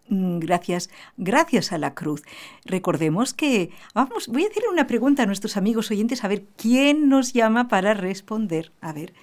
Mm, 0.09 0.39
gracias, 0.39 0.89
gracias 1.17 1.71
a 1.71 1.77
la 1.77 1.93
cruz. 1.93 2.23
Recordemos 2.65 3.33
que, 3.33 3.69
vamos, 3.93 4.27
voy 4.27 4.43
a 4.43 4.47
hacerle 4.47 4.69
una 4.69 4.87
pregunta 4.87 5.23
a 5.23 5.25
nuestros 5.27 5.55
amigos 5.55 5.91
oyentes 5.91 6.23
a 6.23 6.27
ver 6.27 6.45
quién 6.57 7.09
nos 7.09 7.33
llama 7.33 7.67
para 7.67 7.93
responder. 7.93 8.71
A 8.81 8.91
ver, 8.91 9.13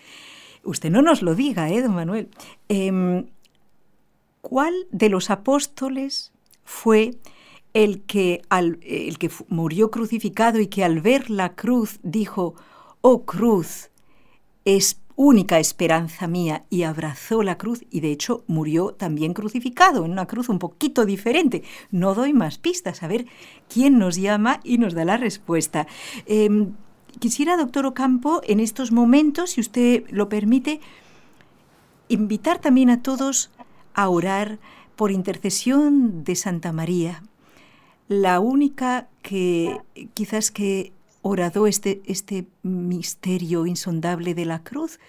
usted 0.67 0.91
no 0.91 1.03
nos 1.03 1.23
lo 1.23 1.35
diga, 1.35 1.71
¿eh, 1.71 1.83
don 1.83 1.95
Manuel? 1.95 2.29
Em, 2.69 3.27
¿Cuál 4.43 4.75
de 4.93 5.09
los 5.09 5.31
apóstoles 5.31 6.33
fue 6.65 7.13
el 7.75 8.03
que, 8.03 8.43
al, 8.49 8.79
el 8.83 9.19
que 9.19 9.31
murió 9.49 9.91
crucificado 9.91 10.61
y 10.61 10.69
que 10.69 10.85
al 10.85 11.01
ver 11.01 11.31
la 11.31 11.55
cruz 11.55 11.99
dijo, 12.03 12.55
oh 13.01 13.25
cruz, 13.25 13.91
es 14.65 15.01
única 15.17 15.59
esperanza 15.59 16.29
mía, 16.29 16.65
y 16.71 16.83
abrazó 16.83 17.43
la 17.43 17.59
cruz 17.59 17.85
y 17.91 18.01
de 18.01 18.13
hecho 18.13 18.45
murió 18.47 18.93
también 18.93 19.33
crucificado, 19.33 20.05
en 20.05 20.13
una 20.13 20.27
cruz 20.27 20.49
un 20.49 20.59
poquito 20.59 21.05
diferente. 21.07 21.65
No 21.91 22.15
doy 22.15 22.33
más 22.33 22.59
pistas, 22.59 23.03
a 23.03 23.09
ver 23.09 23.27
quién 23.69 23.99
nos 23.99 24.17
llama 24.17 24.61
y 24.63 24.79
nos 24.79 24.95
da 24.95 25.05
la 25.05 25.17
respuesta. 25.17 25.87
Em, 26.27 26.75
quisiera, 27.19 27.57
doctor 27.57 27.87
Ocampo, 27.87 28.41
en 28.45 28.61
estos 28.61 28.93
momentos, 28.93 29.51
si 29.51 29.61
usted 29.61 30.05
lo 30.11 30.29
permite, 30.29 30.81
invitar 32.09 32.61
también 32.61 32.91
a 32.91 33.03
todos 33.03 33.51
a 33.95 34.09
orar 34.09 34.59
por 34.97 35.11
intercesión 35.11 36.25
de 36.25 36.37
Santa 36.37 36.73
María, 36.73 37.23
la 38.09 38.41
única 38.41 39.09
que 39.23 39.81
quizás 40.15 40.51
que 40.51 40.93
oradó 41.23 41.67
este, 41.67 42.03
este 42.07 42.47
misterio 42.63 43.67
insondable 43.67 44.35
de 44.35 44.45
la 44.45 44.63
cruz 44.63 45.01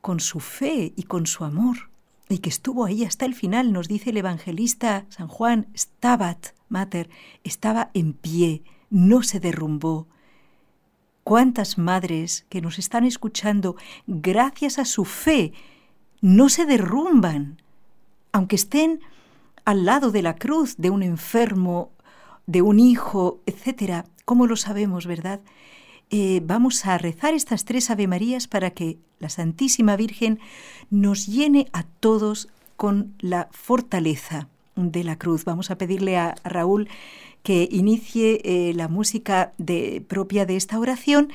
con 0.00 0.20
su 0.20 0.40
fe 0.40 0.92
y 0.96 1.04
con 1.04 1.26
su 1.26 1.44
amor, 1.44 1.90
y 2.28 2.38
que 2.38 2.48
estuvo 2.48 2.84
ahí 2.84 3.04
hasta 3.04 3.26
el 3.26 3.34
final, 3.34 3.72
nos 3.72 3.88
dice 3.88 4.10
el 4.10 4.16
evangelista 4.16 5.06
San 5.10 5.28
Juan, 5.28 5.68
Stabat 5.76 6.48
Mater, 6.68 7.10
estaba 7.44 7.90
en 7.94 8.14
pie, 8.14 8.62
no 8.90 9.22
se 9.22 9.40
derrumbó. 9.40 10.06
¿Cuántas 11.24 11.78
madres 11.78 12.44
que 12.50 12.60
nos 12.60 12.78
están 12.78 13.04
escuchando, 13.04 13.76
gracias 14.06 14.78
a 14.78 14.84
su 14.84 15.06
fe, 15.06 15.54
no 16.20 16.50
se 16.50 16.66
derrumban, 16.66 17.62
aunque 18.32 18.56
estén 18.56 19.00
al 19.64 19.86
lado 19.86 20.10
de 20.10 20.20
la 20.20 20.36
cruz 20.36 20.76
de 20.76 20.90
un 20.90 21.02
enfermo, 21.02 21.90
de 22.46 22.60
un 22.60 22.78
hijo, 22.78 23.40
etcétera? 23.46 24.04
¿Cómo 24.26 24.46
lo 24.46 24.56
sabemos, 24.56 25.06
verdad? 25.06 25.40
Eh, 26.10 26.42
vamos 26.44 26.84
a 26.84 26.98
rezar 26.98 27.32
estas 27.32 27.64
tres 27.64 27.88
Ave 27.88 28.06
Marías 28.06 28.46
para 28.46 28.72
que 28.72 28.98
la 29.18 29.30
Santísima 29.30 29.96
Virgen 29.96 30.38
nos 30.90 31.26
llene 31.26 31.68
a 31.72 31.84
todos 31.84 32.48
con 32.76 33.14
la 33.18 33.48
fortaleza 33.50 34.48
de 34.76 35.04
la 35.04 35.16
cruz. 35.16 35.44
Vamos 35.44 35.70
a 35.70 35.78
pedirle 35.78 36.18
a 36.18 36.34
Raúl 36.44 36.88
que 37.44 37.68
inicie 37.70 38.40
eh, 38.42 38.72
la 38.74 38.88
música 38.88 39.52
de, 39.58 40.02
propia 40.08 40.46
de 40.46 40.56
esta 40.56 40.78
oración 40.78 41.28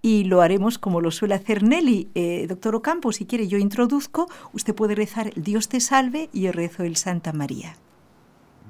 y 0.00 0.22
lo 0.24 0.40
haremos 0.40 0.78
como 0.78 1.00
lo 1.00 1.10
suele 1.10 1.34
hacer 1.34 1.64
Nelly. 1.64 2.08
Eh, 2.14 2.46
doctor 2.48 2.76
Ocampo, 2.76 3.10
si 3.10 3.26
quiere 3.26 3.48
yo 3.48 3.58
introduzco, 3.58 4.28
usted 4.52 4.74
puede 4.74 4.94
rezar 4.94 5.32
el 5.34 5.42
Dios 5.42 5.68
te 5.68 5.80
salve 5.80 6.30
y 6.32 6.42
yo 6.42 6.52
rezo 6.52 6.84
el 6.84 6.96
Santa 6.96 7.32
María. 7.32 7.76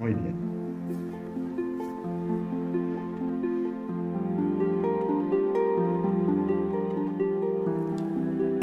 Muy 0.01 0.15
bien. 0.15 0.35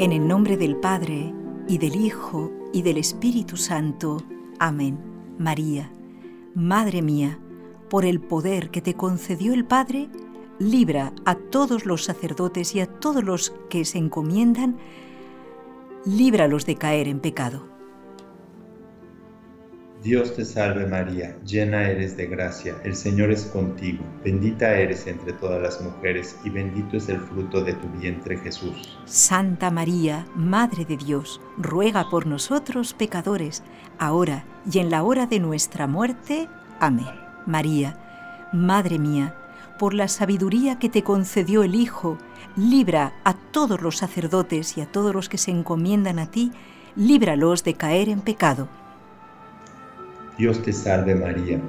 En 0.00 0.10
el 0.10 0.26
nombre 0.26 0.56
del 0.56 0.76
Padre, 0.76 1.32
y 1.68 1.78
del 1.78 1.94
Hijo, 1.94 2.50
y 2.72 2.82
del 2.82 2.98
Espíritu 2.98 3.56
Santo. 3.56 4.18
Amén. 4.58 4.98
María, 5.38 5.90
Madre 6.54 7.00
mía, 7.00 7.38
por 7.88 8.04
el 8.04 8.20
poder 8.20 8.70
que 8.70 8.80
te 8.80 8.94
concedió 8.94 9.54
el 9.54 9.64
Padre, 9.64 10.08
libra 10.58 11.12
a 11.24 11.34
todos 11.34 11.86
los 11.86 12.04
sacerdotes 12.04 12.74
y 12.74 12.80
a 12.80 12.86
todos 12.86 13.24
los 13.24 13.52
que 13.68 13.84
se 13.84 13.98
encomiendan, 13.98 14.76
líbralos 16.04 16.66
de 16.66 16.76
caer 16.76 17.08
en 17.08 17.20
pecado 17.20 17.74
Dios 20.04 20.36
te 20.36 20.44
salve 20.44 20.86
María, 20.86 21.34
llena 21.46 21.88
eres 21.88 22.14
de 22.14 22.26
gracia, 22.26 22.76
el 22.84 22.94
Señor 22.94 23.30
es 23.30 23.46
contigo, 23.46 24.04
bendita 24.22 24.74
eres 24.74 25.06
entre 25.06 25.32
todas 25.32 25.62
las 25.62 25.80
mujeres 25.80 26.36
y 26.44 26.50
bendito 26.50 26.98
es 26.98 27.08
el 27.08 27.18
fruto 27.20 27.64
de 27.64 27.72
tu 27.72 27.88
vientre 27.88 28.36
Jesús. 28.36 28.98
Santa 29.06 29.70
María, 29.70 30.26
Madre 30.34 30.84
de 30.84 30.98
Dios, 30.98 31.40
ruega 31.56 32.10
por 32.10 32.26
nosotros 32.26 32.92
pecadores, 32.92 33.62
ahora 33.98 34.44
y 34.70 34.78
en 34.78 34.90
la 34.90 35.02
hora 35.04 35.24
de 35.24 35.40
nuestra 35.40 35.86
muerte. 35.86 36.50
Amén. 36.80 37.23
María, 37.46 37.96
Madre 38.52 38.98
mía, 38.98 39.34
por 39.78 39.94
la 39.94 40.08
sabiduría 40.08 40.78
que 40.78 40.88
te 40.88 41.02
concedió 41.02 41.62
el 41.64 41.74
Hijo, 41.74 42.18
libra 42.56 43.14
a 43.24 43.34
todos 43.34 43.82
los 43.82 43.96
sacerdotes 43.96 44.78
y 44.78 44.80
a 44.80 44.86
todos 44.86 45.14
los 45.14 45.28
que 45.28 45.38
se 45.38 45.50
encomiendan 45.50 46.18
a 46.18 46.30
ti, 46.30 46.52
líbralos 46.94 47.64
de 47.64 47.74
caer 47.74 48.08
en 48.08 48.20
pecado 48.20 48.68
Dios 50.36 50.60
te 50.62 50.72
salve 50.72 51.14
María, 51.14 51.60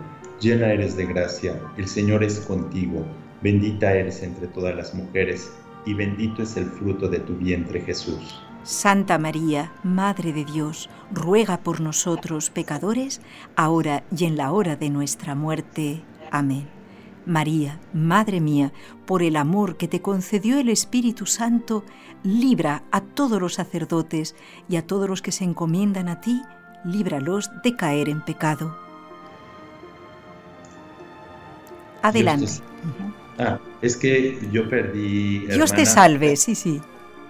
llena 0.41 0.73
eres 0.73 0.97
de 0.97 1.05
gracia, 1.05 1.61
el 1.77 1.87
Señor 1.87 2.23
es 2.23 2.39
contigo, 2.39 3.05
bendita 3.43 3.93
eres 3.93 4.23
entre 4.23 4.47
todas 4.47 4.75
las 4.75 4.95
mujeres, 4.95 5.51
y 5.85 5.93
bendito 5.93 6.41
es 6.41 6.57
el 6.57 6.65
fruto 6.65 7.07
de 7.07 7.19
tu 7.19 7.35
vientre 7.35 7.81
Jesús. 7.81 8.43
Santa 8.65 9.19
María, 9.19 9.71
Madre 9.83 10.33
de 10.33 10.43
Dios, 10.43 10.89
ruega 11.11 11.59
por 11.59 11.81
nosotros 11.81 12.49
pecadores, 12.49 13.21
ahora 13.55 14.03
y 14.17 14.25
en 14.25 14.37
la 14.37 14.51
hora 14.51 14.75
de 14.75 14.89
nuestra 14.89 15.35
muerte. 15.35 16.01
Amén. 16.31 16.67
María, 17.27 17.79
Madre 17.93 18.39
mía, 18.39 18.73
por 19.05 19.21
el 19.21 19.35
amor 19.35 19.77
que 19.77 19.87
te 19.87 20.01
concedió 20.01 20.57
el 20.57 20.69
Espíritu 20.69 21.27
Santo, 21.27 21.83
libra 22.23 22.81
a 22.91 23.01
todos 23.01 23.39
los 23.39 23.53
sacerdotes 23.53 24.35
y 24.67 24.77
a 24.77 24.87
todos 24.87 25.07
los 25.07 25.21
que 25.21 25.31
se 25.31 25.43
encomiendan 25.43 26.09
a 26.09 26.19
ti, 26.19 26.41
líbralos 26.83 27.51
de 27.63 27.75
caer 27.75 28.09
en 28.09 28.25
pecado. 28.25 28.75
Adelante. 32.01 32.51
Ah, 33.37 33.59
es 33.83 33.95
que 33.95 34.39
yo 34.51 34.67
perdí. 34.67 35.45
Dios 35.45 35.71
te 35.71 35.85
salve, 35.85 36.35
sí, 36.35 36.55
sí. 36.55 36.81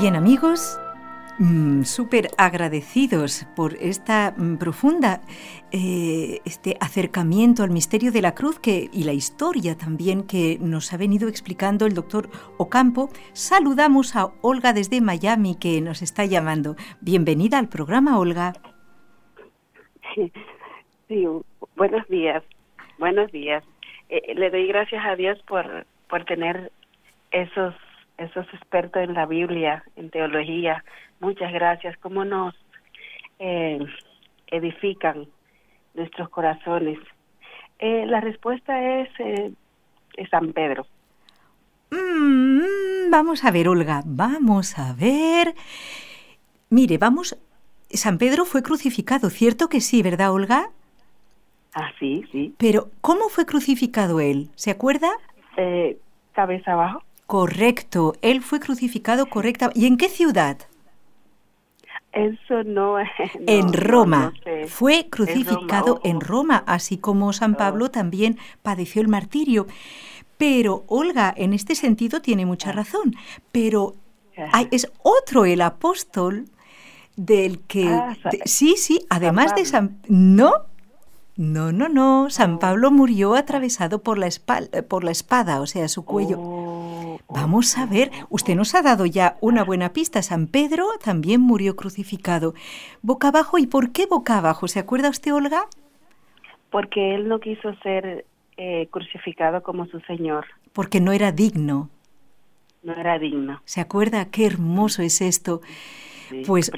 Bien 0.00 0.16
amigos, 0.16 0.80
mm, 1.38 1.82
súper 1.82 2.28
agradecidos 2.38 3.46
por 3.54 3.74
esta 3.74 4.32
mm, 4.34 4.56
profunda 4.56 5.20
eh, 5.72 6.40
este 6.46 6.78
acercamiento 6.80 7.62
al 7.62 7.70
misterio 7.70 8.10
de 8.10 8.22
la 8.22 8.34
cruz 8.34 8.58
que, 8.58 8.88
y 8.94 9.04
la 9.04 9.12
historia 9.12 9.76
también 9.76 10.26
que 10.26 10.56
nos 10.58 10.94
ha 10.94 10.96
venido 10.96 11.28
explicando 11.28 11.84
el 11.84 11.92
doctor 11.92 12.30
Ocampo. 12.56 13.10
Saludamos 13.34 14.16
a 14.16 14.32
Olga 14.40 14.72
desde 14.72 15.02
Miami 15.02 15.54
que 15.54 15.82
nos 15.82 16.00
está 16.00 16.24
llamando. 16.24 16.76
Bienvenida 17.02 17.58
al 17.58 17.68
programa, 17.68 18.18
Olga. 18.18 18.54
Sí, 21.08 21.26
buenos 21.76 22.06
días, 22.06 22.44
buenos 22.98 23.32
días. 23.32 23.64
Eh, 24.08 24.32
le 24.34 24.48
doy 24.48 24.68
gracias 24.68 25.04
a 25.04 25.16
Dios 25.16 25.42
por, 25.42 25.84
por 26.08 26.24
tener 26.24 26.70
esos 27.32 27.74
esos 28.20 28.46
expertos 28.52 29.02
en 29.02 29.14
la 29.14 29.26
Biblia, 29.26 29.82
en 29.96 30.10
teología. 30.10 30.84
Muchas 31.20 31.52
gracias. 31.52 31.96
¿Cómo 31.98 32.24
nos 32.24 32.54
eh, 33.38 33.78
edifican 34.48 35.26
nuestros 35.94 36.28
corazones? 36.28 36.98
Eh, 37.78 38.04
la 38.06 38.20
respuesta 38.20 39.00
es, 39.00 39.08
eh, 39.20 39.52
San 40.30 40.52
Pedro. 40.52 40.86
Mm, 41.90 43.10
vamos 43.10 43.42
a 43.44 43.50
ver, 43.50 43.68
Olga, 43.68 44.02
vamos 44.04 44.78
a 44.78 44.92
ver. 44.92 45.54
Mire, 46.68 46.98
vamos. 46.98 47.38
San 47.88 48.18
Pedro 48.18 48.44
fue 48.44 48.62
crucificado, 48.62 49.30
¿cierto 49.30 49.68
que 49.68 49.80
sí, 49.80 50.02
verdad, 50.02 50.32
Olga? 50.32 50.68
Ah, 51.74 51.90
sí, 51.98 52.22
sí. 52.30 52.54
Pero, 52.58 52.90
¿cómo 53.00 53.30
fue 53.30 53.46
crucificado 53.46 54.20
él? 54.20 54.50
¿Se 54.56 54.70
acuerda? 54.70 55.08
cabeza 56.32 56.72
abajo. 56.72 57.02
Correcto, 57.30 58.14
él 58.22 58.42
fue 58.42 58.58
crucificado 58.58 59.26
correcta. 59.26 59.70
¿Y 59.72 59.86
en 59.86 59.98
qué 59.98 60.08
ciudad? 60.08 60.58
Eso 62.10 62.64
no, 62.64 62.98
es... 62.98 63.08
en 63.46 63.72
Roma. 63.72 64.32
Fue 64.66 65.06
crucificado 65.08 66.00
en 66.02 66.20
Roma, 66.20 66.64
así 66.66 66.98
como 66.98 67.32
San 67.32 67.54
Pablo 67.54 67.84
oh. 67.84 67.90
también 67.92 68.36
padeció 68.64 69.00
el 69.00 69.06
martirio. 69.06 69.68
Pero 70.38 70.82
Olga, 70.88 71.32
en 71.36 71.52
este 71.52 71.76
sentido 71.76 72.20
tiene 72.20 72.46
mucha 72.46 72.70
ah. 72.70 72.72
razón. 72.72 73.14
Pero 73.52 73.94
hay, 74.50 74.66
es 74.72 74.90
otro 75.04 75.44
el 75.44 75.60
apóstol 75.60 76.46
del 77.14 77.60
que 77.60 77.86
ah, 77.86 78.16
sí, 78.44 78.74
sí, 78.76 79.06
además 79.08 79.54
de 79.54 79.66
San 79.66 80.00
no, 80.08 80.66
no, 81.36 81.70
no, 81.70 81.88
no. 81.88 82.28
San 82.28 82.58
Pablo 82.58 82.90
murió 82.90 83.36
atravesado 83.36 84.02
por 84.02 84.18
la, 84.18 84.26
espalda, 84.26 84.82
por 84.82 85.04
la 85.04 85.12
espada, 85.12 85.60
o 85.60 85.68
sea, 85.68 85.86
su 85.86 86.04
cuello. 86.04 86.40
Oh, 86.40 86.89
Vamos 87.32 87.78
a 87.78 87.86
ver, 87.86 88.10
usted 88.28 88.56
nos 88.56 88.74
ha 88.74 88.82
dado 88.82 89.06
ya 89.06 89.36
una 89.40 89.62
buena 89.62 89.92
pista. 89.92 90.20
San 90.20 90.48
Pedro 90.48 90.86
también 91.02 91.40
murió 91.40 91.76
crucificado. 91.76 92.54
Boca 93.02 93.28
abajo, 93.28 93.58
¿y 93.58 93.66
por 93.66 93.92
qué 93.92 94.06
boca 94.06 94.38
abajo? 94.38 94.66
¿Se 94.66 94.80
acuerda 94.80 95.10
usted, 95.10 95.32
Olga? 95.32 95.66
Porque 96.70 97.14
él 97.14 97.28
no 97.28 97.38
quiso 97.38 97.72
ser 97.82 98.24
eh, 98.56 98.88
crucificado 98.90 99.62
como 99.62 99.86
su 99.86 100.00
Señor. 100.00 100.46
Porque 100.72 101.00
no 101.00 101.12
era 101.12 101.30
digno. 101.30 101.88
No 102.82 102.94
era 102.94 103.18
digno. 103.18 103.60
¿Se 103.64 103.80
acuerda? 103.80 104.24
Qué 104.30 104.46
hermoso 104.46 105.02
es 105.02 105.20
esto 105.20 105.60
pues 106.46 106.70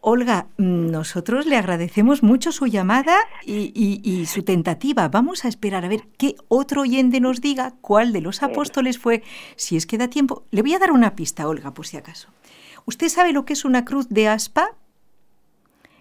Olga, 0.00 0.46
mm, 0.56 0.90
nosotros 0.90 1.46
le 1.46 1.56
agradecemos 1.56 2.22
mucho 2.22 2.52
su 2.52 2.66
llamada 2.66 3.16
y, 3.44 4.26
su 4.26 4.42
tentativa. 4.42 5.08
Vamos 5.08 5.44
a 5.44 5.48
esperar 5.48 5.84
a 5.84 5.88
ver 5.88 6.08
qué 6.16 6.36
otro 6.48 6.82
oyente 6.82 7.20
nos 7.20 7.40
diga 7.40 7.74
cuál 7.80 8.12
de 8.12 8.20
los 8.20 8.42
apóstoles 8.42 8.98
fue, 8.98 9.22
si 9.56 9.76
es 9.76 9.86
que 9.86 9.98
da 9.98 10.08
tiempo. 10.08 10.44
Le 10.50 10.62
voy 10.62 10.74
a 10.74 10.78
dar 10.78 10.92
una 10.92 11.14
pista, 11.14 11.48
Olga, 11.48 11.74
por 11.74 11.86
si 11.86 11.96
acaso. 11.96 12.28
¿Usted 12.86 13.08
sabe 13.08 13.32
lo 13.32 13.44
que 13.44 13.54
es 13.54 13.64
una 13.64 13.84
cruz 13.84 14.08
de 14.08 14.28
aspa? 14.28 14.76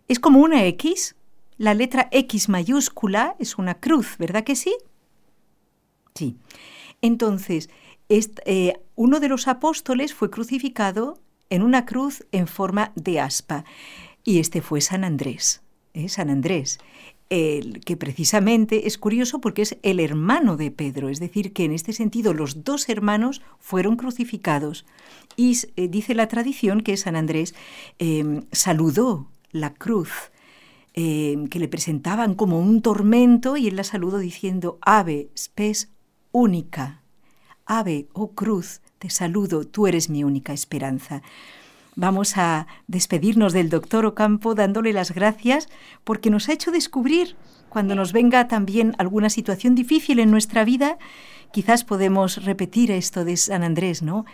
Es 0.08 0.20
como 0.20 0.40
una 0.40 0.66
X. 0.66 1.16
La 1.58 1.74
letra 1.74 2.10
X 2.12 2.50
mayúscula 2.50 3.36
es 3.40 3.58
una 3.58 3.76
cruz, 3.76 4.18
¿verdad 4.18 4.44
que 4.44 4.56
sí? 4.56 4.76
Sí. 6.16 6.38
Entonces, 7.02 7.70
eh, 8.10 8.74
uno 8.96 9.20
de 9.20 9.28
los 9.28 9.48
apóstoles 9.48 10.14
fue 10.14 10.30
crucificado 10.30 11.23
en 11.54 11.62
una 11.62 11.86
cruz 11.86 12.26
en 12.32 12.48
forma 12.48 12.92
de 12.96 13.20
aspa. 13.20 13.64
Y 14.24 14.40
este 14.40 14.62
fue 14.62 14.82
San 14.82 15.04
Andrés, 15.04 15.62
¿eh? 15.94 16.10
San 16.10 16.32
Andrés, 16.32 16.80
el 17.30 17.82
que 17.82 17.96
precisamente 17.96 18.88
es 18.88 18.98
curioso 18.98 19.40
porque 19.40 19.62
es 19.62 19.78
el 19.84 20.00
hermano 20.00 20.58
de 20.58 20.72
Pedro, 20.72 21.10
es 21.10 21.20
decir, 21.20 21.54
que 21.54 21.66
en 21.66 21.72
este 21.72 21.94
sentido 21.94 22.34
los 22.34 22.64
dos 22.64 22.90
hermanos 22.90 23.44
fueron 23.60 23.98
crucificados. 23.98 24.86
Y 25.36 25.56
eh, 25.76 25.88
dice 25.90 26.16
la 26.16 26.28
tradición 26.28 26.82
que 26.82 26.98
San 26.98 27.16
Andrés 27.16 27.54
em, 28.00 28.46
saludó 28.52 29.28
la 29.52 29.76
cruz 29.76 30.10
em, 30.96 31.48
que 31.48 31.60
le 31.60 31.68
presentaban 31.68 32.34
como 32.34 32.60
un 32.60 32.82
tormento 32.82 33.58
y 33.58 33.68
él 33.68 33.76
la 33.76 33.84
saludó 33.84 34.18
diciendo, 34.18 34.80
Ave, 34.82 35.30
spes 35.38 35.92
única, 36.32 37.04
Ave, 37.68 38.08
oh 38.14 38.32
cruz, 38.32 38.82
te 39.04 39.10
saludo, 39.10 39.68
tú 39.68 39.86
eres 39.86 40.10
mi 40.10 40.24
única 40.24 40.54
esperanza. 40.54 41.24
Vamos 41.98 42.38
a 42.38 42.68
despedirnos 42.88 43.52
del 43.52 43.70
doctor 43.70 44.06
Ocampo 44.06 44.56
dándole 44.56 44.94
las 44.94 45.12
gracias 45.14 45.68
porque 46.06 46.30
nos 46.30 46.48
ha 46.48 46.54
hecho 46.54 46.72
descubrir 46.72 47.36
cuando 47.68 47.96
nos 47.96 48.14
venga 48.14 48.48
también 48.48 48.96
alguna 49.00 49.30
situación 49.30 49.76
difícil 49.76 50.20
en 50.20 50.32
nuestra 50.32 50.64
vida, 50.64 50.98
quizás 51.52 51.84
podemos 51.84 52.46
repetir 52.46 52.92
esto 52.92 53.26
de 53.26 53.36
San 53.36 53.64
Andrés, 53.64 54.04
¿no? 54.04 54.26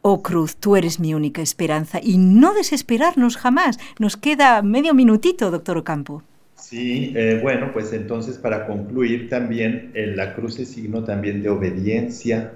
Oh 0.00 0.22
Cruz, 0.22 0.56
tú 0.56 0.76
eres 0.76 0.98
mi 0.98 1.12
única 1.12 1.42
esperanza 1.42 2.00
y 2.02 2.16
no 2.16 2.54
desesperarnos 2.54 3.36
jamás. 3.36 3.78
Nos 3.98 4.16
queda 4.16 4.62
medio 4.62 4.94
minutito, 4.94 5.50
doctor 5.50 5.76
Ocampo. 5.76 6.22
Sí, 6.56 7.12
eh, 7.14 7.40
bueno, 7.42 7.72
pues 7.74 7.92
entonces 7.92 8.38
para 8.38 8.66
concluir 8.66 9.28
también, 9.28 9.92
la 9.94 10.34
cruz 10.34 10.58
es 10.58 10.68
signo 10.68 11.04
también 11.04 11.42
de 11.42 11.50
obediencia, 11.50 12.54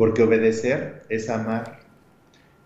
porque 0.00 0.22
obedecer 0.22 1.02
es 1.10 1.28
amar 1.28 1.78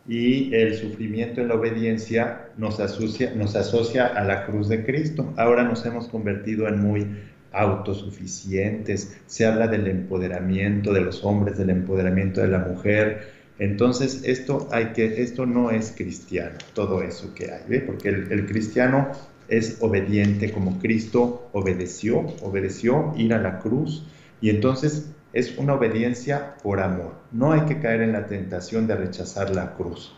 y 0.07 0.55
el 0.55 0.77
sufrimiento 0.77 1.41
en 1.41 1.49
la 1.49 1.57
obediencia 1.57 2.51
nos 2.57 2.79
asocia, 2.79 4.07
a 4.07 4.23
la 4.23 4.47
cruz 4.47 4.69
de 4.69 4.85
Cristo. 4.85 5.35
Ahora 5.37 5.65
nos 5.65 5.85
hemos 5.85 6.07
convertido 6.07 6.69
en 6.69 6.81
muy 6.81 7.09
autosuficientes, 7.51 9.21
se 9.27 9.47
habla 9.47 9.67
del 9.67 9.89
empoderamiento 9.89 10.93
de 10.93 11.01
los 11.01 11.25
hombres, 11.25 11.59
del 11.59 11.71
empoderamiento 11.71 12.41
de 12.41 12.47
la 12.47 12.61
mujer. 12.61 13.33
Entonces, 13.59 14.23
esto, 14.25 14.69
hay 14.71 14.93
que, 14.93 15.21
esto 15.21 15.45
no 15.45 15.73
es 15.73 15.93
cristiano, 15.97 16.57
todo 16.73 17.03
eso 17.03 17.35
que 17.35 17.51
hay, 17.51 17.81
porque 17.81 18.11
el, 18.11 18.31
el 18.31 18.47
cristiano 18.47 19.11
es 19.49 19.79
obediente 19.81 20.53
como 20.53 20.79
Cristo 20.79 21.49
obedeció, 21.53 22.21
obedeció 22.43 23.13
ir 23.17 23.35
a 23.35 23.41
la 23.41 23.59
cruz 23.59 24.07
y 24.41 24.51
entonces 24.51 25.14
es 25.35 25.59
una 25.59 25.75
obediencia 25.75 26.55
por 26.63 26.81
amor. 26.81 27.15
No 27.33 27.53
hay 27.53 27.63
que 27.63 27.81
caer 27.81 28.03
en 28.03 28.13
la 28.13 28.27
tentación 28.27 28.87
de 28.87 28.95
rechazar 28.95 29.51
la 29.51 29.75
cruz. 29.75 30.17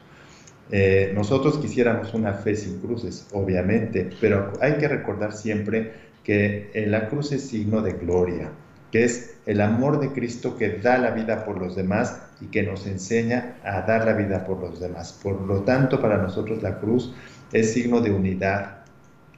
Eh, 0.71 1.13
nosotros 1.15 1.59
quisiéramos 1.59 2.13
una 2.13 2.35
fe 2.35 2.55
sin 2.55 2.79
cruces, 2.81 3.27
obviamente, 3.33 4.11
pero 4.21 4.53
hay 4.61 4.75
que 4.75 4.89
recordar 4.89 5.33
siempre 5.33 5.93
que 6.23 6.71
la 6.89 7.09
cruz 7.09 7.33
es 7.33 7.49
signo 7.49 7.83
de 7.83 7.93
gloria, 7.93 8.51
que 8.91 9.05
es 9.05 9.37
el 9.47 9.61
amor 9.61 10.01
de 10.01 10.13
Cristo 10.13 10.57
que 10.57 10.71
da 10.71 10.99
la 10.99 11.13
vida 11.13 11.45
por 11.45 11.59
los 11.59 11.77
demás 11.77 12.21
y 12.41 12.47
que 12.47 12.65
nos 12.65 12.87
enseña 12.87 13.57
a 13.65 13.83
dar 13.83 14.05
la 14.05 14.13
vida 14.13 14.45
por 14.45 14.61
los 14.61 14.81
demás. 14.81 15.19
Por 15.23 15.41
lo 15.41 15.63
tanto, 15.63 16.01
para 16.01 16.19
nosotros 16.19 16.63
la 16.63 16.79
cruz 16.79 17.15
es 17.53 17.73
signo 17.73 18.01
de 18.01 18.11
unidad, 18.11 18.85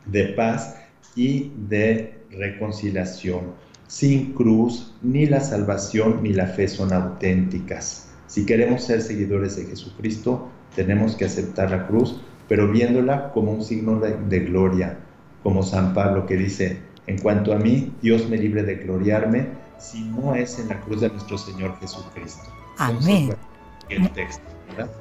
de 0.06 0.28
paz 0.28 0.76
y 1.14 1.52
de 1.68 2.22
reconciliación. 2.30 3.67
Sin 3.88 4.34
cruz, 4.34 4.92
ni 5.02 5.24
la 5.24 5.40
salvación 5.40 6.22
ni 6.22 6.34
la 6.34 6.46
fe 6.46 6.68
son 6.68 6.92
auténticas. 6.92 8.10
Si 8.26 8.44
queremos 8.44 8.84
ser 8.84 9.00
seguidores 9.00 9.56
de 9.56 9.64
Jesucristo, 9.64 10.48
tenemos 10.76 11.16
que 11.16 11.24
aceptar 11.24 11.70
la 11.70 11.86
cruz, 11.86 12.20
pero 12.48 12.70
viéndola 12.70 13.32
como 13.32 13.50
un 13.50 13.64
signo 13.64 13.98
de, 13.98 14.40
gloria, 14.40 14.98
como 15.42 15.62
San 15.62 15.94
Pablo 15.94 16.26
que 16.26 16.36
dice, 16.36 16.78
en 17.06 17.18
cuanto 17.18 17.54
a 17.54 17.56
mí, 17.56 17.90
Dios 18.02 18.28
me 18.28 18.36
libre 18.36 18.62
de 18.62 18.74
gloriarme 18.76 19.48
si 19.78 20.04
no 20.04 20.34
es 20.34 20.58
en 20.58 20.68
la 20.68 20.80
cruz 20.82 21.00
de 21.00 21.08
nuestro 21.08 21.38
Señor 21.38 21.78
Jesucristo. 21.80 22.44
Amén. 22.76 23.34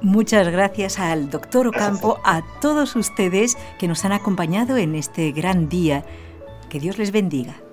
Muchas 0.00 0.48
gracias 0.48 0.98
al 0.98 1.28
doctor 1.28 1.66
Ocampo, 1.66 2.18
a 2.24 2.42
todos 2.62 2.96
ustedes 2.96 3.58
que 3.78 3.86
nos 3.86 4.06
han 4.06 4.12
acompañado 4.12 4.78
en 4.78 4.94
este 4.94 5.30
gran 5.32 5.68
día. 5.68 6.06
Que 6.70 6.80
Dios 6.80 6.96
les 6.96 7.12
bendiga. 7.12 7.67